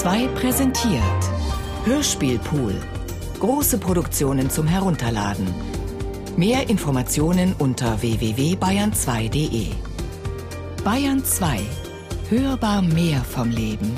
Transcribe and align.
2 0.00 0.28
präsentiert 0.28 1.02
Hörspielpool. 1.84 2.74
Große 3.38 3.76
Produktionen 3.76 4.48
zum 4.48 4.66
Herunterladen. 4.66 5.46
Mehr 6.38 6.70
Informationen 6.70 7.54
unter 7.58 8.00
www.bayern2.de. 8.00 9.66
Bayern 10.82 11.22
2. 11.22 11.60
Hörbar 12.30 12.80
mehr 12.80 13.22
vom 13.22 13.50
Leben. 13.50 13.92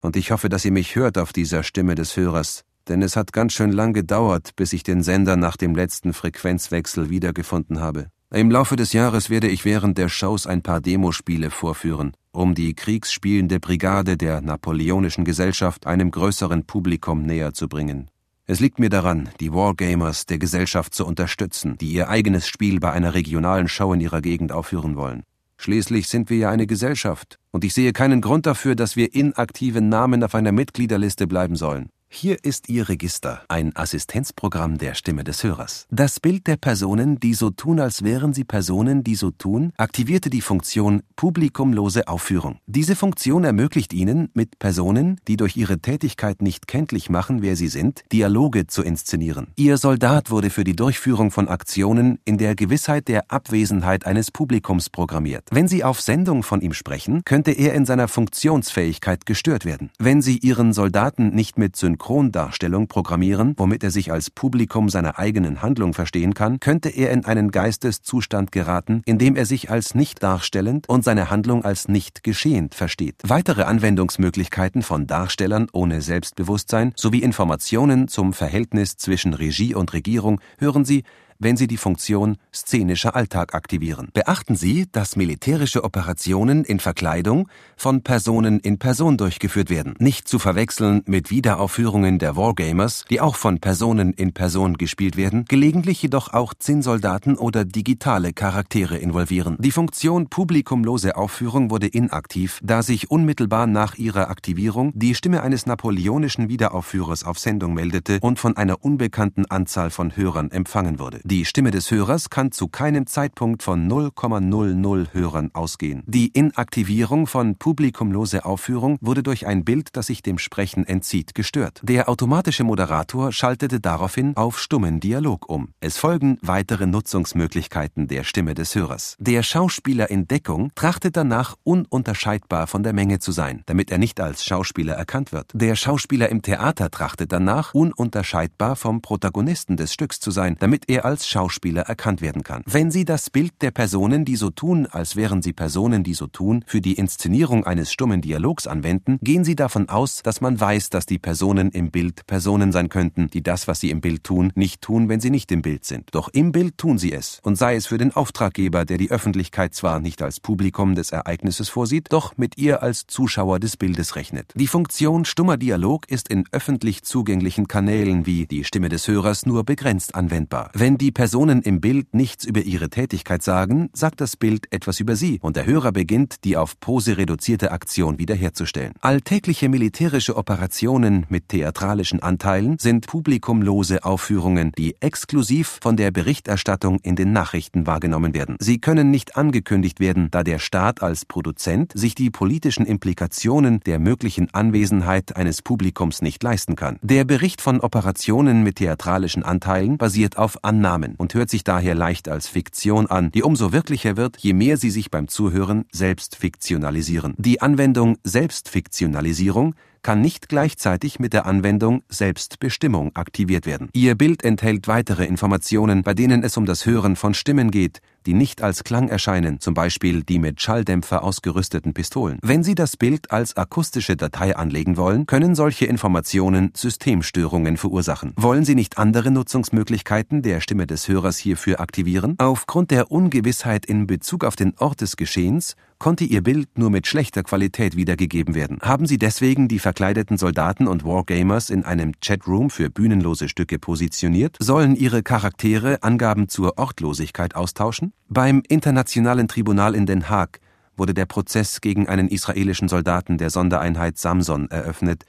Und 0.00 0.16
ich 0.16 0.30
hoffe, 0.30 0.48
dass 0.48 0.64
ihr 0.64 0.72
mich 0.72 0.96
hört 0.96 1.18
auf 1.18 1.34
dieser 1.34 1.62
Stimme 1.62 1.96
des 1.96 2.16
Hörers, 2.16 2.64
denn 2.88 3.02
es 3.02 3.14
hat 3.14 3.34
ganz 3.34 3.52
schön 3.52 3.72
lang 3.72 3.92
gedauert, 3.92 4.56
bis 4.56 4.72
ich 4.72 4.84
den 4.84 5.02
Sender 5.02 5.36
nach 5.36 5.58
dem 5.58 5.74
letzten 5.74 6.14
Frequenzwechsel 6.14 7.10
wiedergefunden 7.10 7.80
habe. 7.80 8.06
Im 8.36 8.50
Laufe 8.50 8.76
des 8.76 8.92
Jahres 8.92 9.30
werde 9.30 9.48
ich 9.48 9.64
während 9.64 9.96
der 9.96 10.10
Shows 10.10 10.46
ein 10.46 10.60
paar 10.60 10.82
Demospiele 10.82 11.48
vorführen, 11.48 12.12
um 12.32 12.54
die 12.54 12.74
kriegsspielende 12.74 13.60
Brigade 13.60 14.18
der 14.18 14.42
Napoleonischen 14.42 15.24
Gesellschaft 15.24 15.86
einem 15.86 16.10
größeren 16.10 16.66
Publikum 16.66 17.22
näher 17.22 17.54
zu 17.54 17.66
bringen. 17.66 18.10
Es 18.44 18.60
liegt 18.60 18.78
mir 18.78 18.90
daran, 18.90 19.30
die 19.40 19.54
Wargamers 19.54 20.26
der 20.26 20.36
Gesellschaft 20.36 20.94
zu 20.94 21.06
unterstützen, 21.06 21.78
die 21.78 21.92
ihr 21.92 22.10
eigenes 22.10 22.46
Spiel 22.46 22.78
bei 22.78 22.92
einer 22.92 23.14
regionalen 23.14 23.68
Show 23.68 23.94
in 23.94 24.02
ihrer 24.02 24.20
Gegend 24.20 24.52
aufführen 24.52 24.96
wollen. 24.96 25.22
Schließlich 25.56 26.06
sind 26.06 26.28
wir 26.28 26.36
ja 26.36 26.50
eine 26.50 26.66
Gesellschaft, 26.66 27.38
und 27.52 27.64
ich 27.64 27.72
sehe 27.72 27.94
keinen 27.94 28.20
Grund 28.20 28.44
dafür, 28.44 28.74
dass 28.76 28.96
wir 28.96 29.14
inaktiven 29.14 29.88
Namen 29.88 30.22
auf 30.22 30.34
einer 30.34 30.52
Mitgliederliste 30.52 31.26
bleiben 31.26 31.56
sollen. 31.56 31.88
Hier 32.18 32.42
ist 32.42 32.70
Ihr 32.70 32.88
Register, 32.88 33.42
ein 33.48 33.76
Assistenzprogramm 33.76 34.78
der 34.78 34.94
Stimme 34.94 35.22
des 35.22 35.44
Hörers. 35.44 35.86
Das 35.90 36.18
Bild 36.18 36.46
der 36.46 36.56
Personen, 36.56 37.20
die 37.20 37.34
so 37.34 37.50
tun, 37.50 37.78
als 37.78 38.04
wären 38.04 38.32
sie 38.32 38.44
Personen, 38.44 39.04
die 39.04 39.16
so 39.16 39.30
tun, 39.32 39.74
aktivierte 39.76 40.30
die 40.30 40.40
Funktion 40.40 41.02
Publikumlose 41.16 42.08
Aufführung. 42.08 42.56
Diese 42.64 42.96
Funktion 42.96 43.44
ermöglicht 43.44 43.92
Ihnen, 43.92 44.30
mit 44.32 44.58
Personen, 44.58 45.20
die 45.28 45.36
durch 45.36 45.58
ihre 45.58 45.78
Tätigkeit 45.80 46.40
nicht 46.40 46.66
kenntlich 46.66 47.10
machen, 47.10 47.42
wer 47.42 47.54
sie 47.54 47.68
sind, 47.68 48.02
Dialoge 48.10 48.66
zu 48.66 48.82
inszenieren. 48.82 49.48
Ihr 49.56 49.76
Soldat 49.76 50.30
wurde 50.30 50.48
für 50.48 50.64
die 50.64 50.74
Durchführung 50.74 51.30
von 51.30 51.48
Aktionen 51.48 52.18
in 52.24 52.38
der 52.38 52.54
Gewissheit 52.54 53.08
der 53.08 53.30
Abwesenheit 53.30 54.06
eines 54.06 54.30
Publikums 54.30 54.88
programmiert. 54.88 55.44
Wenn 55.50 55.68
Sie 55.68 55.84
auf 55.84 56.00
Sendung 56.00 56.42
von 56.42 56.62
ihm 56.62 56.72
sprechen, 56.72 57.20
könnte 57.26 57.50
er 57.50 57.74
in 57.74 57.84
seiner 57.84 58.08
Funktionsfähigkeit 58.08 59.26
gestört 59.26 59.66
werden. 59.66 59.90
Wenn 59.98 60.22
Sie 60.22 60.38
Ihren 60.38 60.72
Soldaten 60.72 61.34
nicht 61.34 61.58
mit 61.58 61.76
Synchron 61.76 62.05
Synchrondarstellung 62.06 62.86
programmieren, 62.86 63.54
womit 63.56 63.82
er 63.82 63.90
sich 63.90 64.12
als 64.12 64.30
Publikum 64.30 64.88
seiner 64.88 65.18
eigenen 65.18 65.60
Handlung 65.60 65.92
verstehen 65.92 66.34
kann, 66.34 66.60
könnte 66.60 66.88
er 66.88 67.10
in 67.10 67.24
einen 67.24 67.50
Geisteszustand 67.50 68.52
geraten, 68.52 69.02
in 69.06 69.18
dem 69.18 69.34
er 69.34 69.44
sich 69.44 69.72
als 69.72 69.96
nicht 69.96 70.22
darstellend 70.22 70.88
und 70.88 71.02
seine 71.02 71.30
Handlung 71.30 71.64
als 71.64 71.88
nicht 71.88 72.22
geschehend 72.22 72.76
versteht. 72.76 73.16
Weitere 73.24 73.64
Anwendungsmöglichkeiten 73.64 74.82
von 74.82 75.08
Darstellern 75.08 75.66
ohne 75.72 76.00
Selbstbewusstsein 76.00 76.92
sowie 76.94 77.22
Informationen 77.22 78.06
zum 78.06 78.32
Verhältnis 78.32 78.96
zwischen 78.96 79.34
Regie 79.34 79.74
und 79.74 79.92
Regierung 79.92 80.40
hören 80.58 80.84
Sie 80.84 81.02
wenn 81.38 81.56
Sie 81.56 81.66
die 81.66 81.76
Funktion 81.76 82.36
szenischer 82.54 83.14
Alltag 83.14 83.54
aktivieren. 83.54 84.08
Beachten 84.12 84.56
Sie, 84.56 84.86
dass 84.90 85.16
militärische 85.16 85.84
Operationen 85.84 86.64
in 86.64 86.80
Verkleidung 86.80 87.48
von 87.76 88.02
Personen 88.02 88.60
in 88.60 88.78
Person 88.78 89.16
durchgeführt 89.16 89.70
werden, 89.70 89.94
nicht 89.98 90.28
zu 90.28 90.38
verwechseln 90.38 91.02
mit 91.06 91.30
Wiederaufführungen 91.30 92.18
der 92.18 92.36
Wargamers, 92.36 93.04
die 93.10 93.20
auch 93.20 93.36
von 93.36 93.60
Personen 93.60 94.12
in 94.12 94.32
Person 94.32 94.74
gespielt 94.74 95.16
werden, 95.16 95.44
gelegentlich 95.48 96.02
jedoch 96.02 96.32
auch 96.32 96.54
Zinnsoldaten 96.54 97.36
oder 97.36 97.64
digitale 97.64 98.32
Charaktere 98.32 98.98
involvieren. 98.98 99.56
Die 99.58 99.70
Funktion 99.70 100.28
publikumlose 100.28 101.16
Aufführung 101.16 101.70
wurde 101.70 101.86
inaktiv, 101.86 102.60
da 102.62 102.82
sich 102.82 103.10
unmittelbar 103.10 103.66
nach 103.66 103.96
ihrer 103.96 104.30
Aktivierung 104.30 104.92
die 104.94 105.14
Stimme 105.14 105.42
eines 105.42 105.66
napoleonischen 105.66 106.48
Wiederaufführers 106.48 107.24
auf 107.24 107.38
Sendung 107.38 107.74
meldete 107.74 108.18
und 108.20 108.38
von 108.38 108.56
einer 108.56 108.84
unbekannten 108.84 109.46
Anzahl 109.46 109.90
von 109.90 110.16
Hörern 110.16 110.50
empfangen 110.50 110.98
wurde. 110.98 111.20
Die 111.28 111.44
Stimme 111.44 111.72
des 111.72 111.90
Hörers 111.90 112.30
kann 112.30 112.52
zu 112.52 112.68
keinem 112.68 113.08
Zeitpunkt 113.08 113.64
von 113.64 113.90
0,00 113.90 115.12
Hörern 115.12 115.50
ausgehen. 115.54 116.04
Die 116.06 116.28
Inaktivierung 116.28 117.26
von 117.26 117.56
publikumlose 117.56 118.44
Aufführung 118.44 118.96
wurde 119.00 119.24
durch 119.24 119.44
ein 119.44 119.64
Bild, 119.64 119.96
das 119.96 120.06
sich 120.06 120.22
dem 120.22 120.38
Sprechen 120.38 120.86
entzieht, 120.86 121.34
gestört. 121.34 121.80
Der 121.82 122.08
automatische 122.08 122.62
Moderator 122.62 123.32
schaltete 123.32 123.80
daraufhin 123.80 124.36
auf 124.36 124.60
stummen 124.60 125.00
Dialog 125.00 125.48
um. 125.48 125.70
Es 125.80 125.98
folgen 125.98 126.38
weitere 126.42 126.86
Nutzungsmöglichkeiten 126.86 128.06
der 128.06 128.22
Stimme 128.22 128.54
des 128.54 128.76
Hörers. 128.76 129.16
Der 129.18 129.42
Schauspieler 129.42 130.08
in 130.08 130.28
Deckung 130.28 130.70
trachtet 130.76 131.16
danach 131.16 131.56
ununterscheidbar 131.64 132.68
von 132.68 132.84
der 132.84 132.92
Menge 132.92 133.18
zu 133.18 133.32
sein, 133.32 133.64
damit 133.66 133.90
er 133.90 133.98
nicht 133.98 134.20
als 134.20 134.44
Schauspieler 134.44 134.94
erkannt 134.94 135.32
wird. 135.32 135.50
Der 135.54 135.74
Schauspieler 135.74 136.28
im 136.28 136.42
Theater 136.42 136.88
trachtet 136.88 137.32
danach 137.32 137.74
ununterscheidbar 137.74 138.76
vom 138.76 139.02
Protagonisten 139.02 139.76
des 139.76 139.92
Stücks 139.92 140.20
zu 140.20 140.30
sein, 140.30 140.54
damit 140.60 140.88
er 140.88 141.04
als 141.04 141.15
als 141.16 141.26
Schauspieler 141.26 141.82
erkannt 141.82 142.20
werden 142.20 142.42
kann. 142.42 142.62
Wenn 142.66 142.90
Sie 142.90 143.06
das 143.06 143.30
Bild 143.30 143.62
der 143.62 143.70
Personen, 143.70 144.26
die 144.26 144.36
so 144.36 144.50
tun, 144.50 144.86
als 144.86 145.16
wären 145.16 145.40
sie 145.40 145.54
Personen, 145.54 146.02
die 146.02 146.12
so 146.12 146.26
tun, 146.26 146.62
für 146.66 146.82
die 146.82 146.92
Inszenierung 146.92 147.64
eines 147.64 147.90
stummen 147.90 148.20
Dialogs 148.20 148.66
anwenden, 148.66 149.18
gehen 149.22 149.42
Sie 149.42 149.56
davon 149.56 149.88
aus, 149.88 150.22
dass 150.22 150.42
man 150.42 150.60
weiß, 150.60 150.90
dass 150.90 151.06
die 151.06 151.18
Personen 151.18 151.70
im 151.70 151.90
Bild 151.90 152.26
Personen 152.26 152.70
sein 152.70 152.90
könnten, 152.90 153.30
die 153.30 153.42
das, 153.42 153.66
was 153.66 153.80
sie 153.80 153.88
im 153.88 154.02
Bild 154.02 154.24
tun, 154.24 154.52
nicht 154.56 154.82
tun, 154.82 155.08
wenn 155.08 155.20
sie 155.20 155.30
nicht 155.30 155.50
im 155.52 155.62
Bild 155.62 155.86
sind. 155.86 156.10
Doch 156.12 156.28
im 156.34 156.52
Bild 156.52 156.76
tun 156.76 156.98
sie 156.98 157.14
es. 157.14 157.40
Und 157.42 157.56
sei 157.56 157.76
es 157.76 157.86
für 157.86 157.96
den 157.96 158.14
Auftraggeber, 158.14 158.84
der 158.84 158.98
die 158.98 159.10
Öffentlichkeit 159.10 159.74
zwar 159.74 160.00
nicht 160.00 160.20
als 160.20 160.38
Publikum 160.38 160.94
des 160.96 161.12
Ereignisses 161.12 161.70
vorsieht, 161.70 162.12
doch 162.12 162.36
mit 162.36 162.58
ihr 162.58 162.82
als 162.82 163.06
Zuschauer 163.06 163.58
des 163.58 163.78
Bildes 163.78 164.16
rechnet. 164.16 164.52
Die 164.54 164.66
Funktion 164.66 165.24
stummer 165.24 165.56
Dialog 165.56 166.10
ist 166.10 166.28
in 166.28 166.44
öffentlich 166.52 167.04
zugänglichen 167.04 167.68
Kanälen 167.68 168.26
wie 168.26 168.46
die 168.46 168.64
Stimme 168.64 168.90
des 168.90 169.08
Hörers 169.08 169.46
nur 169.46 169.64
begrenzt 169.64 170.14
anwendbar. 170.14 170.70
Wenn 170.74 170.98
die 170.98 171.05
die 171.06 171.12
Personen 171.12 171.62
im 171.62 171.80
Bild 171.80 172.14
nichts 172.14 172.44
über 172.44 172.62
ihre 172.62 172.90
Tätigkeit 172.90 173.40
sagen, 173.40 173.90
sagt 173.92 174.20
das 174.20 174.36
Bild 174.36 174.66
etwas 174.72 174.98
über 174.98 175.14
sie 175.14 175.38
und 175.40 175.54
der 175.54 175.64
Hörer 175.64 175.92
beginnt, 175.92 176.42
die 176.42 176.56
auf 176.56 176.80
Pose 176.80 177.16
reduzierte 177.16 177.70
Aktion 177.70 178.18
wiederherzustellen. 178.18 178.92
Alltägliche 179.02 179.68
militärische 179.68 180.36
Operationen 180.36 181.24
mit 181.28 181.50
theatralischen 181.50 182.24
Anteilen 182.24 182.76
sind 182.80 183.06
publikumlose 183.06 184.02
Aufführungen, 184.04 184.72
die 184.76 184.96
exklusiv 184.98 185.78
von 185.80 185.96
der 185.96 186.10
Berichterstattung 186.10 186.98
in 187.04 187.14
den 187.14 187.32
Nachrichten 187.32 187.86
wahrgenommen 187.86 188.34
werden. 188.34 188.56
Sie 188.58 188.80
können 188.80 189.12
nicht 189.12 189.36
angekündigt 189.36 190.00
werden, 190.00 190.26
da 190.32 190.42
der 190.42 190.58
Staat 190.58 191.04
als 191.04 191.24
Produzent 191.24 191.92
sich 191.94 192.16
die 192.16 192.30
politischen 192.30 192.84
Implikationen 192.84 193.78
der 193.86 194.00
möglichen 194.00 194.52
Anwesenheit 194.52 195.36
eines 195.36 195.62
Publikums 195.62 196.20
nicht 196.20 196.42
leisten 196.42 196.74
kann. 196.74 196.98
Der 197.00 197.24
Bericht 197.24 197.60
von 197.60 197.80
Operationen 197.80 198.64
mit 198.64 198.78
theatralischen 198.78 199.44
Anteilen 199.44 199.98
basiert 199.98 200.36
auf 200.36 200.64
Annahmen 200.64 200.95
Namen 200.96 201.14
und 201.16 201.34
hört 201.34 201.50
sich 201.50 201.62
daher 201.62 201.94
leicht 201.94 202.28
als 202.28 202.48
Fiktion 202.48 203.06
an, 203.06 203.30
die 203.30 203.42
umso 203.42 203.72
wirklicher 203.72 204.16
wird, 204.16 204.38
je 204.38 204.54
mehr 204.54 204.78
sie 204.78 204.90
sich 204.90 205.10
beim 205.10 205.28
Zuhören 205.28 205.84
selbst 205.92 206.36
fiktionalisieren. 206.36 207.34
Die 207.36 207.60
Anwendung 207.60 208.16
Selbstfiktionalisierung 208.24 209.74
kann 210.00 210.20
nicht 210.20 210.48
gleichzeitig 210.48 211.18
mit 211.18 211.32
der 211.32 211.46
Anwendung 211.46 212.02
Selbstbestimmung 212.08 213.14
aktiviert 213.14 213.66
werden. 213.66 213.90
Ihr 213.92 214.14
Bild 214.14 214.44
enthält 214.44 214.88
weitere 214.88 215.26
Informationen, 215.26 216.02
bei 216.02 216.14
denen 216.14 216.42
es 216.42 216.56
um 216.56 216.64
das 216.64 216.86
Hören 216.86 217.16
von 217.16 217.34
Stimmen 217.34 217.70
geht, 217.70 218.00
die 218.26 218.34
nicht 218.34 218.62
als 218.62 218.84
Klang 218.84 219.08
erscheinen, 219.08 219.60
zum 219.60 219.74
Beispiel 219.74 220.22
die 220.22 220.38
mit 220.38 220.60
Schalldämpfer 220.60 221.22
ausgerüsteten 221.22 221.94
Pistolen. 221.94 222.38
Wenn 222.42 222.62
Sie 222.62 222.74
das 222.74 222.96
Bild 222.96 223.30
als 223.30 223.56
akustische 223.56 224.16
Datei 224.16 224.56
anlegen 224.56 224.96
wollen, 224.96 225.26
können 225.26 225.54
solche 225.54 225.86
Informationen 225.86 226.72
Systemstörungen 226.74 227.76
verursachen. 227.76 228.32
Wollen 228.36 228.64
Sie 228.64 228.74
nicht 228.74 228.98
andere 228.98 229.30
Nutzungsmöglichkeiten 229.30 230.42
der 230.42 230.60
Stimme 230.60 230.86
des 230.86 231.08
Hörers 231.08 231.38
hierfür 231.38 231.80
aktivieren? 231.80 232.34
Aufgrund 232.38 232.90
der 232.90 233.10
Ungewissheit 233.10 233.86
in 233.86 234.06
Bezug 234.06 234.44
auf 234.44 234.56
den 234.56 234.74
Ort 234.78 235.00
des 235.00 235.16
Geschehens 235.16 235.76
konnte 235.98 236.24
Ihr 236.24 236.42
Bild 236.42 236.78
nur 236.78 236.90
mit 236.90 237.06
schlechter 237.06 237.42
Qualität 237.42 237.96
wiedergegeben 237.96 238.54
werden. 238.54 238.78
Haben 238.82 239.06
Sie 239.06 239.18
deswegen 239.18 239.68
die 239.68 239.78
verkleideten 239.78 240.38
Soldaten 240.38 240.86
und 240.86 241.04
Wargamers 241.04 241.70
in 241.70 241.84
einem 241.84 242.12
Chatroom 242.20 242.70
für 242.70 242.90
bühnenlose 242.90 243.48
Stücke 243.48 243.78
positioniert? 243.78 244.56
Sollen 244.60 244.96
ihre 244.96 245.22
Charaktere 245.22 246.02
Angaben 246.02 246.48
zur 246.48 246.78
Ortlosigkeit 246.78 247.54
austauschen? 247.54 248.12
Beim 248.28 248.62
Internationalen 248.68 249.48
Tribunal 249.48 249.94
in 249.94 250.06
Den 250.06 250.28
Haag 250.28 250.60
wurde 250.96 251.14
der 251.14 251.26
Prozess 251.26 251.80
gegen 251.80 252.08
einen 252.08 252.28
israelischen 252.28 252.88
Soldaten 252.88 253.38
der 253.38 253.50
Sondereinheit 253.50 254.18
Samson 254.18 254.70
eröffnet, 254.70 255.24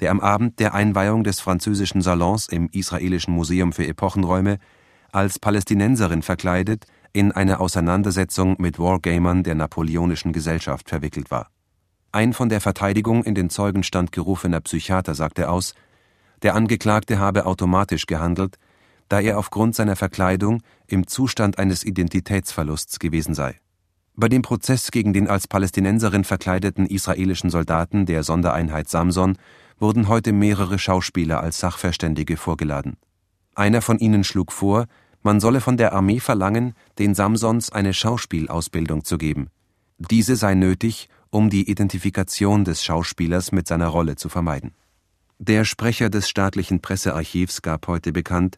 der 0.00 0.10
am 0.10 0.20
Abend 0.20 0.58
der 0.58 0.74
Einweihung 0.74 1.24
des 1.24 1.40
französischen 1.40 2.02
Salons 2.02 2.48
im 2.48 2.68
israelischen 2.72 3.34
Museum 3.34 3.72
für 3.72 3.86
Epochenräume 3.86 4.58
als 5.12 5.38
Palästinenserin 5.38 6.22
verkleidet 6.22 6.86
in 7.14 7.32
eine 7.32 7.60
Auseinandersetzung 7.60 8.56
mit 8.58 8.78
Wargamern 8.78 9.44
der 9.44 9.54
Napoleonischen 9.54 10.32
Gesellschaft 10.32 10.88
verwickelt 10.88 11.30
war. 11.30 11.48
Ein 12.10 12.32
von 12.32 12.48
der 12.48 12.60
Verteidigung 12.60 13.22
in 13.24 13.36
den 13.36 13.50
Zeugenstand 13.50 14.10
gerufener 14.12 14.60
Psychiater 14.60 15.14
sagte 15.14 15.48
aus, 15.48 15.74
der 16.42 16.56
Angeklagte 16.56 17.18
habe 17.18 17.46
automatisch 17.46 18.06
gehandelt, 18.06 18.56
da 19.08 19.20
er 19.20 19.38
aufgrund 19.38 19.76
seiner 19.76 19.94
Verkleidung 19.94 20.60
im 20.88 21.06
Zustand 21.06 21.58
eines 21.58 21.84
Identitätsverlusts 21.84 22.98
gewesen 22.98 23.34
sei. 23.34 23.60
Bei 24.16 24.28
dem 24.28 24.42
Prozess 24.42 24.90
gegen 24.90 25.12
den 25.12 25.28
als 25.28 25.46
Palästinenserin 25.46 26.24
verkleideten 26.24 26.86
israelischen 26.86 27.50
Soldaten 27.50 28.06
der 28.06 28.24
Sondereinheit 28.24 28.88
Samson 28.88 29.38
wurden 29.78 30.08
heute 30.08 30.32
mehrere 30.32 30.80
Schauspieler 30.80 31.40
als 31.40 31.60
Sachverständige 31.60 32.36
vorgeladen. 32.36 32.96
Einer 33.54 33.82
von 33.82 33.98
ihnen 33.98 34.24
schlug 34.24 34.50
vor, 34.50 34.86
man 35.24 35.40
solle 35.40 35.60
von 35.60 35.76
der 35.76 35.94
Armee 35.94 36.20
verlangen, 36.20 36.74
den 36.98 37.14
Samsons 37.14 37.72
eine 37.72 37.94
Schauspielausbildung 37.94 39.04
zu 39.04 39.18
geben. 39.18 39.48
Diese 39.98 40.36
sei 40.36 40.54
nötig, 40.54 41.08
um 41.30 41.50
die 41.50 41.68
Identifikation 41.68 42.64
des 42.64 42.84
Schauspielers 42.84 43.50
mit 43.50 43.66
seiner 43.66 43.88
Rolle 43.88 44.16
zu 44.16 44.28
vermeiden. 44.28 44.72
Der 45.38 45.64
Sprecher 45.64 46.10
des 46.10 46.28
staatlichen 46.28 46.80
Pressearchivs 46.80 47.62
gab 47.62 47.88
heute 47.88 48.12
bekannt, 48.12 48.56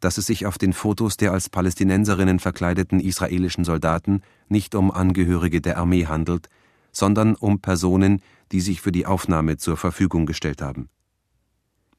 dass 0.00 0.18
es 0.18 0.26
sich 0.26 0.46
auf 0.46 0.58
den 0.58 0.72
Fotos 0.72 1.16
der 1.16 1.32
als 1.32 1.48
Palästinenserinnen 1.48 2.38
verkleideten 2.40 3.00
israelischen 3.00 3.64
Soldaten 3.64 4.20
nicht 4.48 4.74
um 4.74 4.90
Angehörige 4.90 5.60
der 5.60 5.78
Armee 5.78 6.06
handelt, 6.06 6.48
sondern 6.92 7.34
um 7.36 7.60
Personen, 7.60 8.20
die 8.52 8.60
sich 8.60 8.82
für 8.82 8.92
die 8.92 9.06
Aufnahme 9.06 9.56
zur 9.56 9.76
Verfügung 9.76 10.26
gestellt 10.26 10.60
haben. 10.60 10.90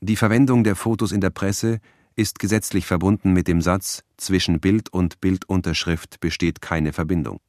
Die 0.01 0.18
Verwendung 0.18 0.63
der 0.63 0.75
Fotos 0.75 1.12
in 1.12 1.21
der 1.21 1.31
Presse 1.31 1.80
ist 2.15 2.39
gesetzlich 2.39 2.86
verbunden 2.86 3.33
mit 3.33 3.48
dem 3.48 3.62
Satz 3.62 4.04
zwischen 4.18 4.60
Bild 4.60 4.92
und 4.92 5.21
Bildunterschrift 5.21 6.19
besteht 6.19 6.62
keine 6.62 6.94
Verbindung. 6.94 7.39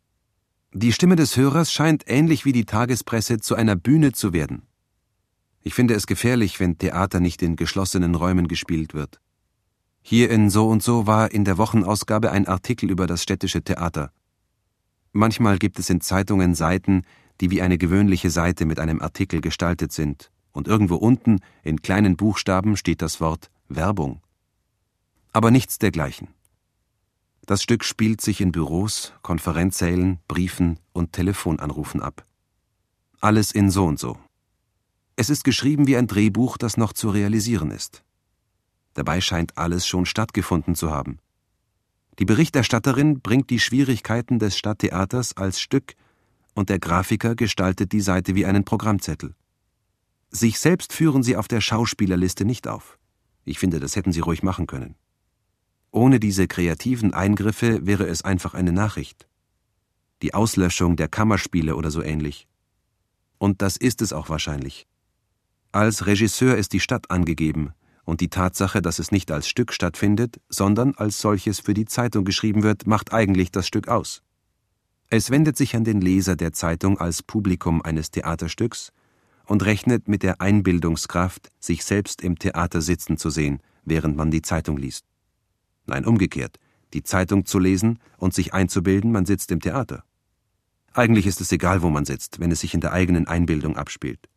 Die 0.72 0.92
Stimme 0.92 1.16
des 1.16 1.36
Hörers 1.36 1.72
scheint 1.72 2.04
ähnlich 2.06 2.44
wie 2.44 2.52
die 2.52 2.64
Tagespresse 2.64 3.38
zu 3.38 3.54
einer 3.54 3.76
Bühne 3.76 4.12
zu 4.12 4.32
werden. 4.32 4.62
Ich 5.60 5.72
finde 5.72 5.94
es 5.94 6.06
gefährlich, 6.06 6.60
wenn 6.60 6.78
Theater 6.78 7.20
nicht 7.20 7.42
in 7.42 7.56
geschlossenen 7.56 8.14
Räumen 8.14 8.48
gespielt 8.48 8.92
wird. 8.92 9.20
Hier 10.02 10.30
in 10.30 10.50
so 10.50 10.68
und 10.68 10.82
so 10.82 11.06
war 11.06 11.30
in 11.30 11.44
der 11.44 11.58
Wochenausgabe 11.58 12.32
ein 12.32 12.46
Artikel 12.46 12.90
über 12.90 13.06
das 13.06 13.22
städtische 13.22 13.62
Theater. 13.62 14.10
Manchmal 15.12 15.58
gibt 15.58 15.78
es 15.78 15.88
in 15.88 16.00
Zeitungen 16.00 16.54
Seiten, 16.54 17.02
die 17.40 17.50
wie 17.50 17.62
eine 17.62 17.78
gewöhnliche 17.78 18.30
Seite 18.30 18.66
mit 18.66 18.80
einem 18.80 19.00
Artikel 19.00 19.40
gestaltet 19.40 19.92
sind, 19.92 20.32
und 20.50 20.68
irgendwo 20.68 20.96
unten 20.96 21.38
in 21.62 21.82
kleinen 21.82 22.16
Buchstaben 22.16 22.76
steht 22.76 23.00
das 23.00 23.20
Wort 23.20 23.50
Werbung. 23.68 24.23
Aber 25.34 25.50
nichts 25.50 25.78
dergleichen. 25.78 26.28
Das 27.44 27.60
Stück 27.60 27.82
spielt 27.84 28.20
sich 28.20 28.40
in 28.40 28.52
Büros, 28.52 29.12
Konferenzsälen, 29.22 30.20
Briefen 30.28 30.78
und 30.92 31.12
Telefonanrufen 31.12 32.00
ab. 32.00 32.24
Alles 33.20 33.50
in 33.50 33.68
so 33.68 33.84
und 33.84 33.98
so. 33.98 34.16
Es 35.16 35.30
ist 35.30 35.42
geschrieben 35.42 35.88
wie 35.88 35.96
ein 35.96 36.06
Drehbuch, 36.06 36.56
das 36.56 36.76
noch 36.76 36.92
zu 36.92 37.10
realisieren 37.10 37.72
ist. 37.72 38.04
Dabei 38.94 39.20
scheint 39.20 39.58
alles 39.58 39.88
schon 39.88 40.06
stattgefunden 40.06 40.76
zu 40.76 40.92
haben. 40.92 41.18
Die 42.20 42.26
Berichterstatterin 42.26 43.20
bringt 43.20 43.50
die 43.50 43.58
Schwierigkeiten 43.58 44.38
des 44.38 44.56
Stadttheaters 44.56 45.36
als 45.36 45.60
Stück 45.60 45.94
und 46.54 46.68
der 46.68 46.78
Grafiker 46.78 47.34
gestaltet 47.34 47.90
die 47.90 48.02
Seite 48.02 48.36
wie 48.36 48.46
einen 48.46 48.64
Programmzettel. 48.64 49.34
Sich 50.30 50.60
selbst 50.60 50.92
führen 50.92 51.24
sie 51.24 51.36
auf 51.36 51.48
der 51.48 51.60
Schauspielerliste 51.60 52.44
nicht 52.44 52.68
auf. 52.68 53.00
Ich 53.44 53.58
finde, 53.58 53.80
das 53.80 53.96
hätten 53.96 54.12
sie 54.12 54.20
ruhig 54.20 54.44
machen 54.44 54.68
können. 54.68 54.94
Ohne 55.94 56.18
diese 56.18 56.48
kreativen 56.48 57.14
Eingriffe 57.14 57.86
wäre 57.86 58.08
es 58.08 58.22
einfach 58.22 58.54
eine 58.54 58.72
Nachricht. 58.72 59.28
Die 60.22 60.34
Auslöschung 60.34 60.96
der 60.96 61.06
Kammerspiele 61.06 61.76
oder 61.76 61.92
so 61.92 62.02
ähnlich. 62.02 62.48
Und 63.38 63.62
das 63.62 63.76
ist 63.76 64.02
es 64.02 64.12
auch 64.12 64.28
wahrscheinlich. 64.28 64.88
Als 65.70 66.06
Regisseur 66.06 66.56
ist 66.56 66.72
die 66.72 66.80
Stadt 66.80 67.12
angegeben, 67.12 67.74
und 68.02 68.20
die 68.20 68.28
Tatsache, 68.28 68.82
dass 68.82 68.98
es 68.98 69.12
nicht 69.12 69.30
als 69.30 69.46
Stück 69.46 69.72
stattfindet, 69.72 70.40
sondern 70.48 70.96
als 70.96 71.20
solches 71.20 71.60
für 71.60 71.74
die 71.74 71.86
Zeitung 71.86 72.24
geschrieben 72.24 72.64
wird, 72.64 72.88
macht 72.88 73.12
eigentlich 73.12 73.52
das 73.52 73.64
Stück 73.64 73.86
aus. 73.86 74.20
Es 75.10 75.30
wendet 75.30 75.56
sich 75.56 75.76
an 75.76 75.84
den 75.84 76.00
Leser 76.00 76.34
der 76.34 76.52
Zeitung 76.52 76.98
als 76.98 77.22
Publikum 77.22 77.82
eines 77.82 78.10
Theaterstücks 78.10 78.92
und 79.46 79.64
rechnet 79.64 80.08
mit 80.08 80.24
der 80.24 80.40
Einbildungskraft, 80.40 81.52
sich 81.60 81.84
selbst 81.84 82.20
im 82.20 82.36
Theater 82.36 82.82
sitzen 82.82 83.16
zu 83.16 83.30
sehen, 83.30 83.60
während 83.84 84.16
man 84.16 84.32
die 84.32 84.42
Zeitung 84.42 84.76
liest. 84.76 85.04
Nein, 85.86 86.04
umgekehrt, 86.04 86.58
die 86.92 87.02
Zeitung 87.02 87.46
zu 87.46 87.58
lesen 87.58 87.98
und 88.18 88.34
sich 88.34 88.54
einzubilden, 88.54 89.12
man 89.12 89.26
sitzt 89.26 89.50
im 89.50 89.60
Theater. 89.60 90.04
Eigentlich 90.92 91.26
ist 91.26 91.40
es 91.40 91.50
egal, 91.50 91.82
wo 91.82 91.90
man 91.90 92.04
sitzt, 92.04 92.38
wenn 92.38 92.52
es 92.52 92.60
sich 92.60 92.72
in 92.72 92.80
der 92.80 92.92
eigenen 92.92 93.26
Einbildung 93.26 93.76
abspielt. 93.76 94.28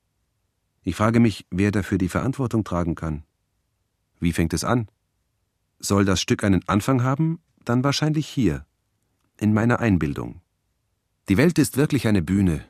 Ich 0.83 0.95
frage 0.95 1.19
mich, 1.19 1.45
wer 1.51 1.71
dafür 1.71 1.97
die 1.97 2.09
Verantwortung 2.09 2.63
tragen 2.63 2.95
kann. 2.95 3.23
Wie 4.19 4.33
fängt 4.33 4.53
es 4.53 4.63
an? 4.63 4.87
Soll 5.79 6.05
das 6.05 6.19
Stück 6.19 6.43
einen 6.43 6.67
Anfang 6.67 7.03
haben? 7.03 7.39
Dann 7.63 7.83
wahrscheinlich 7.83 8.27
hier, 8.27 8.65
in 9.37 9.53
meiner 9.53 9.79
Einbildung. 9.79 10.41
Die 11.29 11.37
Welt 11.37 11.59
ist 11.59 11.77
wirklich 11.77 12.07
eine 12.07 12.21
Bühne. 12.21 12.65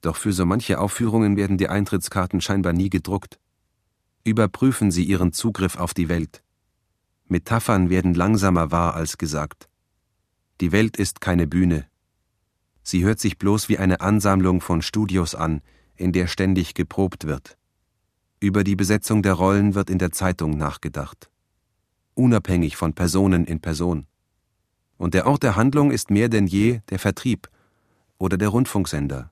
Doch 0.00 0.16
für 0.16 0.32
so 0.32 0.46
manche 0.46 0.80
Aufführungen 0.80 1.36
werden 1.36 1.58
die 1.58 1.68
Eintrittskarten 1.68 2.40
scheinbar 2.40 2.72
nie 2.72 2.90
gedruckt. 2.90 3.38
Überprüfen 4.24 4.90
Sie 4.90 5.04
Ihren 5.04 5.32
Zugriff 5.32 5.76
auf 5.76 5.94
die 5.94 6.08
Welt. 6.08 6.42
Metaphern 7.30 7.90
werden 7.90 8.14
langsamer 8.14 8.70
wahr 8.70 8.94
als 8.94 9.18
gesagt. 9.18 9.68
Die 10.60 10.72
Welt 10.72 10.96
ist 10.96 11.20
keine 11.20 11.46
Bühne. 11.46 11.86
Sie 12.82 13.04
hört 13.04 13.20
sich 13.20 13.38
bloß 13.38 13.68
wie 13.68 13.78
eine 13.78 14.00
Ansammlung 14.00 14.60
von 14.60 14.80
Studios 14.80 15.34
an, 15.34 15.60
in 15.94 16.12
der 16.12 16.26
ständig 16.26 16.74
geprobt 16.74 17.26
wird. 17.26 17.58
Über 18.40 18.64
die 18.64 18.76
Besetzung 18.76 19.22
der 19.22 19.34
Rollen 19.34 19.74
wird 19.74 19.90
in 19.90 19.98
der 19.98 20.12
Zeitung 20.12 20.56
nachgedacht. 20.56 21.28
Unabhängig 22.14 22.76
von 22.76 22.94
Personen 22.94 23.44
in 23.44 23.60
Person. 23.60 24.06
Und 24.96 25.14
der 25.14 25.26
Ort 25.26 25.42
der 25.42 25.54
Handlung 25.54 25.90
ist 25.90 26.10
mehr 26.10 26.28
denn 26.28 26.46
je 26.46 26.80
der 26.88 26.98
Vertrieb 26.98 27.48
oder 28.16 28.36
der 28.36 28.48
Rundfunksender. 28.48 29.30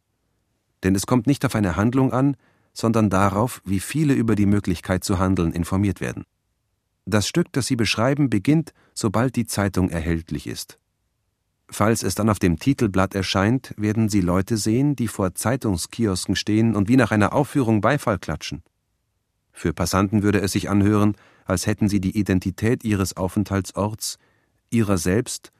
Denn 0.82 0.94
es 0.94 1.06
kommt 1.06 1.26
nicht 1.26 1.44
auf 1.44 1.54
eine 1.54 1.76
Handlung 1.76 2.12
an, 2.12 2.36
sondern 2.72 3.10
darauf, 3.10 3.62
wie 3.64 3.80
viele 3.80 4.14
über 4.14 4.36
die 4.36 4.46
Möglichkeit 4.46 5.02
zu 5.02 5.18
handeln 5.18 5.52
informiert 5.52 6.00
werden. 6.00 6.24
Das 7.06 7.28
Stück, 7.28 7.52
das 7.52 7.66
Sie 7.66 7.76
beschreiben, 7.76 8.28
beginnt, 8.28 8.74
sobald 8.92 9.36
die 9.36 9.46
Zeitung 9.46 9.90
erhältlich 9.90 10.48
ist. 10.48 10.78
Falls 11.68 12.02
es 12.02 12.14
dann 12.14 12.28
auf 12.28 12.38
dem 12.38 12.58
Titelblatt 12.58 13.14
erscheint, 13.14 13.74
werden 13.76 14.08
Sie 14.08 14.20
Leute 14.20 14.56
sehen, 14.56 14.96
die 14.96 15.08
vor 15.08 15.34
Zeitungskiosken 15.34 16.36
stehen 16.36 16.74
und 16.74 16.88
wie 16.88 16.96
nach 16.96 17.12
einer 17.12 17.32
Aufführung 17.32 17.80
Beifall 17.80 18.18
klatschen. 18.18 18.62
Für 19.52 19.72
Passanten 19.72 20.22
würde 20.22 20.40
es 20.40 20.52
sich 20.52 20.68
anhören, 20.68 21.16
als 21.44 21.66
hätten 21.66 21.88
sie 21.88 22.00
die 22.00 22.18
Identität 22.18 22.84
ihres 22.84 23.16
Aufenthaltsorts, 23.16 24.18
ihrer 24.70 24.98
selbst 24.98 25.52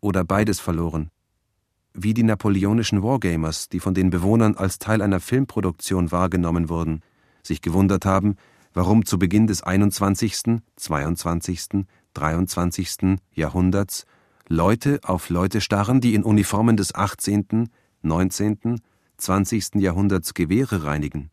oder 0.00 0.24
beides 0.24 0.58
verloren. 0.58 1.10
Wie 1.92 2.14
die 2.14 2.24
napoleonischen 2.24 3.02
Wargamers, 3.02 3.68
die 3.68 3.78
von 3.78 3.94
den 3.94 4.10
Bewohnern 4.10 4.56
als 4.56 4.78
Teil 4.78 5.02
einer 5.02 5.20
Filmproduktion 5.20 6.10
wahrgenommen 6.10 6.68
wurden, 6.68 7.02
sich 7.42 7.62
gewundert 7.62 8.04
haben, 8.06 8.36
warum 8.74 9.06
zu 9.06 9.18
Beginn 9.18 9.46
des 9.46 9.62
21., 9.62 10.60
22., 10.76 11.86
23. 12.12 13.16
Jahrhunderts 13.32 14.04
Leute 14.48 15.00
auf 15.04 15.30
Leute 15.30 15.62
starren, 15.62 16.02
die 16.02 16.14
in 16.14 16.22
Uniformen 16.22 16.76
des 16.76 16.94
18., 16.94 17.70
19., 18.02 18.80
20. 19.16 19.76
Jahrhunderts 19.76 20.34
Gewehre 20.34 20.84
reinigen. 20.84 21.30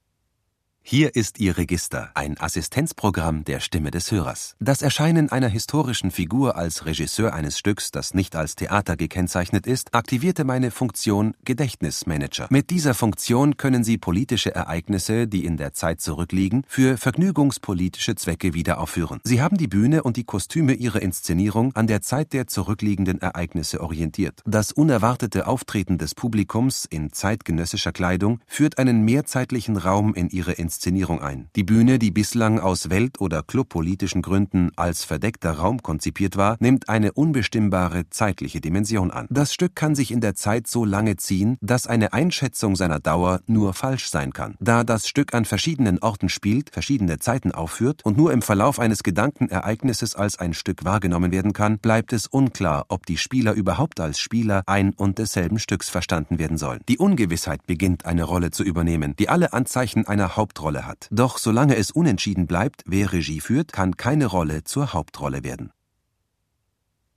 Hier 0.83 1.15
ist 1.15 1.39
Ihr 1.39 1.57
Register, 1.57 2.09
ein 2.15 2.37
Assistenzprogramm 2.39 3.45
der 3.45 3.59
Stimme 3.59 3.91
des 3.91 4.11
Hörers. 4.11 4.55
Das 4.59 4.81
Erscheinen 4.81 5.31
einer 5.31 5.47
historischen 5.47 6.11
Figur 6.11 6.57
als 6.57 6.85
Regisseur 6.85 7.33
eines 7.33 7.57
Stücks, 7.57 7.91
das 7.91 8.13
nicht 8.13 8.35
als 8.35 8.55
Theater 8.55 8.97
gekennzeichnet 8.97 9.67
ist, 9.67 9.93
aktivierte 9.93 10.43
meine 10.43 10.71
Funktion 10.71 11.33
Gedächtnismanager. 11.45 12.47
Mit 12.49 12.71
dieser 12.71 12.93
Funktion 12.93 13.57
können 13.57 13.83
Sie 13.83 13.99
politische 13.99 14.53
Ereignisse, 14.53 15.27
die 15.27 15.45
in 15.45 15.55
der 15.55 15.71
Zeit 15.73 16.01
zurückliegen, 16.01 16.63
für 16.67 16.97
vergnügungspolitische 16.97 18.15
Zwecke 18.15 18.53
wieder 18.53 18.79
aufführen. 18.79 19.21
Sie 19.23 19.41
haben 19.41 19.57
die 19.57 19.67
Bühne 19.67 20.03
und 20.03 20.17
die 20.17 20.25
Kostüme 20.25 20.73
Ihrer 20.73 21.01
Inszenierung 21.01 21.73
an 21.75 21.87
der 21.87 22.01
Zeit 22.01 22.33
der 22.33 22.47
zurückliegenden 22.47 23.21
Ereignisse 23.21 23.81
orientiert. 23.81 24.41
Das 24.45 24.71
unerwartete 24.73 25.47
Auftreten 25.47 25.99
des 25.99 26.15
Publikums 26.15 26.85
in 26.85 27.13
zeitgenössischer 27.13 27.93
Kleidung 27.93 28.41
führt 28.47 28.77
einen 28.79 29.05
mehrzeitlichen 29.05 29.77
Raum 29.77 30.15
in 30.15 30.29
Ihre 30.29 30.51
Inszenierung 30.53 30.70
Inszenierung 30.71 31.21
ein. 31.21 31.49
Die 31.57 31.65
Bühne, 31.65 31.99
die 31.99 32.11
bislang 32.11 32.57
aus 32.57 32.89
welt- 32.89 33.19
oder 33.19 33.43
clubpolitischen 33.43 34.21
Gründen 34.21 34.71
als 34.77 35.03
verdeckter 35.03 35.51
Raum 35.51 35.83
konzipiert 35.83 36.37
war, 36.37 36.55
nimmt 36.61 36.87
eine 36.87 37.11
unbestimmbare 37.11 38.09
zeitliche 38.09 38.61
Dimension 38.61 39.11
an. 39.11 39.27
Das 39.29 39.53
Stück 39.53 39.75
kann 39.75 39.95
sich 39.95 40.11
in 40.11 40.21
der 40.21 40.33
Zeit 40.33 40.67
so 40.67 40.85
lange 40.85 41.17
ziehen, 41.17 41.57
dass 41.59 41.87
eine 41.87 42.13
Einschätzung 42.13 42.77
seiner 42.77 43.01
Dauer 43.01 43.41
nur 43.47 43.73
falsch 43.73 44.09
sein 44.09 44.31
kann. 44.31 44.55
Da 44.61 44.85
das 44.85 45.09
Stück 45.09 45.33
an 45.33 45.43
verschiedenen 45.43 45.99
Orten 45.99 46.29
spielt, 46.29 46.69
verschiedene 46.69 47.19
Zeiten 47.19 47.51
aufführt 47.51 48.05
und 48.05 48.15
nur 48.15 48.31
im 48.31 48.41
Verlauf 48.41 48.79
eines 48.79 49.03
Gedankenereignisses 49.03 50.15
als 50.15 50.39
ein 50.39 50.53
Stück 50.53 50.85
wahrgenommen 50.85 51.33
werden 51.33 51.51
kann, 51.51 51.79
bleibt 51.79 52.13
es 52.13 52.27
unklar, 52.27 52.85
ob 52.87 53.05
die 53.05 53.17
Spieler 53.17 53.51
überhaupt 53.51 53.99
als 53.99 54.19
Spieler 54.19 54.63
ein 54.67 54.93
und 54.93 55.17
desselben 55.17 55.59
Stücks 55.59 55.89
verstanden 55.89 56.39
werden 56.39 56.57
sollen. 56.57 56.79
Die 56.87 56.97
Ungewissheit 56.97 57.67
beginnt 57.67 58.05
eine 58.05 58.23
Rolle 58.23 58.51
zu 58.51 58.63
übernehmen, 58.63 59.15
die 59.19 59.27
alle 59.27 59.51
Anzeichen 59.51 60.07
einer 60.07 60.37
Hauptrolle 60.37 60.60
Hauptrolle 60.61 60.85
hat. 60.85 61.07
Doch 61.11 61.39
solange 61.39 61.75
es 61.75 61.89
unentschieden 61.91 62.45
bleibt, 62.45 62.83
wer 62.85 63.11
Regie 63.11 63.39
führt, 63.39 63.73
kann 63.73 63.97
keine 63.97 64.27
Rolle 64.27 64.63
zur 64.63 64.93
Hauptrolle 64.93 65.43
werden. 65.43 65.71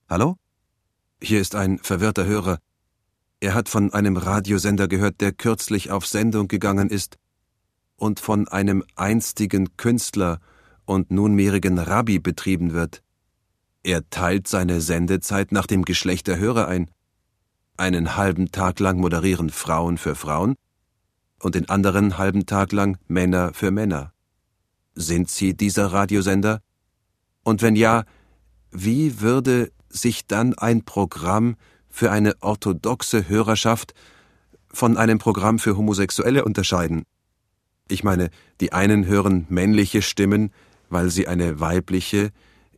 Hallo? 0.09 0.37
Hier 1.23 1.41
ist 1.41 1.55
ein 1.55 1.79
verwirrter 1.79 2.25
Hörer. 2.25 2.59
Er 3.41 3.55
hat 3.55 3.69
von 3.69 3.93
einem 3.93 4.17
Radiosender 4.17 4.89
gehört, 4.89 5.21
der 5.21 5.33
kürzlich 5.33 5.91
auf 5.91 6.07
Sendung 6.07 6.49
gegangen 6.49 6.89
ist 6.89 7.19
und 7.97 8.19
von 8.19 8.49
einem 8.49 8.83
einstigen 8.97 9.77
Künstler 9.77 10.41
und 10.87 11.11
nunmehrigen 11.11 11.79
Rabbi 11.79 12.19
betrieben 12.21 12.73
wird. 12.73 13.03
Er 13.83 14.09
teilt 14.09 14.49
seine 14.49 14.81
Sendezeit 14.81 15.53
nach 15.53 15.67
dem 15.67 15.85
Geschlecht 15.85 16.27
der 16.29 16.39
Hörer 16.39 16.67
ein. 16.69 16.91
Einen 17.77 18.17
halben 18.17 18.51
Tag 18.53 18.81
lang 18.81 18.99
moderieren 19.01 19.51
Frauen 19.51 19.99
für 19.99 20.15
Frauen 20.15 20.55
und 21.45 21.55
den 21.55 21.69
anderen 21.69 22.17
halben 22.17 22.47
Tag 22.47 22.73
lang 22.73 22.97
Männer 23.07 23.53
für 23.53 23.71
Männer. 23.71 24.13
Sind 24.95 25.29
Sie 25.29 25.55
dieser 25.55 25.93
Radiosender? 25.93 26.61
Und 27.43 27.61
wenn 27.61 27.77
ja, 27.77 28.05
wie 28.71 29.21
würde 29.21 29.71
sich 29.91 30.27
dann 30.27 30.55
ein 30.55 30.85
Programm 30.85 31.57
für 31.91 32.11
eine 32.11 32.35
orthodoxe 32.41 33.29
Hörerschaft 33.29 33.93
von 34.71 34.97
einem 34.97 35.19
Programm 35.19 35.59
für 35.59 35.77
Homosexuelle 35.77 36.45
unterscheiden? 36.45 37.05
Ich 37.89 38.03
meine, 38.03 38.31
die 38.61 38.73
einen 38.73 39.05
hören 39.07 39.45
männliche 39.51 40.01
Stimmen, 40.01 40.51
weil 40.89 41.11
sie 41.11 41.29
eine 41.29 41.61
weibliche, 41.61 42.31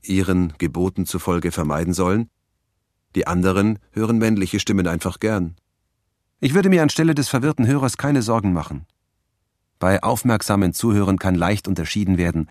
ihren 0.02 0.54
Geboten 0.58 1.06
zufolge 1.06 1.52
vermeiden 1.52 1.94
sollen, 1.94 2.30
die 3.14 3.28
anderen 3.28 3.78
hören 3.92 4.18
männliche 4.18 4.58
Stimmen 4.58 4.88
einfach 4.88 5.20
gern. 5.20 5.56
Ich 6.40 6.54
würde 6.54 6.68
mir 6.68 6.82
anstelle 6.82 7.14
des 7.14 7.28
verwirrten 7.28 7.66
Hörers 7.66 7.96
keine 7.96 8.22
Sorgen 8.22 8.52
machen. 8.52 8.86
Bei 9.78 10.02
aufmerksamen 10.02 10.72
Zuhörern 10.72 11.18
kann 11.18 11.34
leicht 11.34 11.68
unterschieden 11.68 12.18
werden, 12.18 12.50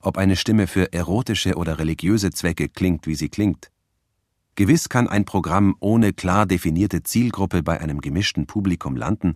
ob 0.00 0.18
eine 0.18 0.36
Stimme 0.36 0.66
für 0.66 0.92
erotische 0.92 1.56
oder 1.56 1.78
religiöse 1.78 2.30
Zwecke 2.30 2.68
klingt, 2.68 3.06
wie 3.06 3.14
sie 3.14 3.28
klingt. 3.28 3.70
Gewiss 4.54 4.88
kann 4.88 5.08
ein 5.08 5.24
Programm 5.24 5.74
ohne 5.80 6.12
klar 6.12 6.46
definierte 6.46 7.02
Zielgruppe 7.02 7.62
bei 7.62 7.80
einem 7.80 8.00
gemischten 8.00 8.46
Publikum 8.46 8.96
landen, 8.96 9.34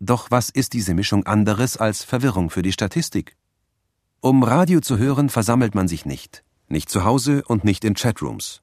doch 0.00 0.30
was 0.30 0.50
ist 0.50 0.72
diese 0.72 0.92
Mischung 0.92 1.24
anderes 1.24 1.76
als 1.76 2.04
Verwirrung 2.04 2.50
für 2.50 2.62
die 2.62 2.72
Statistik? 2.72 3.36
Um 4.20 4.42
Radio 4.42 4.80
zu 4.80 4.98
hören, 4.98 5.30
versammelt 5.30 5.74
man 5.74 5.88
sich 5.88 6.04
nicht, 6.04 6.44
nicht 6.68 6.90
zu 6.90 7.04
Hause 7.04 7.42
und 7.46 7.64
nicht 7.64 7.84
in 7.84 7.94
Chatrooms. 7.94 8.62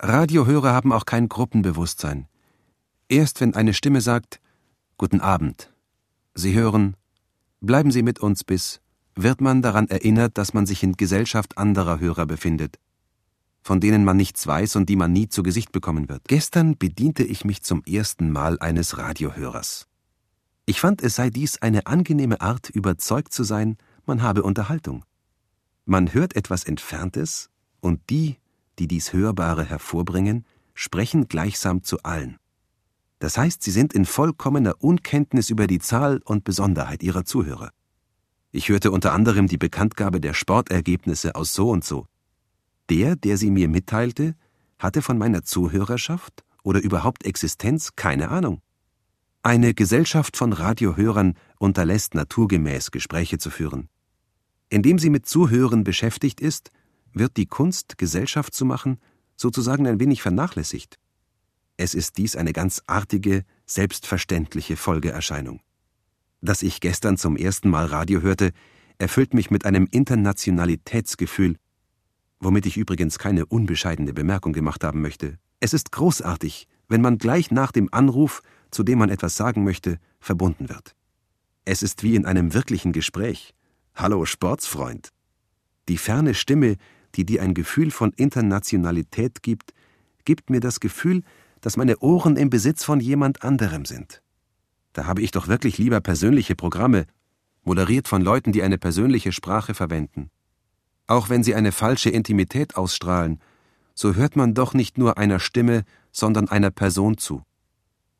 Radiohörer 0.00 0.72
haben 0.72 0.92
auch 0.92 1.04
kein 1.04 1.28
Gruppenbewusstsein. 1.28 2.26
Erst 3.10 3.40
wenn 3.40 3.54
eine 3.54 3.74
Stimme 3.74 4.00
sagt 4.00 4.40
Guten 4.96 5.20
Abend, 5.20 5.72
Sie 6.34 6.54
hören 6.54 6.96
Bleiben 7.60 7.90
Sie 7.90 8.04
mit 8.04 8.20
uns 8.20 8.44
bis 8.44 8.80
wird 9.16 9.40
man 9.40 9.62
daran 9.62 9.88
erinnert, 9.88 10.38
dass 10.38 10.54
man 10.54 10.64
sich 10.64 10.84
in 10.84 10.92
Gesellschaft 10.92 11.58
anderer 11.58 11.98
Hörer 11.98 12.24
befindet, 12.24 12.78
von 13.62 13.80
denen 13.80 14.04
man 14.04 14.16
nichts 14.16 14.46
weiß 14.46 14.76
und 14.76 14.88
die 14.88 14.94
man 14.94 15.12
nie 15.12 15.28
zu 15.28 15.42
Gesicht 15.42 15.72
bekommen 15.72 16.08
wird. 16.08 16.22
Gestern 16.28 16.78
bediente 16.78 17.24
ich 17.24 17.44
mich 17.44 17.62
zum 17.62 17.82
ersten 17.84 18.30
Mal 18.30 18.60
eines 18.60 18.96
Radiohörers. 18.96 19.88
Ich 20.64 20.80
fand, 20.80 21.02
es 21.02 21.16
sei 21.16 21.30
dies 21.30 21.60
eine 21.60 21.86
angenehme 21.86 22.40
Art, 22.40 22.70
überzeugt 22.70 23.34
zu 23.34 23.42
sein, 23.42 23.76
man 24.06 24.22
habe 24.22 24.44
Unterhaltung. 24.44 25.04
Man 25.84 26.14
hört 26.14 26.36
etwas 26.36 26.62
Entferntes, 26.62 27.50
und 27.80 28.08
die, 28.08 28.36
die 28.78 28.86
dies 28.86 29.12
Hörbare 29.12 29.64
hervorbringen, 29.64 30.46
sprechen 30.74 31.26
gleichsam 31.26 31.82
zu 31.82 32.00
allen. 32.04 32.39
Das 33.20 33.36
heißt, 33.38 33.62
sie 33.62 33.70
sind 33.70 33.92
in 33.92 34.06
vollkommener 34.06 34.74
Unkenntnis 34.78 35.50
über 35.50 35.66
die 35.66 35.78
Zahl 35.78 36.20
und 36.24 36.42
Besonderheit 36.42 37.02
ihrer 37.02 37.24
Zuhörer. 37.24 37.70
Ich 38.50 38.70
hörte 38.70 38.90
unter 38.90 39.12
anderem 39.12 39.46
die 39.46 39.58
Bekanntgabe 39.58 40.20
der 40.20 40.34
Sportergebnisse 40.34 41.34
aus 41.34 41.54
so 41.54 41.70
und 41.70 41.84
so. 41.84 42.06
Der, 42.88 43.14
der 43.14 43.36
sie 43.36 43.50
mir 43.50 43.68
mitteilte, 43.68 44.34
hatte 44.78 45.02
von 45.02 45.18
meiner 45.18 45.44
Zuhörerschaft 45.44 46.42
oder 46.64 46.80
überhaupt 46.80 47.24
Existenz 47.24 47.94
keine 47.94 48.30
Ahnung. 48.30 48.62
Eine 49.42 49.74
Gesellschaft 49.74 50.36
von 50.36 50.52
Radiohörern 50.52 51.34
unterlässt 51.58 52.14
naturgemäß 52.14 52.90
Gespräche 52.90 53.38
zu 53.38 53.50
führen. 53.50 53.88
Indem 54.70 54.98
sie 54.98 55.10
mit 55.10 55.26
Zuhören 55.26 55.84
beschäftigt 55.84 56.40
ist, 56.40 56.70
wird 57.12 57.36
die 57.36 57.46
Kunst, 57.46 57.98
Gesellschaft 57.98 58.54
zu 58.54 58.64
machen, 58.64 58.98
sozusagen 59.36 59.86
ein 59.86 60.00
wenig 60.00 60.22
vernachlässigt. 60.22 60.99
Es 61.80 61.94
ist 61.94 62.18
dies 62.18 62.36
eine 62.36 62.52
ganz 62.52 62.82
artige, 62.86 63.42
selbstverständliche 63.64 64.76
Folgeerscheinung. 64.76 65.62
Dass 66.42 66.60
ich 66.60 66.82
gestern 66.82 67.16
zum 67.16 67.38
ersten 67.38 67.70
Mal 67.70 67.86
Radio 67.86 68.20
hörte, 68.20 68.52
erfüllt 68.98 69.32
mich 69.32 69.50
mit 69.50 69.64
einem 69.64 69.88
Internationalitätsgefühl, 69.90 71.56
womit 72.38 72.66
ich 72.66 72.76
übrigens 72.76 73.18
keine 73.18 73.46
unbescheidene 73.46 74.12
Bemerkung 74.12 74.52
gemacht 74.52 74.84
haben 74.84 75.00
möchte. 75.00 75.38
Es 75.58 75.72
ist 75.72 75.90
großartig, 75.90 76.68
wenn 76.88 77.00
man 77.00 77.16
gleich 77.16 77.50
nach 77.50 77.72
dem 77.72 77.88
Anruf, 77.94 78.42
zu 78.70 78.82
dem 78.82 78.98
man 78.98 79.08
etwas 79.08 79.36
sagen 79.36 79.64
möchte, 79.64 79.96
verbunden 80.18 80.68
wird. 80.68 80.94
Es 81.64 81.82
ist 81.82 82.02
wie 82.02 82.14
in 82.14 82.26
einem 82.26 82.52
wirklichen 82.52 82.92
Gespräch. 82.92 83.54
Hallo 83.94 84.26
Sportsfreund. 84.26 85.14
Die 85.88 85.96
ferne 85.96 86.34
Stimme, 86.34 86.76
die 87.14 87.24
dir 87.24 87.40
ein 87.40 87.54
Gefühl 87.54 87.90
von 87.90 88.12
Internationalität 88.12 89.42
gibt, 89.42 89.72
gibt 90.26 90.50
mir 90.50 90.60
das 90.60 90.80
Gefühl, 90.80 91.22
dass 91.60 91.76
meine 91.76 91.98
Ohren 91.98 92.36
im 92.36 92.50
Besitz 92.50 92.84
von 92.84 93.00
jemand 93.00 93.42
anderem 93.42 93.84
sind. 93.84 94.22
Da 94.92 95.06
habe 95.06 95.22
ich 95.22 95.30
doch 95.30 95.48
wirklich 95.48 95.78
lieber 95.78 96.00
persönliche 96.00 96.56
Programme, 96.56 97.06
moderiert 97.62 98.08
von 98.08 98.22
Leuten, 98.22 98.52
die 98.52 98.62
eine 98.62 98.78
persönliche 98.78 99.32
Sprache 99.32 99.74
verwenden. 99.74 100.30
Auch 101.06 101.28
wenn 101.28 101.42
sie 101.42 101.54
eine 101.54 101.72
falsche 101.72 102.10
Intimität 102.10 102.76
ausstrahlen, 102.76 103.40
so 103.94 104.14
hört 104.14 104.36
man 104.36 104.54
doch 104.54 104.74
nicht 104.74 104.98
nur 104.98 105.18
einer 105.18 105.40
Stimme, 105.40 105.84
sondern 106.12 106.48
einer 106.48 106.70
Person 106.70 107.18
zu. 107.18 107.42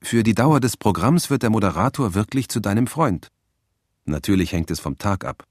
Für 0.02 0.22
die 0.22 0.34
Dauer 0.34 0.60
des 0.60 0.76
Programms 0.76 1.30
wird 1.30 1.42
der 1.42 1.50
Moderator 1.50 2.14
wirklich 2.14 2.48
zu 2.48 2.60
deinem 2.60 2.86
Freund. 2.86 3.28
Natürlich 4.04 4.52
hängt 4.52 4.70
es 4.70 4.80
vom 4.80 4.98
Tag 4.98 5.24
ab. 5.24 5.44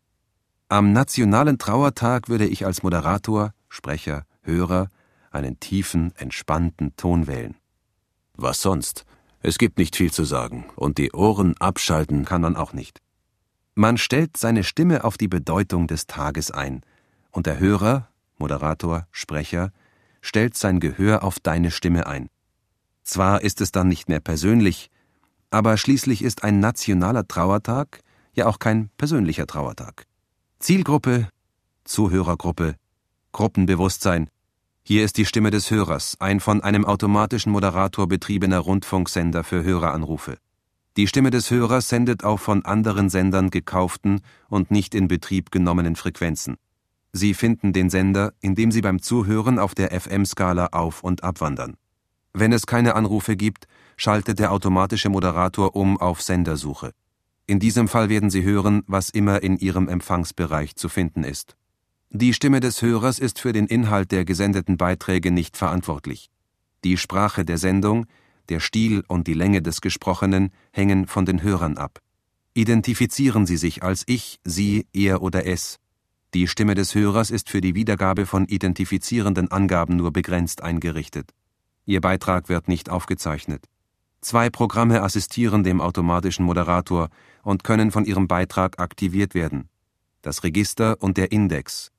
Am 0.67 0.91
nationalen 0.91 1.57
Trauertag 1.57 2.29
würde 2.29 2.47
ich 2.47 2.65
als 2.65 2.83
Moderator, 2.83 3.53
Sprecher, 3.69 4.25
Hörer 4.41 4.89
einen 5.31 5.59
tiefen, 5.59 6.13
entspannten 6.15 6.95
Ton 6.95 7.27
wählen. 7.27 7.55
Was 8.41 8.61
sonst? 8.61 9.05
Es 9.41 9.57
gibt 9.57 9.77
nicht 9.77 9.97
viel 9.97 10.13
zu 10.13 10.23
sagen, 10.23 10.63
und 10.77 10.97
die 10.97 11.11
Ohren 11.11 11.57
abschalten 11.57 12.23
kann 12.23 12.39
man 12.39 12.55
auch 12.55 12.71
nicht. 12.71 13.01
Man 13.75 13.97
stellt 13.97 14.37
seine 14.37 14.63
Stimme 14.63 15.03
auf 15.03 15.17
die 15.17 15.27
Bedeutung 15.27 15.87
des 15.87 16.07
Tages 16.07 16.49
ein, 16.49 16.81
und 17.31 17.47
der 17.47 17.59
Hörer, 17.59 18.07
Moderator, 18.37 19.07
Sprecher, 19.11 19.73
stellt 20.21 20.55
sein 20.55 20.79
Gehör 20.79 21.21
auf 21.23 21.41
deine 21.41 21.69
Stimme 21.69 22.07
ein. 22.07 22.29
Zwar 23.03 23.41
ist 23.41 23.59
es 23.59 23.73
dann 23.73 23.89
nicht 23.89 24.07
mehr 24.07 24.21
persönlich, 24.21 24.89
aber 25.51 25.75
schließlich 25.75 26.23
ist 26.23 26.45
ein 26.45 26.61
nationaler 26.61 27.27
Trauertag 27.27 27.99
ja 28.35 28.45
auch 28.45 28.59
kein 28.59 28.89
persönlicher 28.95 29.47
Trauertag. 29.47 30.05
Zielgruppe, 30.59 31.27
Zuhörergruppe, 31.83 32.75
Gruppenbewusstsein, 33.33 34.29
hier 34.91 35.05
ist 35.05 35.17
die 35.17 35.25
Stimme 35.25 35.51
des 35.51 35.69
Hörers, 35.69 36.17
ein 36.19 36.39
von 36.39 36.63
einem 36.63 36.83
automatischen 36.83 37.51
Moderator 37.51 38.07
betriebener 38.07 38.57
Rundfunksender 38.57 39.43
für 39.43 39.63
Höreranrufe. 39.63 40.39
Die 40.97 41.05
Stimme 41.05 41.29
des 41.29 41.51
Hörers 41.51 41.89
sendet 41.89 42.23
auf 42.23 42.41
von 42.41 42.65
anderen 42.65 43.11
Sendern 43.11 43.51
gekauften 43.51 44.21
und 44.47 44.71
nicht 44.71 44.95
in 44.95 45.07
Betrieb 45.07 45.51
genommenen 45.51 45.95
Frequenzen. 45.95 46.55
Sie 47.13 47.35
finden 47.35 47.71
den 47.71 47.91
Sender, 47.91 48.33
indem 48.41 48.71
Sie 48.71 48.81
beim 48.81 48.99
Zuhören 48.99 49.59
auf 49.59 49.75
der 49.75 49.91
FM-Skala 49.91 50.69
auf- 50.71 51.03
und 51.03 51.23
abwandern. 51.23 51.75
Wenn 52.33 52.51
es 52.51 52.65
keine 52.65 52.95
Anrufe 52.95 53.35
gibt, 53.35 53.67
schaltet 53.95 54.39
der 54.39 54.51
automatische 54.51 55.09
Moderator 55.09 55.75
um 55.75 55.99
auf 55.99 56.23
Sendersuche. 56.23 56.93
In 57.45 57.59
diesem 57.59 57.87
Fall 57.87 58.09
werden 58.09 58.31
Sie 58.31 58.41
hören, 58.41 58.81
was 58.87 59.11
immer 59.11 59.43
in 59.43 59.59
Ihrem 59.59 59.87
Empfangsbereich 59.87 60.75
zu 60.75 60.89
finden 60.89 61.23
ist. 61.23 61.58
Die 62.11 62.33
Stimme 62.33 62.59
des 62.59 62.81
Hörers 62.81 63.19
ist 63.19 63.37
für 63.37 63.53
den 63.53 63.67
Inhalt 63.67 64.11
der 64.11 64.25
gesendeten 64.25 64.77
Beiträge 64.77 65.29
nicht 65.29 65.55
verantwortlich. 65.55 66.31
Die 66.83 66.97
Sprache 66.97 67.45
der 67.45 67.59
Sendung, 67.59 68.07
der 68.49 68.59
Stil 68.59 69.03
und 69.07 69.27
die 69.27 69.35
Länge 69.35 69.61
des 69.61 69.79
Gesprochenen 69.79 70.49
hängen 70.71 71.05
von 71.05 71.27
den 71.27 71.43
Hörern 71.43 71.77
ab. 71.77 71.99
Identifizieren 72.55 73.45
Sie 73.45 73.57
sich 73.57 73.83
als 73.83 74.05
ich, 74.07 74.39
Sie, 74.43 74.87
er 74.91 75.21
oder 75.21 75.45
es. 75.45 75.77
Die 76.33 76.47
Stimme 76.47 76.73
des 76.73 76.95
Hörers 76.95 77.29
ist 77.29 77.47
für 77.47 77.61
die 77.61 77.75
Wiedergabe 77.75 78.25
von 78.25 78.47
identifizierenden 78.47 79.51
Angaben 79.51 79.95
nur 79.95 80.11
begrenzt 80.11 80.63
eingerichtet. 80.63 81.29
Ihr 81.85 82.01
Beitrag 82.01 82.49
wird 82.49 82.67
nicht 82.67 82.89
aufgezeichnet. 82.89 83.65
Zwei 84.21 84.49
Programme 84.49 85.03
assistieren 85.03 85.63
dem 85.63 85.79
automatischen 85.79 86.43
Moderator 86.43 87.09
und 87.43 87.63
können 87.63 87.91
von 87.91 88.05
ihrem 88.05 88.27
Beitrag 88.27 88.79
aktiviert 88.79 89.35
werden. 89.35 89.69
Das 90.23 90.43
Register 90.43 90.97
und 91.01 91.17
der 91.17 91.31
Index, 91.31 91.91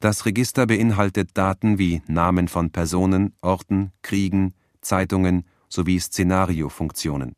das 0.00 0.26
Register 0.26 0.66
beinhaltet 0.66 1.30
Daten 1.34 1.78
wie 1.78 2.02
Namen 2.06 2.48
von 2.48 2.70
Personen, 2.70 3.34
Orten, 3.40 3.92
Kriegen, 4.02 4.54
Zeitungen 4.82 5.44
sowie 5.68 5.98
Szenariofunktionen. 5.98 7.34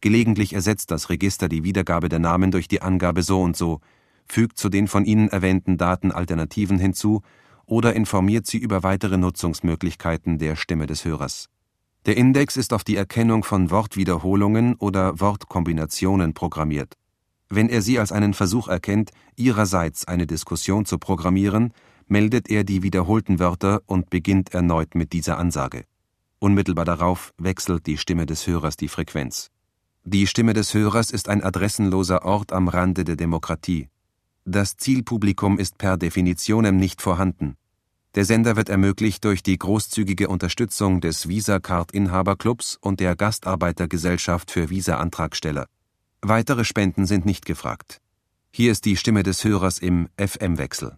Gelegentlich 0.00 0.52
ersetzt 0.52 0.90
das 0.90 1.10
Register 1.10 1.48
die 1.48 1.64
Wiedergabe 1.64 2.08
der 2.08 2.18
Namen 2.18 2.50
durch 2.50 2.68
die 2.68 2.82
Angabe 2.82 3.22
so 3.22 3.42
und 3.42 3.56
so, 3.56 3.80
fügt 4.26 4.58
zu 4.58 4.68
den 4.68 4.88
von 4.88 5.04
Ihnen 5.04 5.28
erwähnten 5.28 5.76
Daten 5.76 6.12
Alternativen 6.12 6.78
hinzu 6.78 7.22
oder 7.66 7.94
informiert 7.94 8.46
Sie 8.46 8.58
über 8.58 8.82
weitere 8.82 9.18
Nutzungsmöglichkeiten 9.18 10.38
der 10.38 10.56
Stimme 10.56 10.86
des 10.86 11.04
Hörers. 11.04 11.48
Der 12.06 12.16
Index 12.16 12.56
ist 12.56 12.72
auf 12.72 12.84
die 12.84 12.96
Erkennung 12.96 13.44
von 13.44 13.70
Wortwiederholungen 13.70 14.76
oder 14.76 15.20
Wortkombinationen 15.20 16.32
programmiert. 16.32 16.94
Wenn 17.50 17.68
er 17.68 17.82
sie 17.82 17.98
als 17.98 18.12
einen 18.12 18.34
Versuch 18.34 18.68
erkennt, 18.68 19.10
ihrerseits 19.36 20.06
eine 20.06 20.26
Diskussion 20.26 20.84
zu 20.84 20.98
programmieren, 20.98 21.72
meldet 22.08 22.50
er 22.50 22.64
die 22.64 22.82
wiederholten 22.82 23.38
Wörter 23.38 23.82
und 23.86 24.10
beginnt 24.10 24.54
erneut 24.54 24.94
mit 24.94 25.12
dieser 25.12 25.38
Ansage. 25.38 25.84
Unmittelbar 26.38 26.84
darauf 26.84 27.32
wechselt 27.38 27.86
die 27.86 27.98
Stimme 27.98 28.26
des 28.26 28.46
Hörers 28.46 28.76
die 28.76 28.88
Frequenz. 28.88 29.50
Die 30.04 30.26
Stimme 30.26 30.54
des 30.54 30.72
Hörers 30.74 31.10
ist 31.10 31.28
ein 31.28 31.42
adressenloser 31.42 32.24
Ort 32.24 32.52
am 32.52 32.68
Rande 32.68 33.04
der 33.04 33.16
Demokratie. 33.16 33.88
Das 34.44 34.76
Zielpublikum 34.76 35.58
ist 35.58 35.76
per 35.76 35.96
Definitionem 35.96 36.76
nicht 36.78 37.02
vorhanden. 37.02 37.56
Der 38.14 38.24
Sender 38.24 38.56
wird 38.56 38.70
ermöglicht 38.70 39.24
durch 39.24 39.42
die 39.42 39.58
großzügige 39.58 40.28
Unterstützung 40.28 41.00
des 41.00 41.28
Visa-Card-Inhaberclubs 41.28 42.78
und 42.80 43.00
der 43.00 43.14
Gastarbeitergesellschaft 43.16 44.50
für 44.50 44.70
Visa-Antragsteller. 44.70 45.66
Weitere 46.22 46.64
Spenden 46.64 47.06
sind 47.06 47.26
nicht 47.26 47.44
gefragt. 47.44 48.00
Hier 48.50 48.72
ist 48.72 48.86
die 48.86 48.96
Stimme 48.96 49.22
des 49.22 49.44
Hörers 49.44 49.78
im 49.78 50.08
FM-Wechsel. 50.16 50.96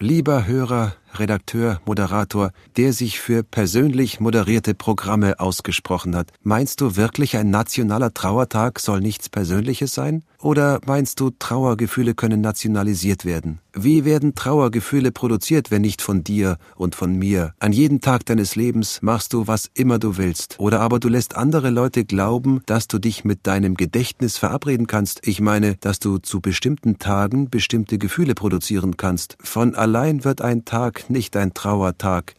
Lieber 0.00 0.48
Hörer, 0.48 0.96
Redakteur, 1.18 1.80
Moderator, 1.86 2.50
der 2.76 2.92
sich 2.92 3.20
für 3.20 3.42
persönlich 3.42 4.20
moderierte 4.20 4.74
Programme 4.74 5.40
ausgesprochen 5.40 6.16
hat, 6.16 6.32
meinst 6.42 6.80
du 6.80 6.96
wirklich 6.96 7.36
ein 7.36 7.50
nationaler 7.50 8.12
Trauertag 8.12 8.80
soll 8.80 9.00
nichts 9.00 9.28
Persönliches 9.28 9.94
sein? 9.94 10.22
Oder 10.40 10.80
meinst 10.84 11.20
du, 11.20 11.30
Trauergefühle 11.30 12.14
können 12.14 12.42
nationalisiert 12.42 13.24
werden? 13.24 13.60
Wie 13.76 14.04
werden 14.04 14.34
Trauergefühle 14.34 15.10
produziert, 15.10 15.70
wenn 15.70 15.82
nicht 15.82 16.00
von 16.00 16.22
dir 16.22 16.58
und 16.76 16.94
von 16.94 17.16
mir? 17.16 17.54
An 17.58 17.72
jedem 17.72 18.00
Tag 18.00 18.24
deines 18.26 18.54
Lebens 18.54 19.00
machst 19.02 19.32
du, 19.32 19.48
was 19.48 19.70
immer 19.74 19.98
du 19.98 20.16
willst. 20.16 20.56
Oder 20.60 20.80
aber 20.80 21.00
du 21.00 21.08
lässt 21.08 21.34
andere 21.34 21.70
Leute 21.70 22.04
glauben, 22.04 22.60
dass 22.66 22.86
du 22.86 22.98
dich 23.00 23.24
mit 23.24 23.46
deinem 23.48 23.74
Gedächtnis 23.74 24.36
verabreden 24.36 24.86
kannst. 24.86 25.26
Ich 25.26 25.40
meine, 25.40 25.74
dass 25.76 25.98
du 25.98 26.18
zu 26.18 26.40
bestimmten 26.40 26.98
Tagen 26.98 27.50
bestimmte 27.50 27.98
Gefühle 27.98 28.34
produzieren 28.34 28.96
kannst. 28.96 29.36
Von 29.40 29.74
allein 29.74 30.24
wird 30.24 30.40
ein 30.40 30.64
Nicht 31.08 31.36
ein 31.36 31.54
Trauertag 31.54 32.34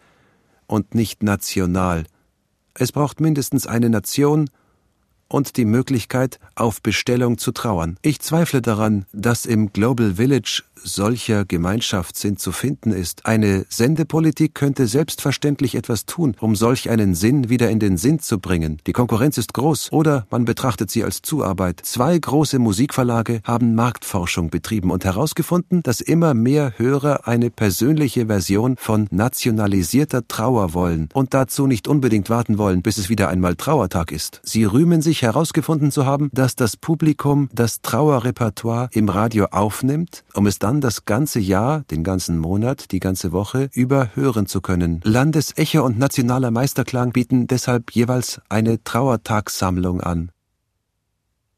und 0.68 0.96
nicht 0.96 1.24
national. 1.24 2.06
Es 2.74 2.92
braucht 2.92 3.20
mindestens 3.22 3.68
eine 3.68 3.90
Nation 3.90 4.50
und 5.28 5.58
die 5.58 5.66
Möglichkeit, 5.66 6.40
auf 6.56 6.82
Bestellung 6.82 7.38
zu 7.38 7.52
trauern. 7.52 7.98
Ich 8.02 8.20
zweifle 8.20 8.62
daran, 8.62 9.06
dass 9.12 9.46
im 9.46 9.74
Global 9.74 10.16
Village 10.16 10.64
solcher 10.86 11.46
Gemeinschaftssinn 11.46 12.38
zu 12.38 12.52
finden 12.52 12.92
ist. 12.92 13.26
Eine 13.26 13.66
Sendepolitik 13.70 14.54
könnte 14.54 14.88
selbstverständlich 14.88 15.76
etwas 15.76 16.06
tun, 16.06 16.36
um 16.40 16.56
solch 16.56 16.90
einen 16.90 17.16
Sinn 17.16 17.50
wieder 17.50 17.70
in 17.70 17.80
den 17.80 17.98
Sinn 17.98 18.20
zu 18.20 18.40
bringen. 18.40 18.80
Die 18.88 18.94
Konkurrenz 18.94 19.38
ist 19.38 19.54
groß 19.54 19.92
oder 19.92 20.28
man 20.30 20.46
betrachtet 20.46 20.92
sie 20.92 21.04
als 21.04 21.22
Zuarbeit. 21.22 21.82
Zwei 21.84 22.18
große 22.18 22.60
Musikverlage 22.60 23.42
haben 23.44 23.76
Marktforschung 23.76 24.50
betrieben 24.50 24.92
und 24.92 25.06
herausgefunden, 25.06 25.82
dass 25.84 26.02
immer 26.02 26.34
mehr 26.34 26.74
Hörer 26.78 27.28
eine 27.28 27.50
persönliche 27.50 28.28
Version 28.28 28.76
von 28.78 29.08
nationalisierter 29.12 30.28
Trauer 30.28 30.74
wollen 30.74 31.10
und 31.14 31.34
dazu 31.34 31.68
nicht 31.68 31.88
unbedingt 31.88 32.30
warten 32.30 32.58
wollen, 32.58 32.82
bis 32.82 32.98
es 32.98 33.10
wieder 33.10 33.30
einmal 33.30 33.56
Trauertag 33.56 34.12
ist. 34.12 34.42
Sie 34.44 34.64
rühmen 34.64 35.02
sich 35.02 35.24
herausgefunden 35.26 35.92
zu 35.92 36.06
haben, 36.06 36.30
dass 36.34 36.56
das 36.56 36.78
Publikum 36.78 37.50
das 37.54 37.82
Trauerrepertoire 37.82 38.90
im 38.92 39.10
Radio 39.10 39.46
aufnimmt, 39.52 40.24
um 40.34 40.48
es 40.48 40.60
dann 40.60 40.82
das 40.82 41.06
ganze 41.06 41.40
Jahr, 41.40 41.82
den 41.92 42.04
ganzen 42.04 42.38
Monat, 42.38 42.92
die 42.92 43.00
ganze 43.00 43.32
Woche 43.32 43.70
über 43.74 44.12
hören 44.16 44.48
zu 44.48 44.62
können. 44.62 45.02
Landesecho 45.04 45.84
und 45.84 46.00
nationaler 46.00 46.52
Meisterklang 46.52 47.12
bieten 47.12 47.48
deshalb 47.48 47.92
jeweils 47.92 48.40
eine 48.50 48.84
Trauertagssammlung 48.84 50.02
an. 50.02 50.32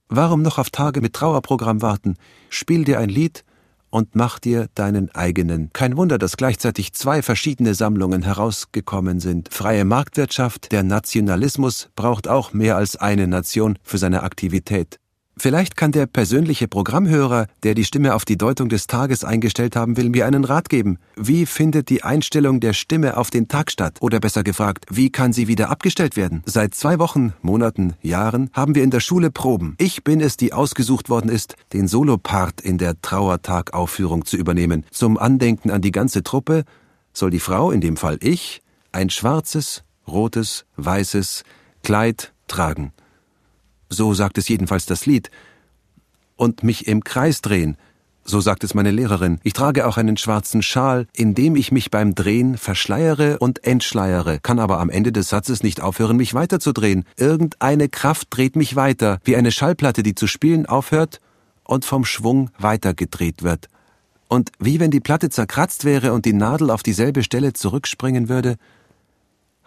Warum 0.09 0.41
noch 0.41 0.57
auf 0.57 0.69
Tage 0.69 1.01
mit 1.01 1.13
Trauerprogramm 1.13 1.81
warten? 1.81 2.15
Spiel 2.49 2.85
dir 2.85 2.99
ein 2.99 3.09
Lied 3.09 3.43
und 3.89 4.15
mach 4.15 4.39
dir 4.39 4.67
deinen 4.75 5.13
eigenen. 5.13 5.69
Kein 5.73 5.97
Wunder, 5.97 6.17
dass 6.17 6.37
gleichzeitig 6.37 6.93
zwei 6.93 7.21
verschiedene 7.21 7.73
Sammlungen 7.73 8.23
herausgekommen 8.23 9.19
sind. 9.19 9.53
Freie 9.53 9.85
Marktwirtschaft, 9.85 10.71
der 10.71 10.83
Nationalismus 10.83 11.89
braucht 11.95 12.27
auch 12.27 12.53
mehr 12.53 12.77
als 12.77 12.95
eine 12.95 13.27
Nation 13.27 13.77
für 13.83 13.97
seine 13.97 14.23
Aktivität. 14.23 14.99
Vielleicht 15.39 15.77
kann 15.77 15.91
der 15.91 16.07
persönliche 16.07 16.67
Programmhörer, 16.67 17.45
der 17.61 17.75
die 17.75 17.85
Stimme 17.85 18.15
auf 18.15 18.25
die 18.25 18.37
Deutung 18.37 18.69
des 18.69 18.87
Tages 18.87 19.23
eingestellt 19.23 19.75
haben 19.75 19.95
will, 19.95 20.09
mir 20.09 20.25
einen 20.25 20.43
Rat 20.43 20.67
geben. 20.67 20.97
Wie 21.15 21.45
findet 21.45 21.89
die 21.89 22.03
Einstellung 22.03 22.59
der 22.59 22.73
Stimme 22.73 23.17
auf 23.17 23.29
den 23.29 23.47
Tag 23.47 23.69
statt? 23.69 23.97
Oder 24.01 24.19
besser 24.19 24.43
gefragt, 24.43 24.85
wie 24.89 25.11
kann 25.11 25.33
sie 25.33 25.47
wieder 25.47 25.69
abgestellt 25.69 26.15
werden? 26.15 26.41
Seit 26.45 26.73
zwei 26.73 26.97
Wochen, 26.97 27.33
Monaten, 27.41 27.93
Jahren 28.01 28.49
haben 28.53 28.73
wir 28.73 28.83
in 28.83 28.89
der 28.89 28.99
Schule 28.99 29.29
Proben. 29.29 29.75
Ich 29.77 30.03
bin 30.03 30.21
es, 30.21 30.37
die 30.37 30.53
ausgesucht 30.53 31.09
worden 31.09 31.29
ist, 31.29 31.55
den 31.71 31.87
Solopart 31.87 32.59
in 32.61 32.79
der 32.79 32.99
Trauertag-Aufführung 33.01 34.25
zu 34.25 34.37
übernehmen. 34.37 34.85
Zum 34.89 35.19
Andenken 35.19 35.69
an 35.69 35.81
die 35.81 35.91
ganze 35.91 36.23
Truppe 36.23 36.63
soll 37.13 37.29
die 37.29 37.39
Frau, 37.39 37.69
in 37.69 37.81
dem 37.81 37.97
Fall 37.97 38.17
ich, 38.21 38.61
ein 38.91 39.11
schwarzes, 39.11 39.83
rotes, 40.07 40.65
weißes 40.77 41.43
Kleid 41.83 42.33
tragen 42.47 42.91
so 43.89 44.13
sagt 44.13 44.37
es 44.37 44.47
jedenfalls 44.47 44.85
das 44.85 45.05
Lied, 45.05 45.29
und 46.35 46.63
mich 46.63 46.87
im 46.87 47.03
Kreis 47.03 47.41
drehen, 47.41 47.77
so 48.23 48.41
sagt 48.41 48.63
es 48.63 48.73
meine 48.73 48.91
Lehrerin. 48.91 49.39
Ich 49.43 49.53
trage 49.53 49.87
auch 49.87 49.97
einen 49.97 50.17
schwarzen 50.17 50.61
Schal, 50.61 51.07
in 51.13 51.33
dem 51.33 51.55
ich 51.55 51.71
mich 51.71 51.89
beim 51.89 52.13
Drehen 52.13 52.57
verschleiere 52.57 53.39
und 53.39 53.63
entschleiere, 53.63 54.39
kann 54.39 54.59
aber 54.59 54.79
am 54.79 54.89
Ende 54.89 55.11
des 55.11 55.29
Satzes 55.29 55.63
nicht 55.63 55.81
aufhören, 55.81 56.17
mich 56.17 56.33
weiterzudrehen. 56.33 57.05
Irgendeine 57.15 57.87
Kraft 57.89 58.27
dreht 58.29 58.55
mich 58.55 58.75
weiter, 58.75 59.19
wie 59.23 59.37
eine 59.37 59.51
Schallplatte, 59.51 60.03
die 60.03 60.13
zu 60.13 60.27
spielen 60.27 60.65
aufhört 60.65 61.21
und 61.63 61.85
vom 61.85 62.05
Schwung 62.05 62.49
weitergedreht 62.59 63.43
wird. 63.43 63.67
Und 64.27 64.51
wie 64.59 64.81
wenn 64.81 64.91
die 64.91 64.99
Platte 64.99 65.29
zerkratzt 65.29 65.85
wäre 65.85 66.11
und 66.11 66.25
die 66.25 66.33
Nadel 66.33 66.69
auf 66.69 66.83
dieselbe 66.83 67.23
Stelle 67.23 67.53
zurückspringen 67.53 68.27
würde, 68.27 68.57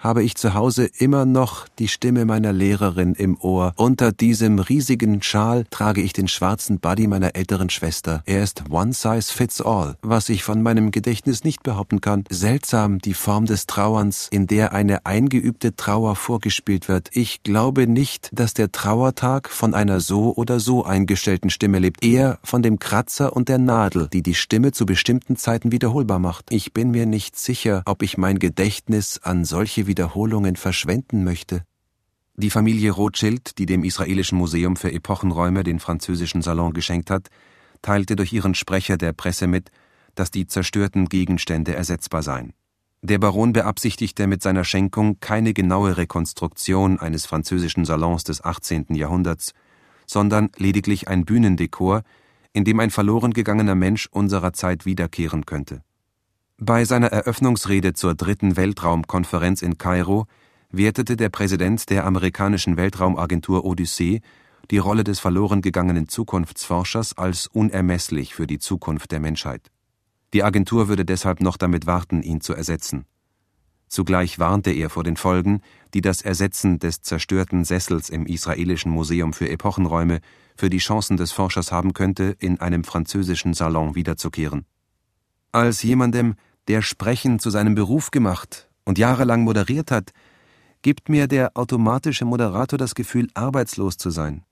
habe 0.01 0.23
ich 0.23 0.35
zu 0.35 0.55
Hause 0.55 0.87
immer 0.99 1.27
noch 1.27 1.69
die 1.79 1.89
Stimme 1.89 2.25
meiner 2.25 2.53
Lehrerin 2.53 3.15
im 3.15 3.39
Ohr. 3.39 3.75
Unter 3.77 4.13
diesem 4.13 4.59
riesigen 4.59 5.23
Schal 5.23 5.67
trage 5.71 6.01
ich 6.01 6.15
den 6.15 6.27
schwarzen 6.27 6.81
Buddy 6.81 7.07
meiner 7.07 7.37
älteren 7.37 7.71
Schwester. 7.71 8.23
Er 8.25 8.43
ist 8.43 8.65
one 8.71 8.95
size 8.95 9.33
fits 9.33 9.61
all, 9.61 9.97
was 10.01 10.31
ich 10.31 10.43
von 10.43 10.63
meinem 10.63 10.91
Gedächtnis 10.91 11.45
nicht 11.45 11.63
behaupten 11.63 12.01
kann. 12.01 12.25
Seltsam 12.31 12.99
die 12.99 13.15
Form 13.15 13.45
des 13.45 13.67
Trauerns, 13.67 14.29
in 14.31 14.47
der 14.47 14.73
eine 14.73 15.05
eingeübte 15.05 15.77
Trauer 15.77 16.17
vorgespielt 16.17 16.89
wird. 16.89 17.11
Ich 17.13 17.43
glaube 17.43 17.87
nicht, 17.87 18.31
dass 18.33 18.55
der 18.55 18.73
Trauertag 18.73 19.51
von 19.51 19.75
einer 19.75 20.01
so 20.01 20.35
oder 20.35 20.61
so 20.61 20.85
eingestellten 20.85 21.51
Stimme 21.51 21.79
lebt, 21.79 22.03
eher 22.03 22.39
von 22.43 22.63
dem 22.63 22.79
Kratzer 22.79 23.37
und 23.37 23.51
der 23.51 23.59
Nadel, 23.59 24.09
die 24.11 24.23
die 24.23 24.35
Stimme 24.35 24.73
zu 24.73 24.87
bestimmten 24.87 25.37
Zeiten 25.37 25.73
wiederholbar 25.73 26.19
macht. 26.19 26.47
Ich 26.51 26.73
bin 26.73 26.91
mir 26.91 27.05
nicht 27.05 27.39
sicher, 27.39 27.83
ob 27.85 28.03
ich 28.03 28.17
mein 28.17 28.39
Gedächtnis 28.39 29.21
an 29.23 29.45
solche 29.45 29.90
Wiederholungen 29.91 30.55
verschwenden 30.55 31.25
möchte. 31.25 31.65
Die 32.37 32.51
Familie 32.51 32.93
Rothschild, 32.93 33.59
die 33.59 33.67
dem 33.67 33.83
Israelischen 33.83 34.39
Museum 34.39 34.77
für 34.77 34.93
Epochenräume 34.93 35.65
den 35.65 35.81
französischen 35.81 36.43
Salon 36.43 36.73
geschenkt 36.73 37.11
hat, 37.11 37.27
teilte 37.83 38.15
durch 38.15 38.33
ihren 38.33 38.55
Sprecher 38.55 38.97
der 38.97 39.13
Presse 39.13 39.49
mit, 39.49 39.73
dass 40.15 40.31
die 40.31 40.47
zerstörten 40.47 41.09
Gegenstände 41.09 41.75
ersetzbar 41.75 42.23
seien. 42.23 42.53
Der 43.03 43.19
Baron 43.19 43.53
beabsichtigte 43.53 44.29
mit 44.29 44.43
seiner 44.45 44.63
Schenkung 44.63 45.19
keine 45.19 45.55
genaue 45.55 45.97
Rekonstruktion 45.97 47.01
eines 47.01 47.27
französischen 47.27 47.85
Salons 47.85 48.23
des 48.23 48.45
18. 48.45 48.95
Jahrhunderts, 48.95 49.55
sondern 50.07 50.51
lediglich 50.57 51.09
ein 51.09 51.25
Bühnendekor, 51.25 52.03
in 52.53 52.65
dem 52.65 52.79
ein 52.79 52.91
verloren 52.91 53.33
gegangener 53.33 53.75
Mensch 53.75 54.07
unserer 54.13 54.53
Zeit 54.53 54.87
wiederkehren 54.87 55.47
könnte. 55.47 55.83
Bei 56.63 56.85
seiner 56.85 57.07
Eröffnungsrede 57.07 57.95
zur 57.95 58.15
dritten 58.15 58.55
Weltraumkonferenz 58.55 59.63
in 59.63 59.79
Kairo 59.79 60.27
wertete 60.71 61.17
der 61.17 61.31
Präsident 61.31 61.89
der 61.89 62.05
amerikanischen 62.05 62.77
Weltraumagentur 62.77 63.65
Odyssee 63.65 64.21
die 64.71 64.77
Rolle 64.77 65.03
des 65.03 65.21
verloren 65.21 65.63
gegangenen 65.63 66.07
Zukunftsforschers 66.07 67.17
als 67.17 67.47
unermesslich 67.47 68.35
für 68.35 68.47
die 68.47 68.59
Zukunft 68.59 69.11
der 69.11 69.21
Menschheit. 69.21 69.71
Die 70.35 70.43
Agentur 70.43 70.89
würde 70.89 71.07
deshalb 71.07 71.41
noch 71.41 71.57
damit 71.57 71.87
warten, 71.87 72.23
ihn 72.23 72.43
zu 72.43 72.53
ersetzen. 72.53 73.07
Zugleich 73.89 74.39
warnte 74.39 74.71
er 74.71 74.91
vor 74.91 75.03
den 75.03 75.17
Folgen, 75.17 75.63
die 75.95 76.03
das 76.03 76.21
Ersetzen 76.21 76.79
des 76.79 77.01
zerstörten 77.01 77.65
Sessels 77.65 78.11
im 78.11 78.27
israelischen 78.27 78.93
Museum 78.93 79.33
für 79.33 79.49
Epochenräume 79.49 80.21
für 80.57 80.69
die 80.69 80.77
Chancen 80.77 81.17
des 81.17 81.33
Forschers 81.33 81.73
haben 81.73 81.95
könnte, 81.95 82.37
in 82.39 82.61
einem 82.61 82.85
französischen 82.85 83.55
Salon 83.55 83.95
wiederzukehren. 83.95 84.67
Als 85.53 85.83
jemandem, 85.83 86.37
der 86.69 86.83
Sprechen 86.83 87.39
zu 87.39 87.51
seinem 87.51 87.75
Beruf 87.75 88.11
gemacht 88.11 88.69
und 88.85 88.99
jahrelang 88.99 89.43
moderiert 89.43 89.91
hat, 89.91 90.13
gibt 90.83 91.09
mir 91.09 91.27
der 91.27 91.57
automatische 91.57 92.25
Moderator 92.25 92.79
das 92.79 92.95
Gefühl, 92.95 93.29
arbeitslos 93.35 93.97
zu 93.97 94.11
sein. 94.11 94.45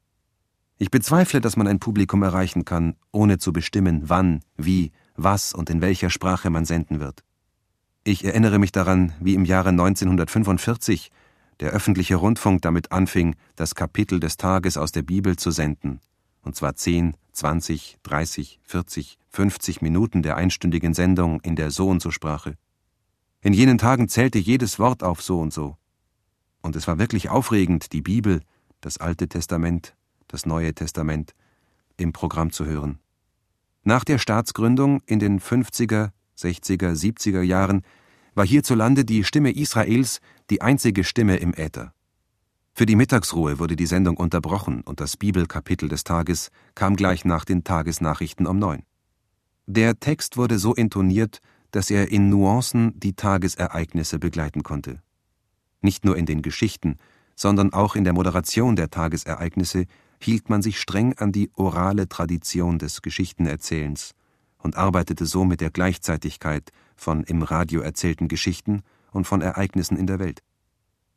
Ich 0.76 0.90
bezweifle, 0.90 1.40
dass 1.40 1.56
man 1.56 1.66
ein 1.66 1.80
Publikum 1.80 2.22
erreichen 2.22 2.64
kann, 2.64 2.94
ohne 3.10 3.38
zu 3.38 3.52
bestimmen, 3.52 4.02
wann, 4.04 4.42
wie, 4.56 4.92
was 5.16 5.52
und 5.52 5.70
in 5.70 5.80
welcher 5.80 6.10
Sprache 6.10 6.50
man 6.50 6.64
senden 6.64 7.00
wird. 7.00 7.24
Ich 8.04 8.24
erinnere 8.24 8.58
mich 8.58 8.72
daran, 8.72 9.12
wie 9.20 9.34
im 9.34 9.44
Jahre 9.44 9.70
1945 9.70 11.10
der 11.60 11.70
öffentliche 11.70 12.16
Rundfunk 12.16 12.62
damit 12.62 12.92
anfing, 12.92 13.34
das 13.56 13.74
Kapitel 13.74 14.20
des 14.20 14.36
Tages 14.36 14.76
aus 14.76 14.92
der 14.92 15.02
Bibel 15.02 15.36
zu 15.36 15.50
senden, 15.50 16.00
und 16.48 16.54
zwar 16.54 16.74
10, 16.74 17.14
20, 17.32 17.98
30, 18.04 18.58
40, 18.64 19.18
50 19.28 19.82
Minuten 19.82 20.22
der 20.22 20.38
einstündigen 20.38 20.94
Sendung 20.94 21.42
in 21.42 21.56
der 21.56 21.70
so 21.70 21.90
und 21.90 22.00
so 22.00 22.10
Sprache. 22.10 22.54
In 23.42 23.52
jenen 23.52 23.76
Tagen 23.76 24.08
zählte 24.08 24.38
jedes 24.38 24.78
Wort 24.78 25.02
auf 25.02 25.20
so 25.20 25.40
und 25.40 25.52
so. 25.52 25.76
Und 26.62 26.74
es 26.74 26.88
war 26.88 26.98
wirklich 26.98 27.28
aufregend, 27.28 27.92
die 27.92 28.00
Bibel, 28.00 28.40
das 28.80 28.96
Alte 28.96 29.28
Testament, 29.28 29.94
das 30.26 30.46
Neue 30.46 30.74
Testament 30.74 31.34
im 31.98 32.14
Programm 32.14 32.50
zu 32.50 32.64
hören. 32.64 32.98
Nach 33.84 34.04
der 34.04 34.16
Staatsgründung 34.16 35.02
in 35.04 35.18
den 35.18 35.40
50er, 35.40 36.12
60er, 36.38 36.94
70er 36.94 37.42
Jahren 37.42 37.82
war 38.34 38.46
hierzulande 38.46 39.04
die 39.04 39.22
Stimme 39.22 39.52
Israels 39.52 40.22
die 40.48 40.62
einzige 40.62 41.04
Stimme 41.04 41.36
im 41.36 41.52
Äther. 41.52 41.92
Für 42.78 42.86
die 42.86 42.94
Mittagsruhe 42.94 43.58
wurde 43.58 43.74
die 43.74 43.86
Sendung 43.86 44.16
unterbrochen 44.16 44.82
und 44.82 45.00
das 45.00 45.16
Bibelkapitel 45.16 45.88
des 45.88 46.04
Tages 46.04 46.52
kam 46.76 46.94
gleich 46.94 47.24
nach 47.24 47.44
den 47.44 47.64
Tagesnachrichten 47.64 48.46
um 48.46 48.60
neun. 48.60 48.84
Der 49.66 49.98
Text 49.98 50.36
wurde 50.36 50.60
so 50.60 50.76
intoniert, 50.76 51.40
dass 51.72 51.90
er 51.90 52.12
in 52.12 52.28
Nuancen 52.28 52.92
die 52.94 53.14
Tagesereignisse 53.14 54.20
begleiten 54.20 54.62
konnte. 54.62 55.02
Nicht 55.82 56.04
nur 56.04 56.16
in 56.16 56.24
den 56.24 56.40
Geschichten, 56.40 56.98
sondern 57.34 57.72
auch 57.72 57.96
in 57.96 58.04
der 58.04 58.12
Moderation 58.12 58.76
der 58.76 58.90
Tagesereignisse 58.90 59.86
hielt 60.22 60.48
man 60.48 60.62
sich 60.62 60.78
streng 60.78 61.18
an 61.18 61.32
die 61.32 61.50
orale 61.54 62.08
Tradition 62.08 62.78
des 62.78 63.02
Geschichtenerzählens 63.02 64.14
und 64.56 64.76
arbeitete 64.76 65.26
so 65.26 65.44
mit 65.44 65.60
der 65.60 65.70
Gleichzeitigkeit 65.70 66.70
von 66.94 67.24
im 67.24 67.42
Radio 67.42 67.80
erzählten 67.80 68.28
Geschichten 68.28 68.82
und 69.10 69.26
von 69.26 69.42
Ereignissen 69.42 69.96
in 69.96 70.06
der 70.06 70.20
Welt. 70.20 70.44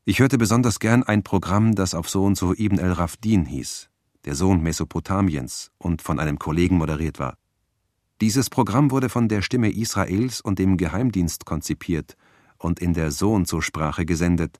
Ich 0.03 0.17
hörte 0.19 0.39
besonders 0.39 0.79
gern 0.79 1.03
ein 1.03 1.21
Programm, 1.21 1.75
das 1.75 1.93
auf 1.93 2.09
so 2.09 2.25
und 2.25 2.35
so 2.35 2.53
Ibn 2.53 2.79
el-Rafdin 2.79 3.45
hieß, 3.45 3.91
der 4.25 4.33
Sohn 4.33 4.63
Mesopotamiens, 4.63 5.69
und 5.77 6.01
von 6.01 6.19
einem 6.19 6.39
Kollegen 6.39 6.79
moderiert 6.79 7.19
war. 7.19 7.37
Dieses 8.19 8.49
Programm 8.49 8.89
wurde 8.89 9.09
von 9.09 9.29
der 9.29 9.43
Stimme 9.43 9.71
Israels 9.71 10.41
und 10.41 10.57
dem 10.57 10.77
Geheimdienst 10.77 11.45
konzipiert 11.45 12.17
und 12.57 12.79
in 12.79 12.95
der 12.95 13.11
So 13.11 13.31
und 13.31 13.47
so 13.47 13.61
Sprache 13.61 14.03
gesendet. 14.07 14.59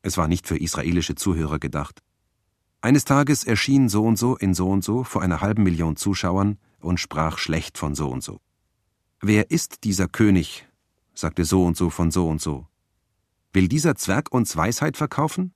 Es 0.00 0.16
war 0.16 0.28
nicht 0.28 0.46
für 0.46 0.56
israelische 0.56 1.14
Zuhörer 1.14 1.58
gedacht. 1.58 2.00
Eines 2.80 3.04
Tages 3.04 3.44
erschien 3.44 3.90
so 3.90 4.06
und 4.06 4.16
so 4.16 4.34
in 4.34 4.54
so 4.54 4.70
und 4.70 4.82
so 4.82 5.04
vor 5.04 5.20
einer 5.20 5.42
halben 5.42 5.62
Million 5.62 5.96
Zuschauern 5.96 6.56
und 6.80 7.00
sprach 7.00 7.36
schlecht 7.36 7.76
von 7.76 7.94
so 7.94 8.08
und 8.08 8.22
so. 8.22 8.40
Wer 9.20 9.50
ist 9.50 9.84
dieser 9.84 10.08
König? 10.08 10.66
sagte 11.12 11.44
so 11.44 11.66
und 11.66 11.76
so 11.76 11.90
von 11.90 12.10
so 12.10 12.26
und 12.26 12.40
so. 12.40 12.66
Will 13.54 13.68
dieser 13.68 13.94
Zwerg 13.94 14.32
uns 14.32 14.56
Weisheit 14.56 14.96
verkaufen? 14.96 15.54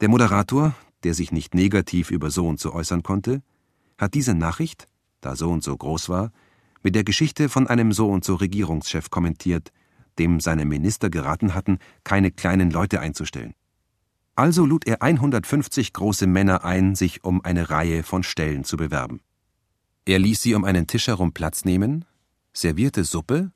Der 0.00 0.08
Moderator, 0.08 0.76
der 1.02 1.14
sich 1.14 1.32
nicht 1.32 1.52
negativ 1.52 2.12
über 2.12 2.30
so 2.30 2.46
und 2.46 2.60
so 2.60 2.72
äußern 2.72 3.02
konnte, 3.02 3.42
hat 3.98 4.14
diese 4.14 4.34
Nachricht, 4.34 4.86
da 5.20 5.34
so 5.34 5.50
und 5.50 5.64
so 5.64 5.76
groß 5.76 6.08
war, 6.08 6.30
mit 6.84 6.94
der 6.94 7.02
Geschichte 7.02 7.48
von 7.48 7.66
einem 7.66 7.90
so 7.90 8.08
und 8.08 8.24
so 8.24 8.36
Regierungschef 8.36 9.10
kommentiert, 9.10 9.72
dem 10.20 10.38
seine 10.38 10.64
Minister 10.64 11.10
geraten 11.10 11.54
hatten, 11.54 11.78
keine 12.04 12.30
kleinen 12.30 12.70
Leute 12.70 13.00
einzustellen. 13.00 13.54
Also 14.36 14.64
lud 14.64 14.86
er 14.86 15.02
150 15.02 15.92
große 15.92 16.28
Männer 16.28 16.64
ein, 16.64 16.94
sich 16.94 17.24
um 17.24 17.44
eine 17.44 17.68
Reihe 17.68 18.04
von 18.04 18.22
Stellen 18.22 18.62
zu 18.62 18.76
bewerben. 18.76 19.22
Er 20.04 20.20
ließ 20.20 20.40
sie 20.40 20.54
um 20.54 20.62
einen 20.62 20.86
Tisch 20.86 21.08
herum 21.08 21.32
Platz 21.32 21.64
nehmen, 21.64 22.04
servierte 22.52 23.02
Suppe, 23.02 23.50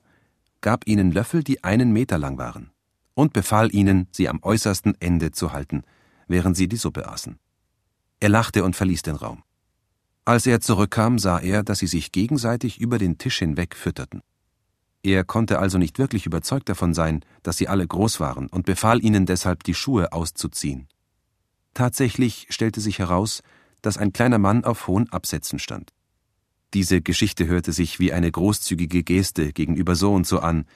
gab 0.63 0.89
ihnen 0.89 1.13
Löffel, 1.13 1.45
die 1.45 1.63
einen 1.63 1.93
Meter 1.93 2.19
lang 2.19 2.39
waren, 2.39 2.73
und 3.15 3.33
befahl 3.33 3.75
ihnen, 3.75 4.09
sie 4.13 4.29
am 4.29 4.41
äußersten 4.43 4.95
Ende 5.01 5.33
zu 5.33 5.53
halten, 5.53 5.83
während 6.29 6.57
sie 6.57 6.69
die 6.69 6.77
Suppe 6.77 7.09
aßen. 7.09 7.39
Er 8.21 8.29
lachte 8.29 8.65
und 8.65 8.77
verließ 8.77 9.03
den 9.03 9.17
Raum. 9.17 9.43
Als 10.25 10.47
er 10.47 10.61
zurückkam, 10.61 11.19
sah 11.19 11.39
er, 11.39 11.63
dass 11.63 11.81
sie 11.81 11.89
sich 11.89 12.13
gegenseitig 12.13 12.81
über 12.81 12.99
den 12.99 13.19
Tisch 13.19 13.39
hinweg 13.39 13.75
fütterten. 13.75 14.23
Er 15.03 15.25
konnte 15.25 15.59
also 15.59 15.79
nicht 15.79 15.99
wirklich 15.99 16.27
überzeugt 16.27 16.69
davon 16.69 16.95
sein, 16.95 17.25
dass 17.43 17.57
sie 17.57 17.67
alle 17.67 17.87
groß 17.87 18.21
waren 18.21 18.47
und 18.47 18.67
befahl 18.67 19.05
ihnen 19.05 19.27
deshalb, 19.27 19.65
die 19.65 19.75
Schuhe 19.75 20.13
auszuziehen. 20.13 20.87
Tatsächlich 21.75 22.47
stellte 22.51 22.81
sich 22.81 23.01
heraus, 23.01 23.43
dass 23.81 23.99
ein 23.99 24.13
kleiner 24.13 24.39
Mann 24.39 24.65
auf 24.65 24.87
hohen 24.87 25.11
Absätzen 25.11 25.59
stand. 25.59 25.93
Diese 26.73 27.03
Geschichte 27.03 27.47
hörte 27.47 27.73
sich 27.73 27.99
wie 27.99 28.13
eine 28.13 28.31
großzügige 28.31 29.03
Geste 29.03 29.53
gegenüber 29.53 29.97
so 29.97 30.15
und 30.15 30.27
so 30.27 30.39
an, 30.39 30.67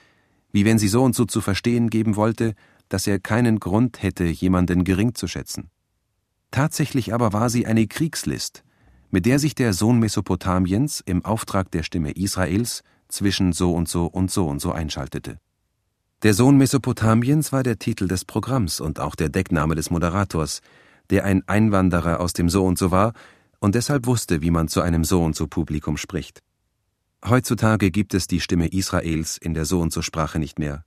wie 0.53 0.65
wenn 0.65 0.79
sie 0.79 0.89
so 0.89 1.03
und 1.03 1.15
so 1.15 1.25
zu 1.25 1.41
verstehen 1.41 1.91
geben 1.91 2.17
wollte, 2.17 2.55
dass 2.89 3.07
er 3.07 3.19
keinen 3.19 3.61
Grund 3.61 4.03
hätte, 4.03 4.25
jemanden 4.25 4.85
gering 4.85 5.15
zu 5.15 5.27
schätzen. 5.27 5.71
Tatsächlich 6.51 7.13
aber 7.13 7.33
war 7.33 7.51
sie 7.51 7.67
eine 7.67 7.87
Kriegslist, 7.87 8.63
mit 9.11 9.27
der 9.27 9.39
sich 9.39 9.55
der 9.55 9.73
Sohn 9.73 9.99
Mesopotamiens 9.99 11.03
im 11.05 11.25
Auftrag 11.25 11.71
der 11.71 11.83
Stimme 11.83 12.13
Israels 12.13 12.83
zwischen 13.09 13.53
so 13.53 13.73
und 13.73 13.89
so 13.89 14.07
und 14.07 14.31
so 14.31 14.47
und 14.47 14.61
so 14.61 14.73
einschaltete. 14.73 15.39
Der 16.23 16.35
Sohn 16.35 16.57
Mesopotamiens 16.57 17.53
war 17.53 17.63
der 17.63 17.79
Titel 17.79 18.09
des 18.09 18.25
Programms 18.25 18.81
und 18.81 19.01
auch 19.01 19.15
der 19.15 19.29
Deckname 19.29 19.75
des 19.75 19.91
Moderators, 19.91 20.61
der 21.11 21.25
ein 21.25 21.47
Einwanderer 21.47 22.21
aus 22.21 22.33
dem 22.33 22.49
so 22.49 22.65
und 22.65 22.79
so 22.79 22.91
war 22.91 23.13
und 23.61 23.75
deshalb 23.75 24.07
wusste, 24.07 24.43
wie 24.43 24.51
man 24.51 24.69
zu 24.69 24.81
einem 24.81 25.05
so 25.05 25.23
und 25.23 25.37
so 25.37 25.47
Publikum 25.47 25.97
spricht. 25.97 26.43
Heutzutage 27.29 27.91
gibt 27.91 28.15
es 28.15 28.29
die 28.29 28.41
Stimme 28.41 28.69
Israels 28.69 29.37
in 29.37 29.53
der 29.53 29.65
so 29.65 29.81
und 29.81 29.93
so 29.93 30.01
Sprache 30.01 30.39
nicht 30.39 30.61
mehr. 30.61 30.85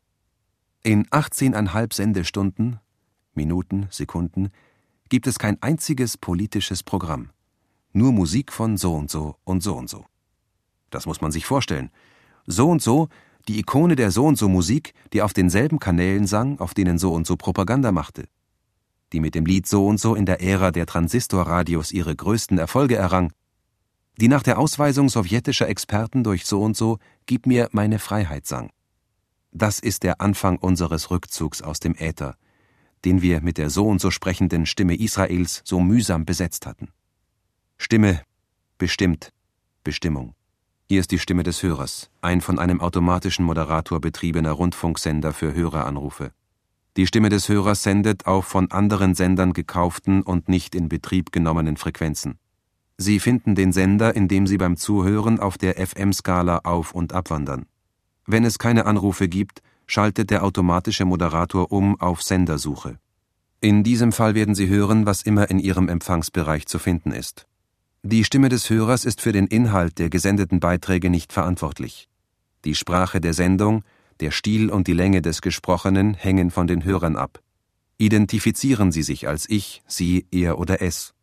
In 0.84 1.06
18,5 1.08 1.94
Sendestunden, 1.94 2.80
Minuten, 3.34 3.88
Sekunden, 3.90 4.50
gibt 5.10 5.28
es 5.28 5.38
kein 5.38 5.62
einziges 5.62 6.18
politisches 6.18 6.82
Programm. 6.82 7.32
Nur 7.92 8.14
Musik 8.14 8.54
von 8.54 8.78
so 8.78 8.96
und 8.96 9.12
so 9.12 9.36
und 9.44 9.62
so 9.62 9.76
und 9.76 9.90
so. 9.90 10.06
Das 10.92 11.06
muss 11.06 11.20
man 11.20 11.34
sich 11.34 11.46
vorstellen. 11.46 11.92
So 12.46 12.70
und 12.70 12.82
so, 12.82 13.10
die 13.50 13.60
Ikone 13.60 13.98
der 13.98 14.10
so 14.10 14.26
und 14.26 14.38
so 14.38 14.48
Musik, 14.48 14.94
die 15.12 15.22
auf 15.22 15.34
denselben 15.34 15.80
Kanälen 15.80 16.26
sang, 16.26 16.58
auf 16.62 16.74
denen 16.74 17.00
so 17.00 17.12
und 17.12 17.28
so 17.28 17.36
Propaganda 17.36 17.92
machte. 17.92 18.30
Die 19.12 19.20
mit 19.20 19.36
dem 19.36 19.46
Lied 19.46 19.68
so 19.68 19.86
und 19.86 20.00
so 20.00 20.16
in 20.16 20.26
der 20.26 20.42
Ära 20.42 20.72
der 20.72 20.86
Transistorradios 20.86 21.92
ihre 21.92 22.16
größten 22.16 22.60
Erfolge 22.60 22.96
errang. 22.96 23.34
Die 24.20 24.28
nach 24.28 24.44
der 24.44 24.60
Ausweisung 24.60 25.08
sowjetischer 25.08 25.70
Experten 25.70 26.26
durch 26.26 26.46
so 26.46 26.62
und 26.62 26.76
so 26.76 27.00
Gib 27.26 27.46
mir 27.46 27.70
meine 27.72 28.00
Freiheit 28.00 28.46
sang. 28.46 28.70
Das 29.54 29.80
ist 29.80 30.04
der 30.04 30.20
Anfang 30.20 30.58
unseres 30.58 31.10
Rückzugs 31.10 31.62
aus 31.62 31.80
dem 31.80 31.96
Äther, 31.96 32.36
den 33.06 33.22
wir 33.22 33.40
mit 33.42 33.58
der 33.58 33.70
so 33.70 33.88
und 33.88 34.02
so 34.02 34.12
sprechenden 34.12 34.66
Stimme 34.66 34.96
Israels 34.96 35.62
so 35.64 35.80
mühsam 35.80 36.26
besetzt 36.26 36.66
hatten. 36.66 36.90
Stimme, 37.78 38.22
bestimmt, 38.78 39.32
Bestimmung. 39.86 40.36
Hier 40.88 41.00
ist 41.00 41.12
die 41.12 41.20
Stimme 41.20 41.44
des 41.44 41.64
Hörers, 41.64 42.10
ein 42.20 42.42
von 42.42 42.60
einem 42.60 42.82
automatischen 42.82 43.46
Moderator 43.46 44.02
betriebener 44.02 44.52
Rundfunksender 44.52 45.32
für 45.32 45.54
Höreranrufe. 45.54 46.32
Die 46.98 47.08
Stimme 47.08 47.30
des 47.30 47.48
Hörers 47.48 47.84
sendet 47.84 48.26
auf 48.26 48.46
von 48.46 48.70
anderen 48.72 49.16
Sendern 49.16 49.54
gekauften 49.54 50.24
und 50.24 50.50
nicht 50.50 50.76
in 50.76 50.90
Betrieb 50.90 51.32
genommenen 51.32 51.78
Frequenzen. 51.78 52.40
Sie 53.02 53.22
finden 53.22 53.56
den 53.56 53.72
Sender, 53.72 54.14
indem 54.14 54.46
Sie 54.46 54.58
beim 54.58 54.76
Zuhören 54.76 55.40
auf 55.40 55.58
der 55.58 55.78
FM-Skala 55.78 56.60
auf- 56.66 56.94
und 56.94 57.14
abwandern. 57.14 57.66
Wenn 58.26 58.44
es 58.44 58.60
keine 58.60 58.86
Anrufe 58.86 59.30
gibt, 59.30 59.62
schaltet 59.88 60.32
der 60.32 60.44
automatische 60.44 61.06
Moderator 61.06 61.72
um 61.72 61.98
auf 62.02 62.22
Sendersuche. 62.22 63.00
In 63.62 63.86
diesem 63.86 64.12
Fall 64.12 64.36
werden 64.36 64.54
Sie 64.54 64.68
hören, 64.68 65.06
was 65.06 65.22
immer 65.22 65.50
in 65.50 65.60
Ihrem 65.60 65.88
Empfangsbereich 65.88 66.66
zu 66.66 66.78
finden 66.78 67.14
ist. 67.14 67.48
Die 68.04 68.26
Stimme 68.26 68.50
des 68.50 68.70
Hörers 68.70 69.06
ist 69.06 69.22
für 69.22 69.32
den 69.32 69.48
Inhalt 69.48 69.98
der 69.98 70.10
gesendeten 70.10 70.60
Beiträge 70.60 71.10
nicht 71.10 71.32
verantwortlich. 71.32 72.10
Die 72.66 72.76
Sprache 72.76 73.22
der 73.22 73.34
Sendung, 73.34 73.84
der 74.20 74.32
Stil 74.32 74.70
und 74.70 74.88
die 74.88 74.94
Länge 74.94 75.22
des 75.22 75.42
Gesprochenen 75.42 76.16
hängen 76.16 76.52
von 76.52 76.68
den 76.68 76.84
Hörern 76.84 77.16
ab. 77.16 77.40
Identifizieren 77.98 78.92
Sie 78.92 79.04
sich 79.04 79.30
als 79.30 79.50
ich, 79.50 79.84
Sie, 79.88 80.26
er 80.32 80.60
oder 80.60 80.82
es. 80.82 81.14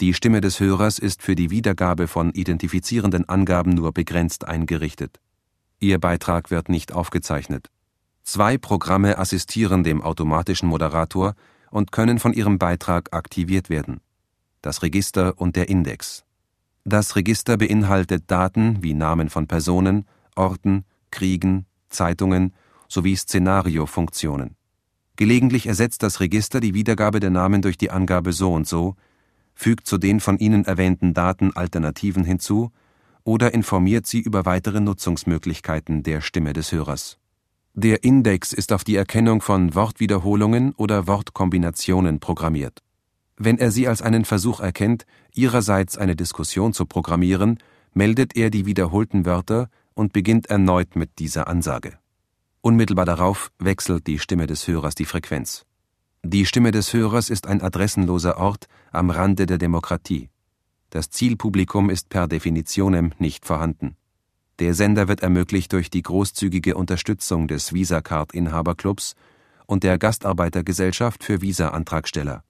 Die 0.00 0.14
Stimme 0.14 0.40
des 0.40 0.60
Hörers 0.60 0.98
ist 0.98 1.22
für 1.22 1.34
die 1.34 1.50
Wiedergabe 1.50 2.06
von 2.06 2.32
identifizierenden 2.32 3.28
Angaben 3.28 3.70
nur 3.70 3.92
begrenzt 3.92 4.46
eingerichtet. 4.46 5.20
Ihr 5.80 5.98
Beitrag 5.98 6.50
wird 6.50 6.68
nicht 6.68 6.92
aufgezeichnet. 6.92 7.70
Zwei 8.22 8.58
Programme 8.58 9.18
assistieren 9.18 9.84
dem 9.84 10.02
automatischen 10.02 10.68
Moderator 10.68 11.34
und 11.70 11.92
können 11.92 12.18
von 12.18 12.32
ihrem 12.32 12.58
Beitrag 12.58 13.12
aktiviert 13.12 13.70
werden 13.70 14.00
das 14.66 14.82
Register 14.82 15.34
und 15.36 15.54
der 15.54 15.68
Index. 15.68 16.24
Das 16.84 17.14
Register 17.14 17.56
beinhaltet 17.56 18.24
Daten 18.26 18.82
wie 18.82 18.94
Namen 18.94 19.30
von 19.30 19.46
Personen, 19.46 20.06
Orten, 20.34 20.84
Kriegen, 21.12 21.66
Zeitungen 21.88 22.52
sowie 22.88 23.14
Szenariofunktionen. 23.14 24.56
Gelegentlich 25.14 25.68
ersetzt 25.68 26.02
das 26.02 26.18
Register 26.18 26.58
die 26.58 26.74
Wiedergabe 26.74 27.20
der 27.20 27.30
Namen 27.30 27.62
durch 27.62 27.78
die 27.78 27.92
Angabe 27.92 28.32
so 28.32 28.52
und 28.52 28.66
so, 28.66 28.96
fügt 29.56 29.88
zu 29.88 29.98
den 29.98 30.20
von 30.20 30.38
Ihnen 30.38 30.64
erwähnten 30.64 31.14
Daten 31.14 31.50
Alternativen 31.56 32.22
hinzu 32.22 32.70
oder 33.24 33.52
informiert 33.52 34.06
Sie 34.06 34.20
über 34.20 34.46
weitere 34.46 34.80
Nutzungsmöglichkeiten 34.80 36.04
der 36.04 36.20
Stimme 36.20 36.52
des 36.52 36.70
Hörers. 36.70 37.18
Der 37.74 38.04
Index 38.04 38.52
ist 38.52 38.72
auf 38.72 38.84
die 38.84 38.96
Erkennung 38.96 39.40
von 39.40 39.74
Wortwiederholungen 39.74 40.72
oder 40.76 41.06
Wortkombinationen 41.08 42.20
programmiert. 42.20 42.82
Wenn 43.36 43.58
er 43.58 43.70
sie 43.70 43.86
als 43.86 44.00
einen 44.00 44.24
Versuch 44.24 44.60
erkennt, 44.60 45.04
ihrerseits 45.34 45.98
eine 45.98 46.16
Diskussion 46.16 46.72
zu 46.72 46.86
programmieren, 46.86 47.58
meldet 47.92 48.34
er 48.34 48.48
die 48.48 48.64
wiederholten 48.64 49.26
Wörter 49.26 49.68
und 49.94 50.12
beginnt 50.12 50.46
erneut 50.46 50.96
mit 50.96 51.18
dieser 51.18 51.48
Ansage. 51.48 51.98
Unmittelbar 52.62 53.04
darauf 53.04 53.50
wechselt 53.58 54.06
die 54.06 54.18
Stimme 54.18 54.46
des 54.46 54.66
Hörers 54.66 54.94
die 54.94 55.04
Frequenz. 55.04 55.66
Die 56.22 56.46
Stimme 56.46 56.70
des 56.70 56.92
Hörers 56.92 57.30
ist 57.30 57.46
ein 57.46 57.60
adressenloser 57.60 58.38
Ort 58.38 58.66
am 58.96 59.10
Rande 59.10 59.46
der 59.46 59.58
Demokratie. 59.58 60.30
Das 60.90 61.10
Zielpublikum 61.10 61.90
ist 61.90 62.08
per 62.08 62.28
Definitionem 62.28 63.12
nicht 63.18 63.44
vorhanden. 63.44 63.96
Der 64.58 64.72
Sender 64.72 65.08
wird 65.08 65.20
ermöglicht 65.20 65.72
durch 65.72 65.90
die 65.90 66.02
großzügige 66.02 66.76
Unterstützung 66.76 67.46
des 67.46 67.74
Visa-Card-Inhaberclubs 67.74 69.14
und 69.66 69.82
der 69.82 69.98
Gastarbeitergesellschaft 69.98 71.22
für 71.22 71.42
Visa-Antragsteller. 71.42 72.42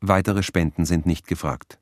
Weitere 0.00 0.42
Spenden 0.42 0.84
sind 0.84 1.06
nicht 1.06 1.26
gefragt. 1.26 1.78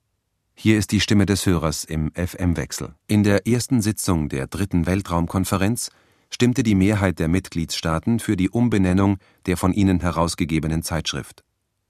Hier 0.55 0.79
ist 0.79 0.93
die 0.93 1.01
Stimme 1.01 1.27
des 1.27 1.47
Hörers 1.47 1.85
im 1.85 2.13
FM-Wechsel. 2.13 2.95
In 3.07 3.25
der 3.25 3.47
ersten 3.47 3.83
Sitzung 3.83 4.29
der 4.29 4.47
dritten 4.47 4.87
Weltraumkonferenz 4.87 5.91
stimmte 6.31 6.63
die 6.63 6.75
Mehrheit 6.75 7.19
der 7.19 7.29
Mitgliedstaaten 7.29 8.21
für 8.21 8.37
die 8.37 8.51
Umbenennung 8.51 9.19
der 9.47 9.57
von 9.57 9.73
ihnen 9.73 10.01
herausgegebenen 10.01 10.83
Zeitschrift. 10.83 11.45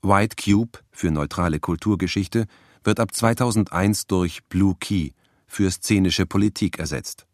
White 0.05 0.37
Cube 0.37 0.81
für 0.93 1.11
neutrale 1.11 1.61
Kulturgeschichte 1.61 2.45
wird 2.85 3.01
ab 3.01 3.14
2001 3.14 4.07
durch 4.07 4.45
Blue 4.51 4.75
Key 4.79 5.12
für 5.47 5.71
szenische 5.71 6.27
Politik 6.27 6.79
ersetzt. 6.79 7.27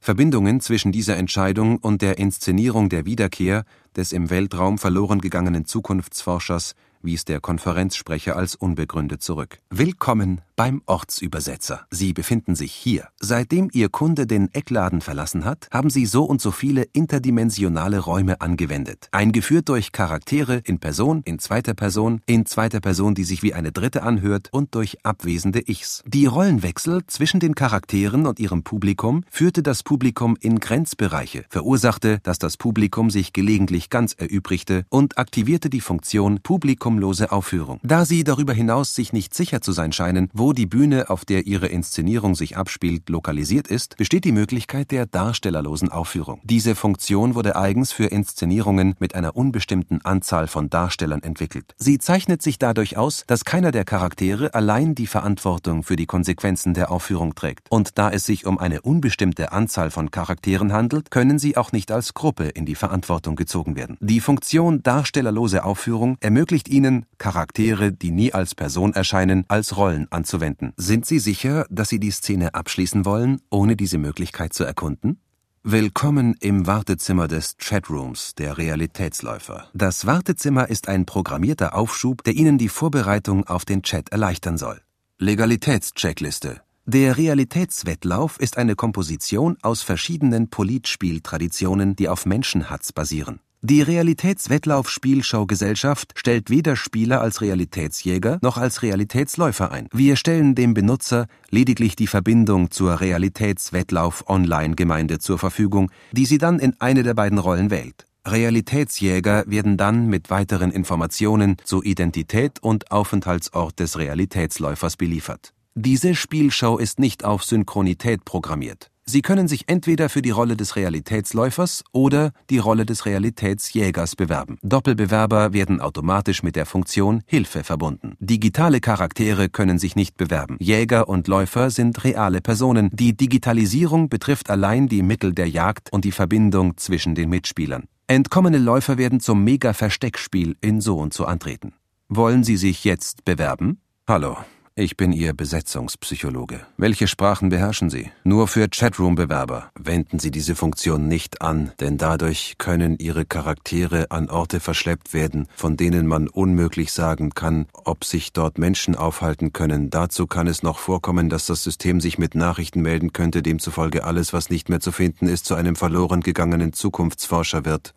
Verbindungen 0.00 0.60
zwischen 0.60 0.90
dieser 0.90 1.16
Entscheidung 1.16 1.76
und 1.76 2.02
der 2.02 2.18
Inszenierung 2.18 2.88
der 2.88 3.06
Wiederkehr 3.06 3.64
des 3.94 4.12
im 4.12 4.30
Weltraum 4.30 4.78
verloren 4.78 5.20
gegangenen 5.20 5.64
Zukunftsforschers 5.64 6.74
wies 7.02 7.24
der 7.24 7.40
Konferenzsprecher 7.40 8.34
als 8.34 8.56
unbegründet 8.56 9.22
zurück. 9.22 9.60
Willkommen 9.70 10.40
beim 10.56 10.82
Ortsübersetzer. 10.86 11.86
Sie 11.90 12.12
befinden 12.12 12.54
sich 12.54 12.72
hier. 12.72 13.08
Seitdem 13.20 13.68
Ihr 13.72 13.88
Kunde 13.88 14.26
den 14.26 14.52
Eckladen 14.52 15.00
verlassen 15.00 15.44
hat, 15.44 15.68
haben 15.72 15.90
Sie 15.90 16.06
so 16.06 16.24
und 16.24 16.40
so 16.40 16.50
viele 16.50 16.82
interdimensionale 16.92 17.98
Räume 17.98 18.40
angewendet. 18.40 19.08
Eingeführt 19.12 19.68
durch 19.68 19.92
Charaktere 19.92 20.56
in 20.64 20.78
Person, 20.78 21.22
in 21.24 21.38
zweiter 21.38 21.74
Person, 21.74 22.20
in 22.26 22.46
zweiter 22.46 22.80
Person, 22.80 23.14
die 23.14 23.24
sich 23.24 23.42
wie 23.42 23.54
eine 23.54 23.72
dritte 23.72 24.02
anhört 24.02 24.48
und 24.52 24.74
durch 24.74 25.04
abwesende 25.04 25.68
Ichs. 25.68 26.02
Die 26.06 26.26
Rollenwechsel 26.26 27.06
zwischen 27.06 27.40
den 27.40 27.54
Charakteren 27.54 28.26
und 28.26 28.38
ihrem 28.40 28.62
Publikum 28.62 29.24
führte 29.30 29.62
das 29.62 29.82
Publikum 29.82 30.36
in 30.40 30.60
Grenzbereiche, 30.60 31.44
verursachte, 31.48 32.20
dass 32.22 32.38
das 32.38 32.56
Publikum 32.56 33.10
sich 33.10 33.32
gelegentlich 33.32 33.90
ganz 33.90 34.12
erübrigte 34.14 34.84
und 34.88 35.18
aktivierte 35.18 35.70
die 35.70 35.80
Funktion 35.80 36.40
publikumlose 36.42 37.32
Aufführung. 37.32 37.80
Da 37.82 38.04
Sie 38.04 38.24
darüber 38.24 38.52
hinaus 38.52 38.94
sich 38.94 39.12
nicht 39.12 39.34
sicher 39.34 39.60
zu 39.60 39.72
sein 39.72 39.92
scheinen, 39.92 40.28
wo 40.42 40.52
die 40.52 40.66
Bühne, 40.66 41.08
auf 41.08 41.24
der 41.24 41.46
ihre 41.46 41.68
Inszenierung 41.68 42.34
sich 42.34 42.56
abspielt, 42.56 43.08
lokalisiert 43.08 43.68
ist, 43.68 43.96
besteht 43.96 44.24
die 44.24 44.32
Möglichkeit 44.32 44.90
der 44.90 45.06
darstellerlosen 45.06 45.88
Aufführung. 45.88 46.40
Diese 46.42 46.74
Funktion 46.74 47.36
wurde 47.36 47.54
eigens 47.54 47.92
für 47.92 48.06
Inszenierungen 48.06 48.96
mit 48.98 49.14
einer 49.14 49.36
unbestimmten 49.36 50.04
Anzahl 50.04 50.48
von 50.48 50.68
Darstellern 50.68 51.22
entwickelt. 51.22 51.76
Sie 51.76 51.98
zeichnet 51.98 52.42
sich 52.42 52.58
dadurch 52.58 52.96
aus, 52.96 53.22
dass 53.28 53.44
keiner 53.44 53.70
der 53.70 53.84
Charaktere 53.84 54.52
allein 54.52 54.96
die 54.96 55.06
Verantwortung 55.06 55.84
für 55.84 55.94
die 55.94 56.06
Konsequenzen 56.06 56.74
der 56.74 56.90
Aufführung 56.90 57.36
trägt. 57.36 57.70
Und 57.70 57.96
da 57.96 58.10
es 58.10 58.26
sich 58.26 58.44
um 58.44 58.58
eine 58.58 58.82
unbestimmte 58.82 59.52
Anzahl 59.52 59.92
von 59.92 60.10
Charakteren 60.10 60.72
handelt, 60.72 61.12
können 61.12 61.38
sie 61.38 61.56
auch 61.56 61.70
nicht 61.70 61.92
als 61.92 62.14
Gruppe 62.14 62.48
in 62.48 62.66
die 62.66 62.74
Verantwortung 62.74 63.36
gezogen 63.36 63.76
werden. 63.76 63.96
Die 64.00 64.18
Funktion 64.18 64.82
darstellerlose 64.82 65.62
Aufführung 65.62 66.16
ermöglicht 66.18 66.68
ihnen, 66.68 67.06
Charaktere, 67.18 67.92
die 67.92 68.10
nie 68.10 68.32
als 68.32 68.56
Person 68.56 68.92
erscheinen, 68.92 69.44
als 69.46 69.76
Rollen 69.76 70.08
anzuwenden 70.10 70.31
anzuwenden. 70.32 70.72
Sind 70.76 71.06
Sie 71.06 71.18
sicher, 71.18 71.66
dass 71.70 71.88
Sie 71.88 72.00
die 72.00 72.10
Szene 72.10 72.54
abschließen 72.54 73.04
wollen, 73.04 73.40
ohne 73.50 73.76
diese 73.76 73.98
Möglichkeit 73.98 74.52
zu 74.52 74.64
erkunden? 74.64 75.18
Willkommen 75.64 76.34
im 76.40 76.66
Wartezimmer 76.66 77.28
des 77.28 77.56
Chatrooms, 77.58 78.34
der 78.34 78.58
Realitätsläufer. 78.58 79.68
Das 79.74 80.06
Wartezimmer 80.06 80.68
ist 80.68 80.88
ein 80.88 81.06
programmierter 81.06 81.76
Aufschub, 81.76 82.24
der 82.24 82.34
Ihnen 82.34 82.58
die 82.58 82.68
Vorbereitung 82.68 83.46
auf 83.46 83.64
den 83.64 83.82
Chat 83.82 84.08
erleichtern 84.08 84.58
soll. 84.58 84.80
Legalitätscheckliste. 85.18 86.62
Der 86.84 87.16
Realitätswettlauf 87.16 88.40
ist 88.40 88.58
eine 88.58 88.74
Komposition 88.74 89.56
aus 89.62 89.82
verschiedenen 89.82 90.50
Politspieltraditionen, 90.50 91.94
die 91.94 92.08
auf 92.08 92.26
Menschenhatz 92.26 92.92
basieren. 92.92 93.38
Die 93.64 93.80
Realitätswettlauf-Spielshow-Gesellschaft 93.80 96.14
stellt 96.16 96.50
weder 96.50 96.74
Spieler 96.74 97.20
als 97.20 97.40
Realitätsjäger 97.40 98.40
noch 98.42 98.56
als 98.56 98.82
Realitätsläufer 98.82 99.70
ein. 99.70 99.86
Wir 99.92 100.16
stellen 100.16 100.56
dem 100.56 100.74
Benutzer 100.74 101.28
lediglich 101.48 101.94
die 101.94 102.08
Verbindung 102.08 102.72
zur 102.72 103.00
Realitätswettlauf-Online-Gemeinde 103.00 105.20
zur 105.20 105.38
Verfügung, 105.38 105.92
die 106.10 106.26
sie 106.26 106.38
dann 106.38 106.58
in 106.58 106.74
eine 106.80 107.04
der 107.04 107.14
beiden 107.14 107.38
Rollen 107.38 107.70
wählt. 107.70 108.08
Realitätsjäger 108.26 109.44
werden 109.46 109.76
dann 109.76 110.08
mit 110.08 110.28
weiteren 110.28 110.72
Informationen 110.72 111.54
zu 111.62 111.84
Identität 111.84 112.60
und 112.60 112.90
Aufenthaltsort 112.90 113.78
des 113.78 113.96
Realitätsläufers 113.96 114.96
beliefert. 114.96 115.54
Diese 115.76 116.16
Spielshow 116.16 116.78
ist 116.78 116.98
nicht 116.98 117.24
auf 117.24 117.44
Synchronität 117.44 118.24
programmiert. 118.24 118.91
Sie 119.12 119.20
können 119.20 119.46
sich 119.46 119.64
entweder 119.68 120.08
für 120.08 120.22
die 120.22 120.30
Rolle 120.30 120.56
des 120.56 120.74
Realitätsläufers 120.74 121.84
oder 121.92 122.32
die 122.48 122.56
Rolle 122.56 122.86
des 122.86 123.04
Realitätsjägers 123.04 124.16
bewerben. 124.16 124.56
Doppelbewerber 124.62 125.52
werden 125.52 125.82
automatisch 125.82 126.42
mit 126.42 126.56
der 126.56 126.64
Funktion 126.64 127.22
Hilfe 127.26 127.62
verbunden. 127.62 128.16
Digitale 128.20 128.80
Charaktere 128.80 129.50
können 129.50 129.78
sich 129.78 129.96
nicht 129.96 130.16
bewerben. 130.16 130.56
Jäger 130.60 131.10
und 131.10 131.28
Läufer 131.28 131.68
sind 131.68 132.02
reale 132.04 132.40
Personen. 132.40 132.88
Die 132.90 133.14
Digitalisierung 133.14 134.08
betrifft 134.08 134.48
allein 134.48 134.88
die 134.88 135.02
Mittel 135.02 135.34
der 135.34 135.50
Jagd 135.50 135.92
und 135.92 136.06
die 136.06 136.12
Verbindung 136.12 136.78
zwischen 136.78 137.14
den 137.14 137.28
Mitspielern. 137.28 137.84
Entkommene 138.06 138.56
Läufer 138.56 138.96
werden 138.96 139.20
zum 139.20 139.44
Mega-Versteckspiel 139.44 140.56
in 140.62 140.80
so 140.80 140.96
und 140.96 141.12
so 141.12 141.26
antreten. 141.26 141.74
Wollen 142.08 142.44
Sie 142.44 142.56
sich 142.56 142.82
jetzt 142.84 143.26
bewerben? 143.26 143.78
Hallo, 144.08 144.38
ich 144.74 144.96
bin 144.96 145.12
Ihr 145.12 145.34
Besetzungspsychologe. 145.34 146.60
Welche 146.78 147.06
Sprachen 147.06 147.50
beherrschen 147.50 147.90
Sie? 147.90 148.10
Nur 148.24 148.48
für 148.48 148.68
Chatroom-Bewerber. 148.68 149.70
Wenden 149.78 150.18
Sie 150.18 150.30
diese 150.30 150.54
Funktion 150.54 151.08
nicht 151.08 151.42
an, 151.42 151.72
denn 151.80 151.98
dadurch 151.98 152.54
können 152.56 152.98
Ihre 152.98 153.26
Charaktere 153.26 154.10
an 154.10 154.30
Orte 154.30 154.60
verschleppt 154.60 155.12
werden, 155.12 155.46
von 155.54 155.76
denen 155.76 156.06
man 156.06 156.28
unmöglich 156.28 156.92
sagen 156.92 157.30
kann, 157.30 157.66
ob 157.84 158.04
sich 158.04 158.32
dort 158.32 158.58
Menschen 158.58 158.96
aufhalten 158.96 159.52
können. 159.52 159.90
Dazu 159.90 160.26
kann 160.26 160.46
es 160.46 160.62
noch 160.62 160.78
vorkommen, 160.78 161.28
dass 161.28 161.46
das 161.46 161.62
System 161.62 162.00
sich 162.00 162.18
mit 162.18 162.34
Nachrichten 162.34 162.80
melden 162.80 163.12
könnte, 163.12 163.42
demzufolge 163.42 164.04
alles, 164.04 164.32
was 164.32 164.48
nicht 164.48 164.68
mehr 164.68 164.80
zu 164.80 164.92
finden 164.92 165.28
ist, 165.28 165.44
zu 165.44 165.54
einem 165.54 165.76
verloren 165.76 166.20
gegangenen 166.22 166.72
Zukunftsforscher 166.72 167.64
wird. 167.64 167.94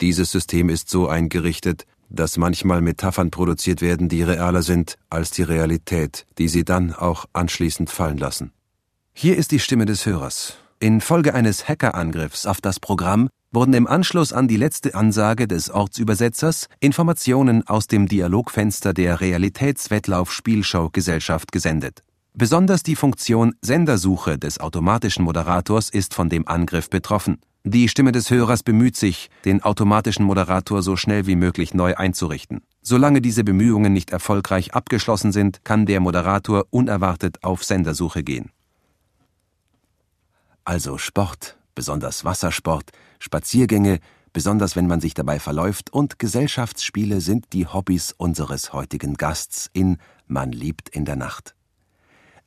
Dieses 0.00 0.32
System 0.32 0.70
ist 0.70 0.88
so 0.88 1.08
eingerichtet, 1.08 1.86
dass 2.10 2.36
manchmal 2.36 2.82
Metaphern 2.82 3.30
produziert 3.30 3.80
werden, 3.80 4.08
die 4.08 4.22
realer 4.22 4.62
sind 4.62 4.96
als 5.08 5.30
die 5.30 5.42
Realität, 5.42 6.26
die 6.38 6.48
sie 6.48 6.64
dann 6.64 6.92
auch 6.92 7.26
anschließend 7.32 7.88
fallen 7.88 8.18
lassen. 8.18 8.52
Hier 9.12 9.36
ist 9.36 9.52
die 9.52 9.60
Stimme 9.60 9.86
des 9.86 10.06
Hörers. 10.06 10.56
Infolge 10.80 11.34
eines 11.34 11.68
Hackerangriffs 11.68 12.46
auf 12.46 12.60
das 12.60 12.80
Programm 12.80 13.28
wurden 13.52 13.74
im 13.74 13.86
Anschluss 13.86 14.32
an 14.32 14.48
die 14.48 14.56
letzte 14.56 14.94
Ansage 14.94 15.46
des 15.48 15.70
Ortsübersetzers 15.70 16.66
Informationen 16.78 17.66
aus 17.66 17.86
dem 17.86 18.06
Dialogfenster 18.06 18.94
der 18.94 19.20
Realitätswettlauf-Spielshow-Gesellschaft 19.20 21.52
gesendet. 21.52 22.02
Besonders 22.34 22.82
die 22.84 22.94
Funktion 22.94 23.54
Sendersuche 23.60 24.38
des 24.38 24.60
automatischen 24.60 25.24
Moderators 25.24 25.90
ist 25.90 26.14
von 26.14 26.28
dem 26.28 26.46
Angriff 26.46 26.88
betroffen. 26.88 27.40
Die 27.64 27.88
Stimme 27.88 28.12
des 28.12 28.30
Hörers 28.30 28.62
bemüht 28.62 28.96
sich, 28.96 29.30
den 29.44 29.62
automatischen 29.62 30.24
Moderator 30.24 30.82
so 30.82 30.96
schnell 30.96 31.26
wie 31.26 31.36
möglich 31.36 31.74
neu 31.74 31.96
einzurichten. 31.96 32.62
Solange 32.82 33.20
diese 33.20 33.44
Bemühungen 33.44 33.92
nicht 33.92 34.10
erfolgreich 34.10 34.74
abgeschlossen 34.74 35.32
sind, 35.32 35.64
kann 35.64 35.86
der 35.86 36.00
Moderator 36.00 36.64
unerwartet 36.70 37.42
auf 37.42 37.64
Sendersuche 37.64 38.22
gehen. 38.22 38.50
Also 40.64 40.98
Sport, 40.98 41.58
besonders 41.74 42.24
Wassersport, 42.24 42.92
Spaziergänge, 43.18 43.98
besonders 44.32 44.76
wenn 44.76 44.86
man 44.86 45.00
sich 45.00 45.14
dabei 45.14 45.40
verläuft, 45.40 45.92
und 45.92 46.18
Gesellschaftsspiele 46.18 47.20
sind 47.20 47.52
die 47.52 47.66
Hobbys 47.66 48.14
unseres 48.16 48.72
heutigen 48.72 49.14
Gasts 49.14 49.68
in 49.72 49.98
Man 50.26 50.52
liebt 50.52 50.88
in 50.90 51.04
der 51.04 51.16
Nacht. 51.16 51.54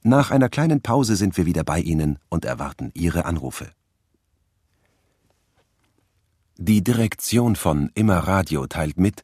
Nach 0.06 0.32
einer 0.32 0.50
kleinen 0.50 0.82
Pause 0.82 1.16
sind 1.16 1.38
wir 1.38 1.46
wieder 1.46 1.64
bei 1.64 1.80
Ihnen 1.80 2.20
und 2.28 2.44
erwarten 2.44 2.92
Ihre 2.94 3.24
Anrufe. 3.24 3.72
Die 6.58 6.84
Direktion 6.84 7.56
von 7.56 7.90
Immer 7.96 8.18
Radio 8.18 8.68
teilt 8.68 9.00
mit, 9.00 9.24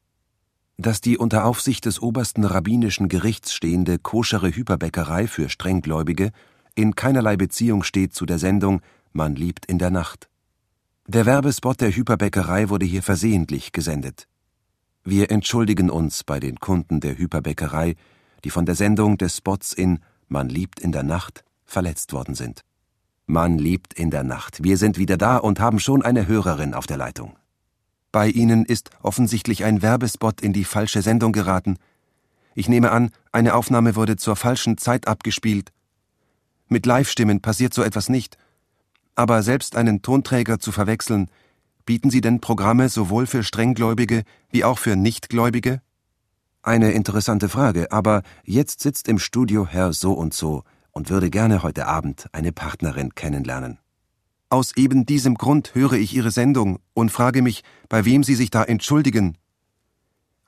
dass 0.78 1.02
die 1.02 1.18
unter 1.18 1.44
Aufsicht 1.44 1.86
des 1.86 2.02
obersten 2.02 2.46
rabbinischen 2.46 3.10
Gerichts 3.10 3.54
stehende 3.54 4.00
koschere 4.00 4.56
Hyperbäckerei 4.56 5.28
für 5.28 5.50
Strenggläubige 5.50 6.32
in 6.76 6.96
keinerlei 6.96 7.36
Beziehung 7.36 7.84
steht 7.84 8.14
zu 8.14 8.26
der 8.26 8.40
Sendung 8.40 8.82
Man 9.12 9.36
liebt 9.36 9.66
in 9.66 9.80
der 9.80 9.90
Nacht. 9.90 10.30
Der 11.08 11.26
Werbespot 11.26 11.82
der 11.82 11.94
Hyperbäckerei 11.94 12.70
wurde 12.70 12.86
hier 12.86 13.04
versehentlich 13.04 13.74
gesendet. 13.74 14.30
Wir 15.04 15.30
entschuldigen 15.30 15.90
uns 15.90 16.24
bei 16.24 16.40
den 16.40 16.62
Kunden 16.62 17.02
der 17.02 17.18
Hyperbäckerei, 17.18 17.96
die 18.46 18.50
von 18.50 18.66
der 18.66 18.76
Sendung 18.76 19.18
des 19.18 19.36
Spots 19.36 19.74
in 19.74 20.00
Man 20.30 20.48
liebt 20.48 20.80
in 20.80 20.92
der 20.92 21.02
Nacht 21.02 21.44
verletzt 21.66 22.14
worden 22.14 22.36
sind. 22.36 22.62
Man 23.26 23.58
liebt 23.58 23.96
in 23.96 24.12
der 24.12 24.24
Nacht. 24.24 24.64
Wir 24.64 24.78
sind 24.78 25.00
wieder 25.00 25.18
da 25.18 25.38
und 25.38 25.60
haben 25.60 25.80
schon 25.80 26.04
eine 26.04 26.28
Hörerin 26.28 26.76
auf 26.76 26.86
der 26.86 26.98
Leitung. 26.98 27.36
Bei 28.12 28.28
Ihnen 28.28 28.64
ist 28.64 28.92
offensichtlich 29.02 29.64
ein 29.64 29.82
Werbespot 29.82 30.42
in 30.42 30.54
die 30.54 30.66
falsche 30.66 31.02
Sendung 31.02 31.32
geraten. 31.32 31.78
Ich 32.54 32.70
nehme 32.70 32.92
an, 32.92 33.12
eine 33.32 33.56
Aufnahme 33.56 33.96
wurde 33.96 34.18
zur 34.18 34.36
falschen 34.36 34.78
Zeit 34.78 35.08
abgespielt. 35.08 35.72
Mit 36.68 36.86
Live-Stimmen 36.86 37.42
passiert 37.42 37.74
so 37.74 37.82
etwas 37.82 38.08
nicht. 38.08 38.38
Aber 39.16 39.42
selbst 39.42 39.76
einen 39.76 40.04
Tonträger 40.04 40.60
zu 40.60 40.72
verwechseln, 40.72 41.30
bieten 41.86 42.12
Sie 42.12 42.22
denn 42.22 42.40
Programme 42.40 42.90
sowohl 42.90 43.26
für 43.26 43.44
Strenggläubige 43.44 44.24
wie 44.52 44.64
auch 44.64 44.78
für 44.78 44.96
Nichtgläubige? 44.96 45.82
Eine 46.62 46.92
interessante 46.92 47.48
Frage, 47.48 47.92
aber 47.92 48.22
jetzt 48.44 48.82
sitzt 48.82 49.08
im 49.08 49.18
Studio 49.18 49.66
Herr 49.66 49.94
so 49.94 50.12
und 50.12 50.34
so 50.34 50.64
und 50.92 51.10
würde 51.10 51.30
gerne 51.30 51.64
heute 51.64 51.88
Abend 51.88 52.28
eine 52.34 52.52
Partnerin 52.52 53.16
kennenlernen. 53.16 53.80
Aus 54.50 54.76
eben 54.76 55.06
diesem 55.06 55.36
Grund 55.36 55.74
höre 55.74 55.94
ich 55.94 56.14
Ihre 56.14 56.32
Sendung 56.32 56.80
und 56.94 57.12
frage 57.12 57.42
mich, 57.42 57.64
bei 57.88 58.04
wem 58.04 58.24
Sie 58.24 58.36
sich 58.36 58.50
da 58.50 58.64
entschuldigen. 58.64 59.38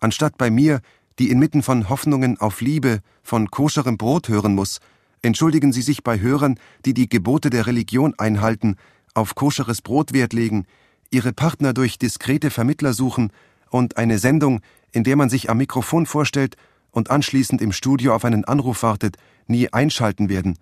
Anstatt 0.02 0.38
bei 0.38 0.50
mir, 0.50 0.82
die 1.18 1.30
inmitten 1.30 1.64
von 1.64 1.88
Hoffnungen 1.88 2.38
auf 2.42 2.60
Liebe, 2.60 3.00
von 3.24 3.50
koscherem 3.50 3.98
Brot 3.98 4.28
hören 4.28 4.54
muss, 4.54 4.80
entschuldigen 5.22 5.72
Sie 5.72 5.82
sich 5.82 6.04
bei 6.04 6.20
Hörern, 6.20 6.60
die 6.84 6.94
die 6.94 7.08
Gebote 7.08 7.50
der 7.50 7.68
Religion 7.68 8.16
einhalten, 8.18 8.76
auf 9.14 9.36
koscheres 9.36 9.82
Brot 9.82 10.12
Wert 10.12 10.34
legen, 10.34 10.66
ihre 11.10 11.32
Partner 11.32 11.74
durch 11.74 11.98
diskrete 12.00 12.50
Vermittler 12.50 12.92
suchen 12.92 13.32
und 13.70 13.98
eine 13.98 14.20
Sendung, 14.20 14.60
in 14.92 15.04
der 15.04 15.16
man 15.16 15.30
sich 15.30 15.50
am 15.50 15.58
Mikrofon 15.58 16.06
vorstellt 16.06 16.56
und 16.92 17.10
anschließend 17.10 17.62
im 17.62 17.72
Studio 17.72 18.14
auf 18.14 18.26
einen 18.26 18.46
Anruf 18.46 18.84
wartet, 18.84 19.18
nie 19.48 19.72
einschalten 19.72 20.30
werden. 20.30 20.58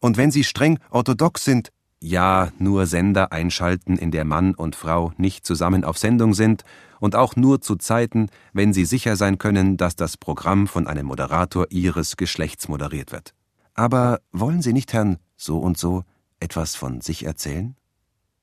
Und 0.00 0.16
wenn 0.16 0.30
Sie 0.30 0.44
streng 0.44 0.78
orthodox 0.90 1.44
sind, 1.44 1.70
ja, 2.04 2.50
nur 2.58 2.86
Sender 2.86 3.30
einschalten, 3.30 3.96
in 3.96 4.10
der 4.10 4.24
Mann 4.24 4.54
und 4.54 4.74
Frau 4.74 5.12
nicht 5.18 5.46
zusammen 5.46 5.84
auf 5.84 5.98
Sendung 5.98 6.34
sind 6.34 6.64
und 6.98 7.14
auch 7.14 7.36
nur 7.36 7.60
zu 7.60 7.76
Zeiten, 7.76 8.28
wenn 8.52 8.72
sie 8.72 8.84
sicher 8.84 9.14
sein 9.14 9.38
können, 9.38 9.76
dass 9.76 9.94
das 9.94 10.16
Programm 10.16 10.66
von 10.66 10.88
einem 10.88 11.06
Moderator 11.06 11.66
ihres 11.70 12.16
Geschlechts 12.16 12.66
moderiert 12.66 13.12
wird. 13.12 13.34
Aber 13.74 14.20
wollen 14.32 14.62
Sie 14.62 14.72
nicht, 14.72 14.92
Herrn 14.92 15.18
so 15.36 15.58
und 15.58 15.78
so, 15.78 16.02
etwas 16.40 16.74
von 16.74 17.00
sich 17.00 17.24
erzählen? 17.24 17.76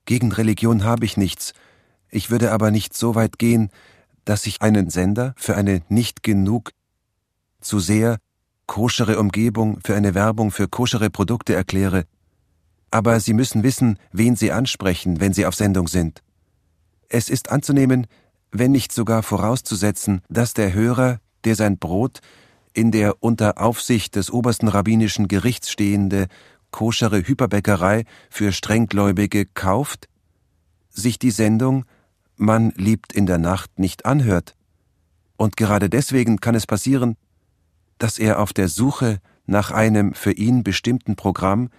Gegen 0.06 0.32
Religion 0.32 0.86
habe 0.86 1.04
ich 1.04 1.18
nichts. 1.18 1.54
Ich 2.10 2.32
würde 2.32 2.54
aber 2.54 2.72
nicht 2.72 2.96
so 2.96 3.14
weit 3.14 3.40
gehen, 3.40 3.72
dass 4.30 4.46
ich 4.46 4.62
einen 4.62 4.92
Sender 4.92 5.34
für 5.38 5.56
eine 5.56 5.82
nicht 5.90 6.22
genug 6.22 6.70
zu 7.62 7.80
sehr 7.80 8.20
koschere 8.68 9.18
Umgebung 9.18 9.80
für 9.84 9.96
eine 9.96 10.14
Werbung 10.14 10.52
für 10.52 10.68
koschere 10.68 11.10
Produkte 11.10 11.56
erkläre, 11.56 12.06
aber 12.92 13.20
Sie 13.20 13.34
müssen 13.34 13.64
wissen, 13.64 13.98
wen 14.12 14.36
Sie 14.36 14.52
ansprechen, 14.52 15.20
wenn 15.20 15.34
Sie 15.34 15.48
auf 15.48 15.56
Sendung 15.56 15.88
sind. 15.88 16.22
Es 17.08 17.28
ist 17.28 17.50
anzunehmen, 17.50 18.06
wenn 18.52 18.72
nicht 18.72 18.92
sogar 18.92 19.24
vorauszusetzen, 19.24 20.22
dass 20.30 20.54
der 20.54 20.76
Hörer, 20.76 21.20
der 21.44 21.56
sein 21.56 21.80
Brot 21.80 22.20
in 22.74 22.92
der 22.92 23.24
unter 23.24 23.60
Aufsicht 23.60 24.16
des 24.16 24.30
obersten 24.30 24.68
rabbinischen 24.68 25.28
Gerichts 25.28 25.72
stehende 25.72 26.28
koschere 26.70 27.28
Hyperbäckerei 27.28 28.06
für 28.30 28.52
Strenggläubige 28.52 29.48
kauft, 29.48 30.08
sich 30.92 31.18
die 31.18 31.32
Sendung 31.32 31.86
Man 32.42 32.72
liebt 32.78 33.12
in 33.12 33.26
der 33.26 33.38
Nacht 33.38 33.80
nicht 33.80 34.06
anhört. 34.06 34.56
Und 35.36 35.58
gerade 35.58 35.90
deswegen 35.90 36.38
kann 36.40 36.56
es 36.56 36.66
passieren, 36.66 37.18
dass 37.98 38.18
er 38.18 38.40
auf 38.40 38.54
der 38.54 38.70
Suche 38.70 39.20
nach 39.46 39.72
einem 39.72 40.14
für 40.14 40.32
ihn 40.32 40.64
bestimmten 40.64 41.18
Programm 41.18 41.70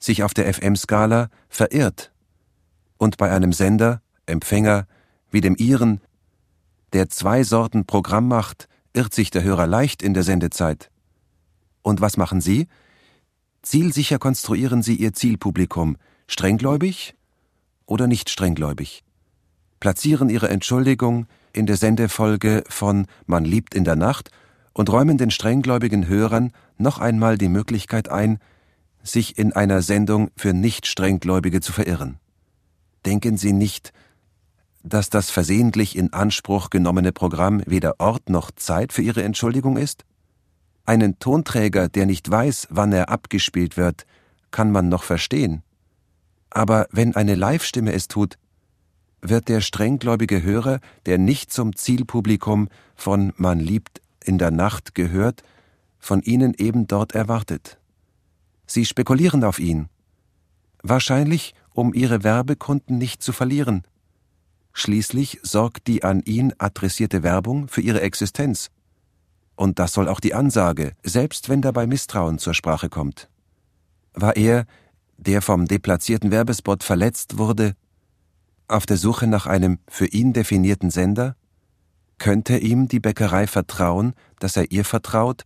sich 0.00 0.24
auf 0.24 0.34
der 0.34 0.52
FM-Skala 0.52 1.30
verirrt 1.48 2.12
und 2.98 3.18
bei 3.18 3.30
einem 3.30 3.52
Sender, 3.52 4.02
Empfänger 4.26 4.88
wie 5.30 5.40
dem 5.40 5.54
Ihren, 5.56 6.00
der 6.92 7.08
zwei 7.08 7.44
Sorten 7.44 7.86
Programm 7.86 8.26
macht, 8.26 8.68
irrt 8.94 9.14
sich 9.14 9.30
der 9.30 9.44
Hörer 9.44 9.68
leicht 9.68 10.02
in 10.02 10.12
der 10.12 10.24
Sendezeit. 10.24 10.90
Und 11.82 12.00
was 12.00 12.16
machen 12.16 12.40
Sie? 12.40 12.66
Zielsicher 13.62 14.18
konstruieren 14.18 14.82
Sie 14.82 14.96
Ihr 14.96 15.12
Zielpublikum, 15.12 15.98
strenggläubig 16.26 17.14
oder 17.86 18.08
nicht 18.08 18.28
strenggläubig. 18.28 19.04
Platzieren 19.84 20.30
Ihre 20.30 20.48
Entschuldigung 20.48 21.26
in 21.52 21.66
der 21.66 21.76
Sendefolge 21.76 22.64
von 22.70 23.06
Man 23.26 23.44
liebt 23.44 23.74
in 23.74 23.84
der 23.84 23.96
Nacht 23.96 24.30
und 24.72 24.88
räumen 24.88 25.18
den 25.18 25.30
strenggläubigen 25.30 26.08
Hörern 26.08 26.52
noch 26.78 27.00
einmal 27.00 27.36
die 27.36 27.50
Möglichkeit 27.50 28.08
ein, 28.08 28.38
sich 29.02 29.36
in 29.36 29.52
einer 29.52 29.82
Sendung 29.82 30.30
für 30.38 30.54
nicht 30.54 30.86
strenggläubige 30.86 31.60
zu 31.60 31.70
verirren. 31.70 32.16
Denken 33.04 33.36
Sie 33.36 33.52
nicht, 33.52 33.92
dass 34.82 35.10
das 35.10 35.28
versehentlich 35.28 35.98
in 35.98 36.14
Anspruch 36.14 36.70
genommene 36.70 37.12
Programm 37.12 37.62
weder 37.66 38.00
Ort 38.00 38.30
noch 38.30 38.52
Zeit 38.52 38.90
für 38.90 39.02
Ihre 39.02 39.22
Entschuldigung 39.22 39.76
ist? 39.76 40.06
Einen 40.86 41.18
Tonträger, 41.18 41.90
der 41.90 42.06
nicht 42.06 42.30
weiß, 42.30 42.68
wann 42.70 42.90
er 42.94 43.10
abgespielt 43.10 43.76
wird, 43.76 44.06
kann 44.50 44.72
man 44.72 44.88
noch 44.88 45.02
verstehen. 45.02 45.62
Aber 46.48 46.86
wenn 46.90 47.14
eine 47.14 47.34
Live-Stimme 47.34 47.92
es 47.92 48.08
tut, 48.08 48.38
wird 49.28 49.48
der 49.48 49.60
strenggläubige 49.60 50.42
Hörer, 50.42 50.80
der 51.06 51.18
nicht 51.18 51.52
zum 51.52 51.74
Zielpublikum 51.74 52.68
von 52.94 53.32
Man 53.36 53.58
liebt 53.58 54.00
in 54.24 54.38
der 54.38 54.50
Nacht 54.50 54.94
gehört, 54.94 55.42
von 55.98 56.22
Ihnen 56.22 56.54
eben 56.54 56.86
dort 56.86 57.14
erwartet. 57.14 57.78
Sie 58.66 58.84
spekulieren 58.84 59.44
auf 59.44 59.58
ihn. 59.58 59.88
Wahrscheinlich, 60.82 61.54
um 61.72 61.94
ihre 61.94 62.22
Werbekunden 62.22 62.98
nicht 62.98 63.22
zu 63.22 63.32
verlieren. 63.32 63.82
Schließlich 64.72 65.38
sorgt 65.42 65.86
die 65.86 66.04
an 66.04 66.20
ihn 66.22 66.52
adressierte 66.58 67.22
Werbung 67.22 67.68
für 67.68 67.80
ihre 67.80 68.00
Existenz. 68.00 68.70
Und 69.56 69.78
das 69.78 69.92
soll 69.92 70.08
auch 70.08 70.20
die 70.20 70.34
Ansage, 70.34 70.92
selbst 71.02 71.48
wenn 71.48 71.62
dabei 71.62 71.86
Misstrauen 71.86 72.38
zur 72.38 72.54
Sprache 72.54 72.88
kommt. 72.88 73.28
War 74.12 74.36
er, 74.36 74.66
der 75.16 75.42
vom 75.42 75.66
deplatzierten 75.66 76.30
Werbespot 76.30 76.82
verletzt 76.82 77.38
wurde, 77.38 77.76
auf 78.68 78.86
der 78.86 78.96
Suche 78.96 79.26
nach 79.26 79.46
einem 79.46 79.78
für 79.88 80.06
ihn 80.06 80.32
definierten 80.32 80.90
Sender? 80.90 81.36
Könnte 82.18 82.58
ihm 82.58 82.88
die 82.88 83.00
Bäckerei 83.00 83.46
vertrauen, 83.46 84.14
dass 84.38 84.56
er 84.56 84.70
ihr 84.70 84.84
vertraut 84.84 85.44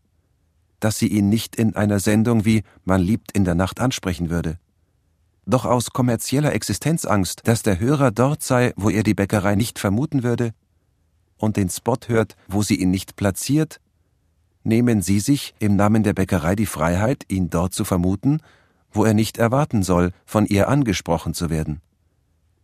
dass 0.80 0.98
sie 0.98 1.08
ihn 1.08 1.28
nicht 1.28 1.56
in 1.56 1.76
einer 1.76 2.00
Sendung 2.00 2.44
wie 2.44 2.62
Man 2.84 3.00
liebt 3.00 3.32
in 3.32 3.44
der 3.44 3.54
Nacht 3.54 3.80
ansprechen 3.80 4.30
würde. 4.30 4.58
Doch 5.46 5.64
aus 5.64 5.90
kommerzieller 5.90 6.52
Existenzangst, 6.52 7.40
dass 7.44 7.62
der 7.62 7.80
Hörer 7.80 8.10
dort 8.10 8.42
sei, 8.42 8.72
wo 8.76 8.90
er 8.90 9.02
die 9.02 9.14
Bäckerei 9.14 9.54
nicht 9.54 9.78
vermuten 9.78 10.22
würde, 10.22 10.52
und 11.38 11.56
den 11.56 11.70
Spot 11.70 11.96
hört, 12.08 12.36
wo 12.48 12.62
sie 12.62 12.74
ihn 12.74 12.90
nicht 12.90 13.16
platziert, 13.16 13.80
nehmen 14.64 15.02
Sie 15.02 15.20
sich 15.20 15.54
im 15.60 15.76
Namen 15.76 16.02
der 16.02 16.12
Bäckerei 16.12 16.56
die 16.56 16.66
Freiheit, 16.66 17.24
ihn 17.28 17.48
dort 17.48 17.72
zu 17.72 17.84
vermuten, 17.84 18.40
wo 18.90 19.04
er 19.04 19.14
nicht 19.14 19.38
erwarten 19.38 19.82
soll, 19.82 20.10
von 20.26 20.46
ihr 20.46 20.68
angesprochen 20.68 21.34
zu 21.34 21.48
werden. 21.48 21.80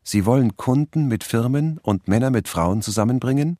Sie 0.04 0.26
wollen 0.26 0.56
Kunden 0.56 1.08
mit 1.08 1.24
Firmen 1.24 1.78
und 1.78 2.08
Männer 2.08 2.30
mit 2.30 2.46
Frauen 2.46 2.82
zusammenbringen? 2.82 3.56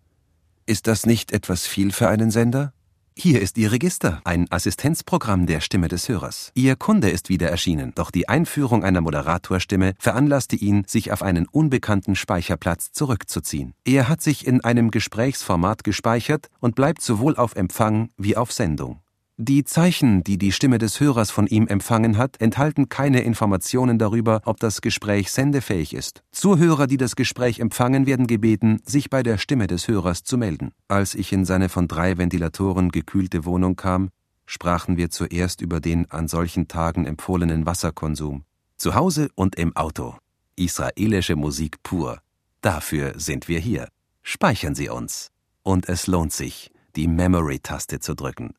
Ist 0.66 0.86
das 0.86 1.06
nicht 1.06 1.32
etwas 1.32 1.66
viel 1.66 1.90
für 1.90 2.08
einen 2.08 2.30
Sender? 2.30 2.74
Hier 3.16 3.40
ist 3.40 3.56
Ihr 3.58 3.70
Register, 3.70 4.20
ein 4.24 4.50
Assistenzprogramm 4.50 5.46
der 5.46 5.60
Stimme 5.60 5.86
des 5.88 6.08
Hörers. 6.08 6.50
Ihr 6.54 6.74
Kunde 6.74 7.10
ist 7.10 7.28
wieder 7.28 7.48
erschienen, 7.48 7.92
doch 7.94 8.10
die 8.10 8.28
Einführung 8.28 8.82
einer 8.82 9.00
Moderatorstimme 9.00 9.94
veranlasste 9.98 10.56
ihn, 10.56 10.84
sich 10.86 11.12
auf 11.12 11.22
einen 11.22 11.46
unbekannten 11.46 12.16
Speicherplatz 12.16 12.90
zurückzuziehen. 12.90 13.72
Er 13.84 14.08
hat 14.08 14.20
sich 14.20 14.46
in 14.46 14.64
einem 14.64 14.90
Gesprächsformat 14.90 15.84
gespeichert 15.84 16.48
und 16.58 16.74
bleibt 16.74 17.02
sowohl 17.02 17.36
auf 17.36 17.54
Empfang 17.54 18.10
wie 18.18 18.36
auf 18.36 18.52
Sendung. 18.52 19.03
Die 19.36 19.64
Zeichen, 19.64 20.22
die 20.22 20.38
die 20.38 20.52
Stimme 20.52 20.78
des 20.78 21.00
Hörers 21.00 21.32
von 21.32 21.48
ihm 21.48 21.66
empfangen 21.66 22.18
hat, 22.18 22.40
enthalten 22.40 22.88
keine 22.88 23.22
Informationen 23.22 23.98
darüber, 23.98 24.40
ob 24.44 24.60
das 24.60 24.80
Gespräch 24.80 25.32
sendefähig 25.32 25.92
ist. 25.92 26.22
Zuhörer, 26.30 26.86
die 26.86 26.98
das 26.98 27.16
Gespräch 27.16 27.58
empfangen, 27.58 28.06
werden 28.06 28.28
gebeten, 28.28 28.80
sich 28.84 29.10
bei 29.10 29.24
der 29.24 29.38
Stimme 29.38 29.66
des 29.66 29.88
Hörers 29.88 30.22
zu 30.22 30.38
melden. 30.38 30.70
Als 30.86 31.16
ich 31.16 31.32
in 31.32 31.44
seine 31.44 31.68
von 31.68 31.88
drei 31.88 32.16
Ventilatoren 32.16 32.90
gekühlte 32.90 33.44
Wohnung 33.44 33.74
kam, 33.74 34.10
sprachen 34.46 34.96
wir 34.96 35.10
zuerst 35.10 35.60
über 35.60 35.80
den 35.80 36.08
an 36.12 36.28
solchen 36.28 36.68
Tagen 36.68 37.04
empfohlenen 37.04 37.66
Wasserkonsum. 37.66 38.44
Zu 38.76 38.94
Hause 38.94 39.30
und 39.34 39.56
im 39.56 39.74
Auto. 39.74 40.14
Israelische 40.54 41.34
Musik 41.34 41.82
pur. 41.82 42.20
Dafür 42.60 43.14
sind 43.16 43.48
wir 43.48 43.58
hier. 43.58 43.88
Speichern 44.22 44.76
Sie 44.76 44.90
uns. 44.90 45.32
Und 45.64 45.88
es 45.88 46.06
lohnt 46.06 46.32
sich, 46.32 46.70
die 46.94 47.08
Memory-Taste 47.08 47.98
zu 47.98 48.14
drücken. 48.14 48.54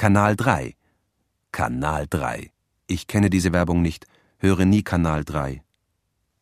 Kanal 0.00 0.34
3. 0.34 0.76
Kanal 1.52 2.06
3. 2.08 2.50
Ich 2.86 3.06
kenne 3.06 3.28
diese 3.28 3.52
Werbung 3.52 3.82
nicht, 3.82 4.06
höre 4.38 4.64
nie 4.64 4.82
Kanal 4.82 5.26
3. 5.26 5.62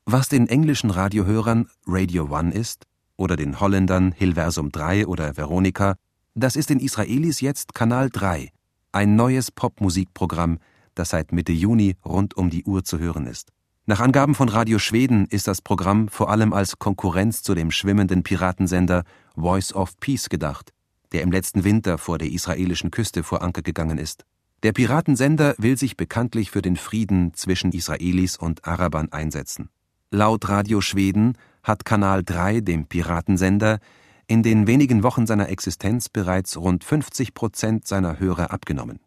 Was 0.04 0.28
den 0.28 0.46
englischen 0.46 0.90
Radiohörern 0.90 1.66
Radio 1.84 2.30
One 2.30 2.54
ist, 2.54 2.86
oder 3.16 3.34
den 3.34 3.58
Holländern 3.58 4.12
Hilversum 4.12 4.70
3 4.70 5.08
oder 5.08 5.36
Veronika, 5.36 5.96
das 6.36 6.54
ist 6.54 6.70
den 6.70 6.78
Israelis 6.78 7.40
jetzt 7.40 7.74
Kanal 7.74 8.10
3, 8.10 8.52
ein 8.92 9.16
neues 9.16 9.50
Popmusikprogramm, 9.50 10.60
das 10.94 11.08
seit 11.08 11.32
Mitte 11.32 11.50
Juni 11.50 11.96
rund 12.04 12.36
um 12.36 12.50
die 12.50 12.62
Uhr 12.62 12.84
zu 12.84 13.00
hören 13.00 13.26
ist. 13.26 13.50
Nach 13.86 13.98
Angaben 13.98 14.36
von 14.36 14.50
Radio 14.50 14.78
Schweden 14.78 15.26
ist 15.26 15.48
das 15.48 15.62
Programm 15.62 16.06
vor 16.06 16.30
allem 16.30 16.52
als 16.52 16.78
Konkurrenz 16.78 17.42
zu 17.42 17.56
dem 17.56 17.72
schwimmenden 17.72 18.22
Piratensender 18.22 19.02
Voice 19.34 19.72
of 19.72 19.98
Peace 19.98 20.28
gedacht, 20.28 20.72
der 21.12 21.22
im 21.22 21.32
letzten 21.32 21.64
Winter 21.64 21.98
vor 21.98 22.18
der 22.18 22.30
israelischen 22.30 22.90
Küste 22.90 23.22
vor 23.22 23.42
Anker 23.42 23.62
gegangen 23.62 23.98
ist. 23.98 24.24
Der 24.62 24.72
Piratensender 24.72 25.54
will 25.58 25.78
sich 25.78 25.96
bekanntlich 25.96 26.50
für 26.50 26.62
den 26.62 26.76
Frieden 26.76 27.32
zwischen 27.34 27.72
Israelis 27.72 28.36
und 28.36 28.66
Arabern 28.66 29.12
einsetzen. 29.12 29.70
Laut 30.10 30.48
Radio 30.48 30.80
Schweden 30.80 31.38
hat 31.62 31.84
Kanal 31.84 32.24
3, 32.24 32.60
dem 32.60 32.86
Piratensender, 32.86 33.78
in 34.26 34.42
den 34.42 34.66
wenigen 34.66 35.02
Wochen 35.02 35.26
seiner 35.26 35.48
Existenz 35.48 36.08
bereits 36.08 36.56
rund 36.56 36.84
50 36.84 37.34
Prozent 37.34 37.86
seiner 37.86 38.18
Hörer 38.18 38.50
abgenommen. 38.50 39.00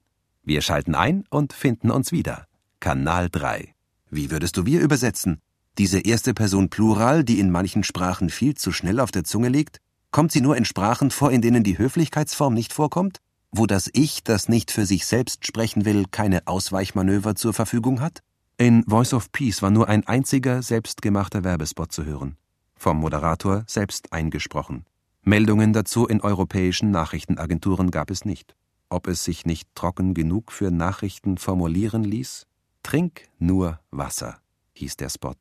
Wir 0.44 0.62
schalten 0.62 0.96
ein 0.96 1.26
und 1.30 1.54
finden 1.54 1.92
uns 1.92 2.12
wieder. 2.12 2.48
Kanal 2.80 3.30
3. 3.30 3.76
Wie 4.10 4.32
würdest 4.32 4.58
du 4.58 4.66
wir 4.66 4.82
übersetzen? 4.82 5.40
Diese 5.78 6.00
erste 6.00 6.34
Person 6.34 6.70
Plural, 6.70 7.24
die 7.24 7.40
in 7.40 7.52
manchen 7.52 7.84
Sprachen 7.84 8.30
viel 8.30 8.56
zu 8.56 8.72
schnell 8.72 9.00
auf 9.00 9.12
der 9.12 9.24
Zunge 9.24 9.50
liegt? 9.50 9.80
Kommt 10.12 10.34
sie 10.34 10.42
nur 10.42 10.58
in 10.58 10.66
Sprachen 10.66 11.10
vor, 11.10 11.32
in 11.32 11.42
denen 11.42 11.64
die 11.64 11.78
Höflichkeitsform 11.78 12.54
nicht 12.54 12.74
vorkommt? 12.74 13.20
Wo 13.52 13.66
das 13.66 13.90
Ich, 13.94 14.24
das 14.24 14.50
nicht 14.50 14.70
für 14.70 14.86
sich 14.86 15.06
selbst 15.06 15.48
sprechen 15.48 15.86
will, 15.86 16.06
keine 16.12 16.48
Ausweichmanöver 16.48 17.36
zur 17.36 17.54
Verfügung 17.54 18.02
hat? 18.02 18.22
In 18.58 18.84
Voice 18.84 19.14
of 19.14 19.32
Peace 19.32 19.62
war 19.62 19.72
nur 19.72 19.88
ein 19.88 20.06
einziger 20.06 20.62
selbstgemachter 20.62 21.46
Werbespot 21.46 21.94
zu 21.94 22.04
hören. 22.04 22.36
Vom 22.76 22.98
Moderator 22.98 23.64
selbst 23.68 24.12
eingesprochen. 24.12 24.86
Meldungen 25.24 25.72
dazu 25.72 26.08
in 26.08 26.20
europäischen 26.20 26.92
Nachrichtenagenturen 26.92 27.90
gab 27.90 28.12
es 28.12 28.26
nicht. 28.26 28.56
Ob 28.90 29.08
es 29.08 29.24
sich 29.24 29.46
nicht 29.46 29.70
trocken 29.76 30.14
genug 30.14 30.52
für 30.52 30.72
Nachrichten 30.72 31.38
formulieren 31.38 32.04
ließ? 32.04 32.48
Trink 32.84 33.30
nur 33.40 33.80
Wasser, 33.92 34.40
hieß 34.74 34.98
der 34.98 35.10
Spot, 35.10 35.36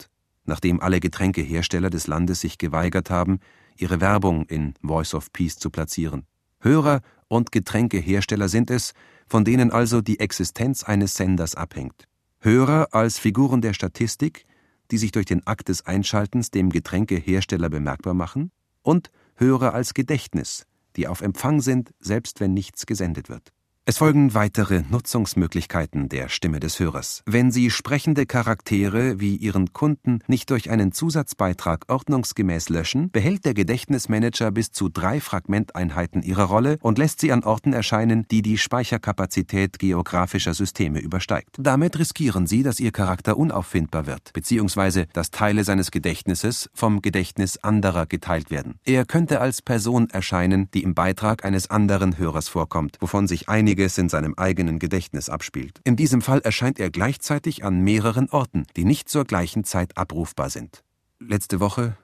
nachdem 0.45 0.81
alle 0.81 1.01
Getränkehersteller 1.01 1.91
des 1.91 2.07
Landes 2.07 2.41
sich 2.41 2.59
geweigert 2.59 3.11
haben, 3.11 3.41
ihre 3.81 4.01
Werbung 4.01 4.45
in 4.47 4.75
Voice 4.83 5.15
of 5.15 5.33
Peace 5.33 5.59
zu 5.59 5.71
platzieren. 5.71 6.27
Hörer 6.61 7.01
und 7.29 7.53
Getränkehersteller 7.53 8.49
sind 8.49 8.71
es, 8.71 8.93
von 9.27 9.45
denen 9.45 9.71
also 9.71 10.01
die 10.01 10.21
Existenz 10.21 10.83
eines 10.83 11.15
Senders 11.15 11.55
abhängt. 11.55 12.05
Hörer 12.41 12.89
als 12.93 13.19
Figuren 13.19 13.61
der 13.61 13.75
Statistik, 13.75 14.47
die 14.91 14.99
sich 14.99 15.13
durch 15.13 15.27
den 15.27 15.47
Akt 15.47 15.69
des 15.69 15.87
Einschaltens 15.87 16.51
dem 16.51 16.71
Getränkehersteller 16.71 17.69
bemerkbar 17.69 18.15
machen, 18.15 18.51
und 18.83 19.11
Hörer 19.37 19.73
als 19.75 19.95
Gedächtnis, 19.95 20.67
die 20.97 21.07
auf 21.07 21.21
Empfang 21.23 21.61
sind, 21.61 21.93
selbst 22.01 22.41
wenn 22.41 22.53
nichts 22.53 22.87
gesendet 22.87 23.29
wird. 23.29 23.53
Es 23.91 23.99
folgen 23.99 24.35
weitere 24.35 24.85
Nutzungsmöglichkeiten 24.89 26.09
der 26.09 26.29
Stimme 26.29 26.61
des 26.61 26.79
Hörers. 26.79 27.25
Wenn 27.27 27.51
Sie 27.51 27.71
sprechende 27.71 28.25
Charaktere 28.25 29.19
wie 29.19 29.35
Ihren 29.35 29.73
Kunden 29.73 30.21
nicht 30.29 30.49
durch 30.51 30.71
einen 30.71 30.93
Zusatzbeitrag 30.93 31.87
ordnungsgemäß 31.89 32.69
löschen, 32.69 33.11
behält 33.11 33.45
der 33.45 33.53
Gedächtnismanager 33.53 34.53
bis 34.53 34.71
zu 34.71 34.91
drei 34.91 35.21
Fragmenteinheiten 35.21 36.23
Ihrer 36.23 36.45
Rolle 36.45 36.79
und 36.83 36.99
lässt 36.99 37.21
sie 37.21 37.33
an 37.33 37.43
Orten 37.43 37.73
erscheinen, 37.73 38.27
die 38.31 38.43
die 38.43 38.59
Speicherkapazität 38.59 39.81
geografischer 39.81 40.55
Systeme 40.55 41.01
übersteigt. 41.01 41.57
Damit 41.59 41.99
riskieren 41.99 42.47
Sie, 42.47 42.63
dass 42.63 42.79
Ihr 42.79 42.93
Charakter 42.93 43.37
unauffindbar 43.37 44.07
wird, 44.07 44.33
beziehungsweise 44.35 45.07
dass 45.15 45.33
Teile 45.33 45.65
seines 45.65 45.91
Gedächtnisses 45.91 46.71
vom 46.75 47.03
Gedächtnis 47.03 47.59
anderer 47.65 48.07
geteilt 48.07 48.53
werden. 48.53 48.77
Er 48.85 49.05
könnte 49.05 49.41
als 49.41 49.63
Person 49.63 50.09
erscheinen, 50.11 50.71
die 50.75 50.85
im 50.85 50.95
Beitrag 50.95 51.45
eines 51.45 51.71
anderen 51.71 52.19
Hörers 52.19 52.49
vorkommt, 52.49 52.97
wovon 53.01 53.27
sich 53.27 53.49
einige 53.49 53.80
einiges 53.81 53.97
in 53.97 54.11
seinem 54.11 54.35
eigenen 54.35 54.79
Gedächtnis 54.79 55.31
abspielt. 55.31 55.81
In 55.85 55.97
diesem 55.97 56.21
Fall 56.21 56.41
erscheint 56.41 56.79
er 56.79 56.91
gleichzeitig 56.91 57.65
an 57.65 57.81
mehreren 57.81 58.29
Orten, 58.29 58.67
die 58.77 58.85
nicht 58.85 59.09
zur 59.09 59.25
gleichen 59.25 59.65
Zeit 59.65 59.97
abrufbar 59.97 60.51
sind. 60.51 60.83
Letzte 61.19 61.61
Woche, 61.61 61.97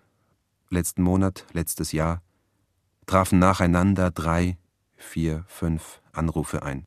letzten 0.71 1.03
Monat, 1.03 1.45
letztes 1.53 1.93
Jahr 1.93 2.23
trafen 3.07 3.39
nacheinander 3.39 4.11
drei, 4.11 4.57
vier, 4.97 5.45
fünf 5.49 6.01
Anrufe 6.13 6.63
ein. 6.63 6.87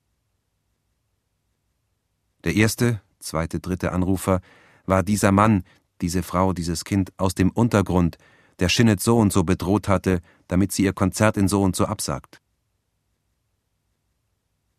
Der 2.43 2.55
erste, 2.55 2.99
zweite, 3.19 3.59
dritte 3.59 3.91
Anrufer 3.91 4.41
war 4.87 5.03
dieser 5.03 5.31
Mann, 5.31 5.63
diese 6.01 6.23
Frau, 6.23 6.53
dieses 6.53 6.83
Kind 6.83 7.11
aus 7.17 7.35
dem 7.35 7.51
Untergrund, 7.51 8.17
der 8.57 8.69
Shinnet 8.69 9.01
so 9.01 9.19
und 9.19 9.31
so 9.31 9.43
bedroht 9.43 9.87
hatte, 9.87 10.21
damit 10.47 10.71
sie 10.71 10.83
ihr 10.83 10.93
Konzert 10.93 11.37
in 11.37 11.47
so 11.47 11.61
und 11.61 11.75
so 11.75 11.85
absagt. 11.85 12.41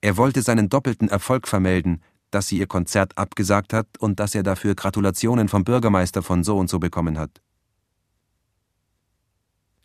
Er 0.01 0.17
wollte 0.17 0.43
seinen 0.43 0.69
doppelten 0.69 1.09
Erfolg 1.09 1.47
vermelden, 1.47 2.03
dass 2.31 2.49
sie 2.49 2.59
ihr 2.59 2.67
Konzert 2.67 3.19
abgesagt 3.19 3.73
hat 3.73 3.87
und 3.99 4.21
dass 4.21 4.35
er 4.35 4.43
dafür 4.43 4.75
Gratulationen 4.75 5.49
vom 5.49 5.65
Bürgermeister 5.65 6.23
von 6.23 6.45
so 6.45 6.57
und 6.59 6.71
so 6.71 6.79
bekommen 6.79 7.19
hat. 7.19 7.43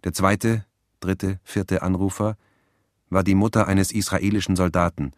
Der 0.03 0.13
zweite, 0.13 0.65
dritte, 0.99 1.39
vierte 1.43 1.81
Anrufer 1.81 2.37
war 3.09 3.23
die 3.23 3.35
Mutter 3.35 3.67
eines 3.67 3.91
israelischen 3.91 4.55
Soldaten, 4.55 5.11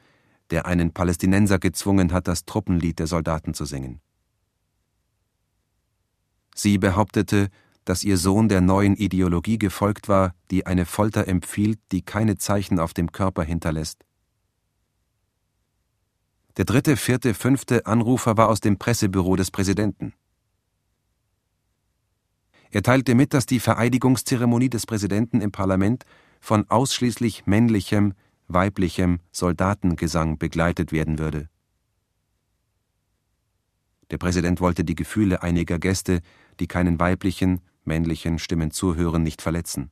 der 0.49 0.65
einen 0.65 0.93
Palästinenser 0.93 1.59
gezwungen 1.59 2.13
hat, 2.13 2.27
das 2.27 2.45
Truppenlied 2.45 2.99
der 2.99 3.07
Soldaten 3.07 3.53
zu 3.53 3.65
singen. 3.65 3.99
Sie 6.55 6.77
behauptete, 6.77 7.49
dass 7.85 8.03
ihr 8.03 8.17
Sohn 8.17 8.49
der 8.49 8.61
neuen 8.61 8.95
Ideologie 8.95 9.59
gefolgt 9.59 10.09
war, 10.09 10.33
die 10.49 10.65
eine 10.65 10.85
Folter 10.85 11.27
empfiehlt, 11.27 11.79
die 11.91 12.01
keine 12.01 12.37
Zeichen 12.37 12.79
auf 12.79 12.93
dem 12.93 13.11
Körper 13.11 13.43
hinterlässt. 13.43 14.06
Der 16.57 16.65
dritte, 16.65 16.97
vierte, 16.97 17.35
fünfte 17.35 17.85
Anrufer 17.85 18.35
war 18.35 18.49
aus 18.49 18.59
dem 18.59 18.79
Pressebüro 18.79 19.35
des 19.35 19.51
Präsidenten. 19.51 20.13
Er 22.71 22.81
teilte 22.81 23.13
mit, 23.13 23.33
dass 23.33 23.45
die 23.45 23.59
Vereidigungszeremonie 23.59 24.69
des 24.69 24.87
Präsidenten 24.87 25.39
im 25.39 25.51
Parlament 25.51 26.03
von 26.41 26.67
ausschließlich 26.69 27.45
männlichem, 27.45 28.13
weiblichem 28.47 29.19
Soldatengesang 29.31 30.39
begleitet 30.39 30.91
werden 30.91 31.19
würde. 31.19 31.47
Der 34.09 34.17
Präsident 34.17 34.59
wollte 34.59 34.83
die 34.83 34.95
Gefühle 34.95 35.43
einiger 35.43 35.77
Gäste, 35.77 36.21
die 36.59 36.67
keinen 36.67 36.99
weiblichen, 36.99 37.61
männlichen 37.83 38.39
Stimmen 38.39 38.71
zuhören, 38.71 39.21
nicht 39.21 39.41
verletzen. 39.41 39.91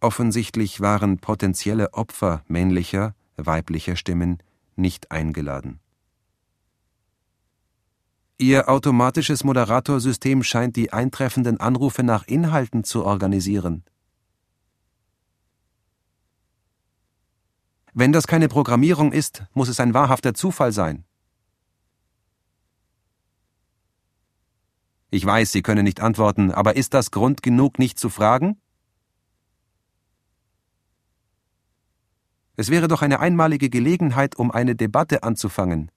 Offensichtlich 0.00 0.80
waren 0.80 1.18
potenzielle 1.18 1.92
Opfer 1.92 2.44
männlicher, 2.48 3.14
weiblicher 3.36 3.96
Stimmen 3.96 4.42
nicht 4.76 5.10
eingeladen. 5.10 5.80
Ihr 8.38 8.68
automatisches 8.68 9.44
Moderatorsystem 9.44 10.42
scheint 10.42 10.76
die 10.76 10.92
eintreffenden 10.92 11.58
Anrufe 11.58 12.02
nach 12.02 12.26
Inhalten 12.26 12.84
zu 12.84 13.04
organisieren. 13.04 13.84
Wenn 17.94 18.12
das 18.12 18.26
keine 18.26 18.48
Programmierung 18.48 19.12
ist, 19.12 19.44
muss 19.54 19.68
es 19.70 19.80
ein 19.80 19.94
wahrhafter 19.94 20.34
Zufall 20.34 20.70
sein. 20.70 21.06
Ich 25.08 25.24
weiß, 25.24 25.50
Sie 25.52 25.62
können 25.62 25.84
nicht 25.84 26.00
antworten, 26.00 26.50
aber 26.50 26.76
ist 26.76 26.92
das 26.92 27.10
Grund 27.10 27.42
genug, 27.42 27.78
nicht 27.78 27.98
zu 27.98 28.10
fragen? 28.10 28.60
Es 32.56 32.70
wäre 32.70 32.88
doch 32.88 33.02
eine 33.02 33.20
einmalige 33.20 33.68
Gelegenheit, 33.68 34.36
um 34.36 34.50
eine 34.50 34.74
Debatte 34.74 35.22
anzufangen. 35.22 35.90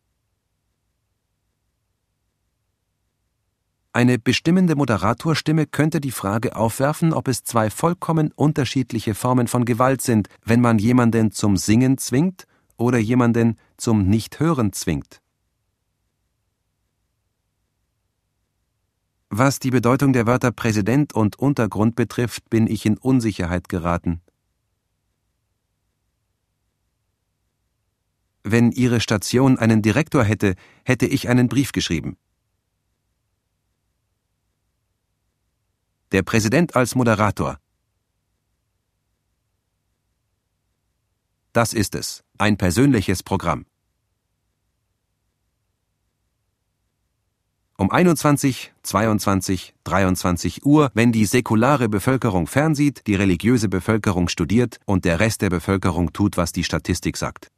Eine 3.91 4.19
bestimmende 4.19 4.75
Moderatorstimme 4.75 5.65
könnte 5.65 5.99
die 5.99 6.11
Frage 6.11 6.55
aufwerfen, 6.55 7.11
ob 7.11 7.27
es 7.27 7.43
zwei 7.43 7.69
vollkommen 7.69 8.31
unterschiedliche 8.35 9.15
Formen 9.15 9.47
von 9.47 9.65
Gewalt 9.65 10.01
sind, 10.01 10.29
wenn 10.45 10.61
man 10.61 10.77
jemanden 10.77 11.31
zum 11.31 11.57
Singen 11.57 11.97
zwingt 11.97 12.45
oder 12.77 12.99
jemanden 12.99 13.57
zum 13.77 14.07
Nichthören 14.07 14.73
zwingt. 14.73 15.21
Was 19.31 19.59
die 19.59 19.71
Bedeutung 19.71 20.13
der 20.13 20.27
Wörter 20.27 20.51
Präsident 20.51 21.13
und 21.13 21.37
Untergrund 21.37 21.95
betrifft, 21.95 22.49
bin 22.49 22.67
ich 22.67 22.85
in 22.85 22.97
Unsicherheit 22.97 23.69
geraten. 23.69 24.21
Wenn 28.51 28.71
Ihre 28.71 28.99
Station 28.99 29.59
einen 29.59 29.83
Direktor 29.83 30.23
hätte, 30.23 30.55
hätte 30.83 31.05
ich 31.05 31.29
einen 31.29 31.49
Brief 31.49 31.71
geschrieben. 31.71 32.17
Der 36.11 36.23
Präsident 36.23 36.75
als 36.75 36.95
Moderator. 36.95 37.59
Das 41.53 41.73
ist 41.73 41.93
es, 41.93 42.23
ein 42.39 42.57
persönliches 42.57 43.21
Programm. 43.21 43.67
Um 47.77 47.91
21, 47.91 48.73
22, 48.81 49.75
23 49.83 50.65
Uhr, 50.65 50.89
wenn 50.95 51.11
die 51.11 51.25
säkulare 51.25 51.87
Bevölkerung 51.87 52.47
fernsieht, 52.47 53.05
die 53.05 53.13
religiöse 53.13 53.69
Bevölkerung 53.69 54.27
studiert 54.27 54.79
und 54.85 55.05
der 55.05 55.19
Rest 55.19 55.43
der 55.43 55.51
Bevölkerung 55.51 56.13
tut, 56.13 56.35
was 56.35 56.51
die 56.51 56.63
Statistik 56.63 57.15
sagt. 57.15 57.51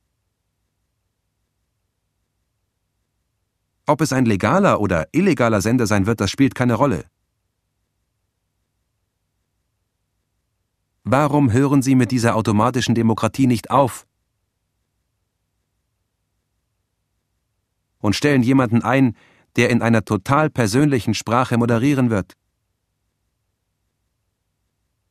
Ob 3.88 4.02
es 4.02 4.14
ein 4.14 4.26
legaler 4.26 4.80
oder 4.80 5.08
illegaler 5.12 5.62
Sender 5.62 5.88
sein 5.88 6.06
wird, 6.06 6.22
das 6.22 6.32
spielt 6.32 6.56
keine 6.56 6.76
Rolle. 6.76 7.06
Warum 11.04 11.52
hören 11.52 11.82
Sie 11.82 11.96
mit 11.96 12.12
dieser 12.12 12.36
automatischen 12.36 12.94
Demokratie 12.94 13.48
nicht 13.48 13.72
auf? 13.72 14.06
Und 18.00 18.16
stellen 18.16 18.44
jemanden 18.44 18.84
ein, 18.84 19.16
der 19.56 19.70
in 19.70 19.82
einer 19.82 20.06
total 20.06 20.50
persönlichen 20.50 21.14
Sprache 21.14 21.58
moderieren 21.58 22.10
wird. 22.10 22.38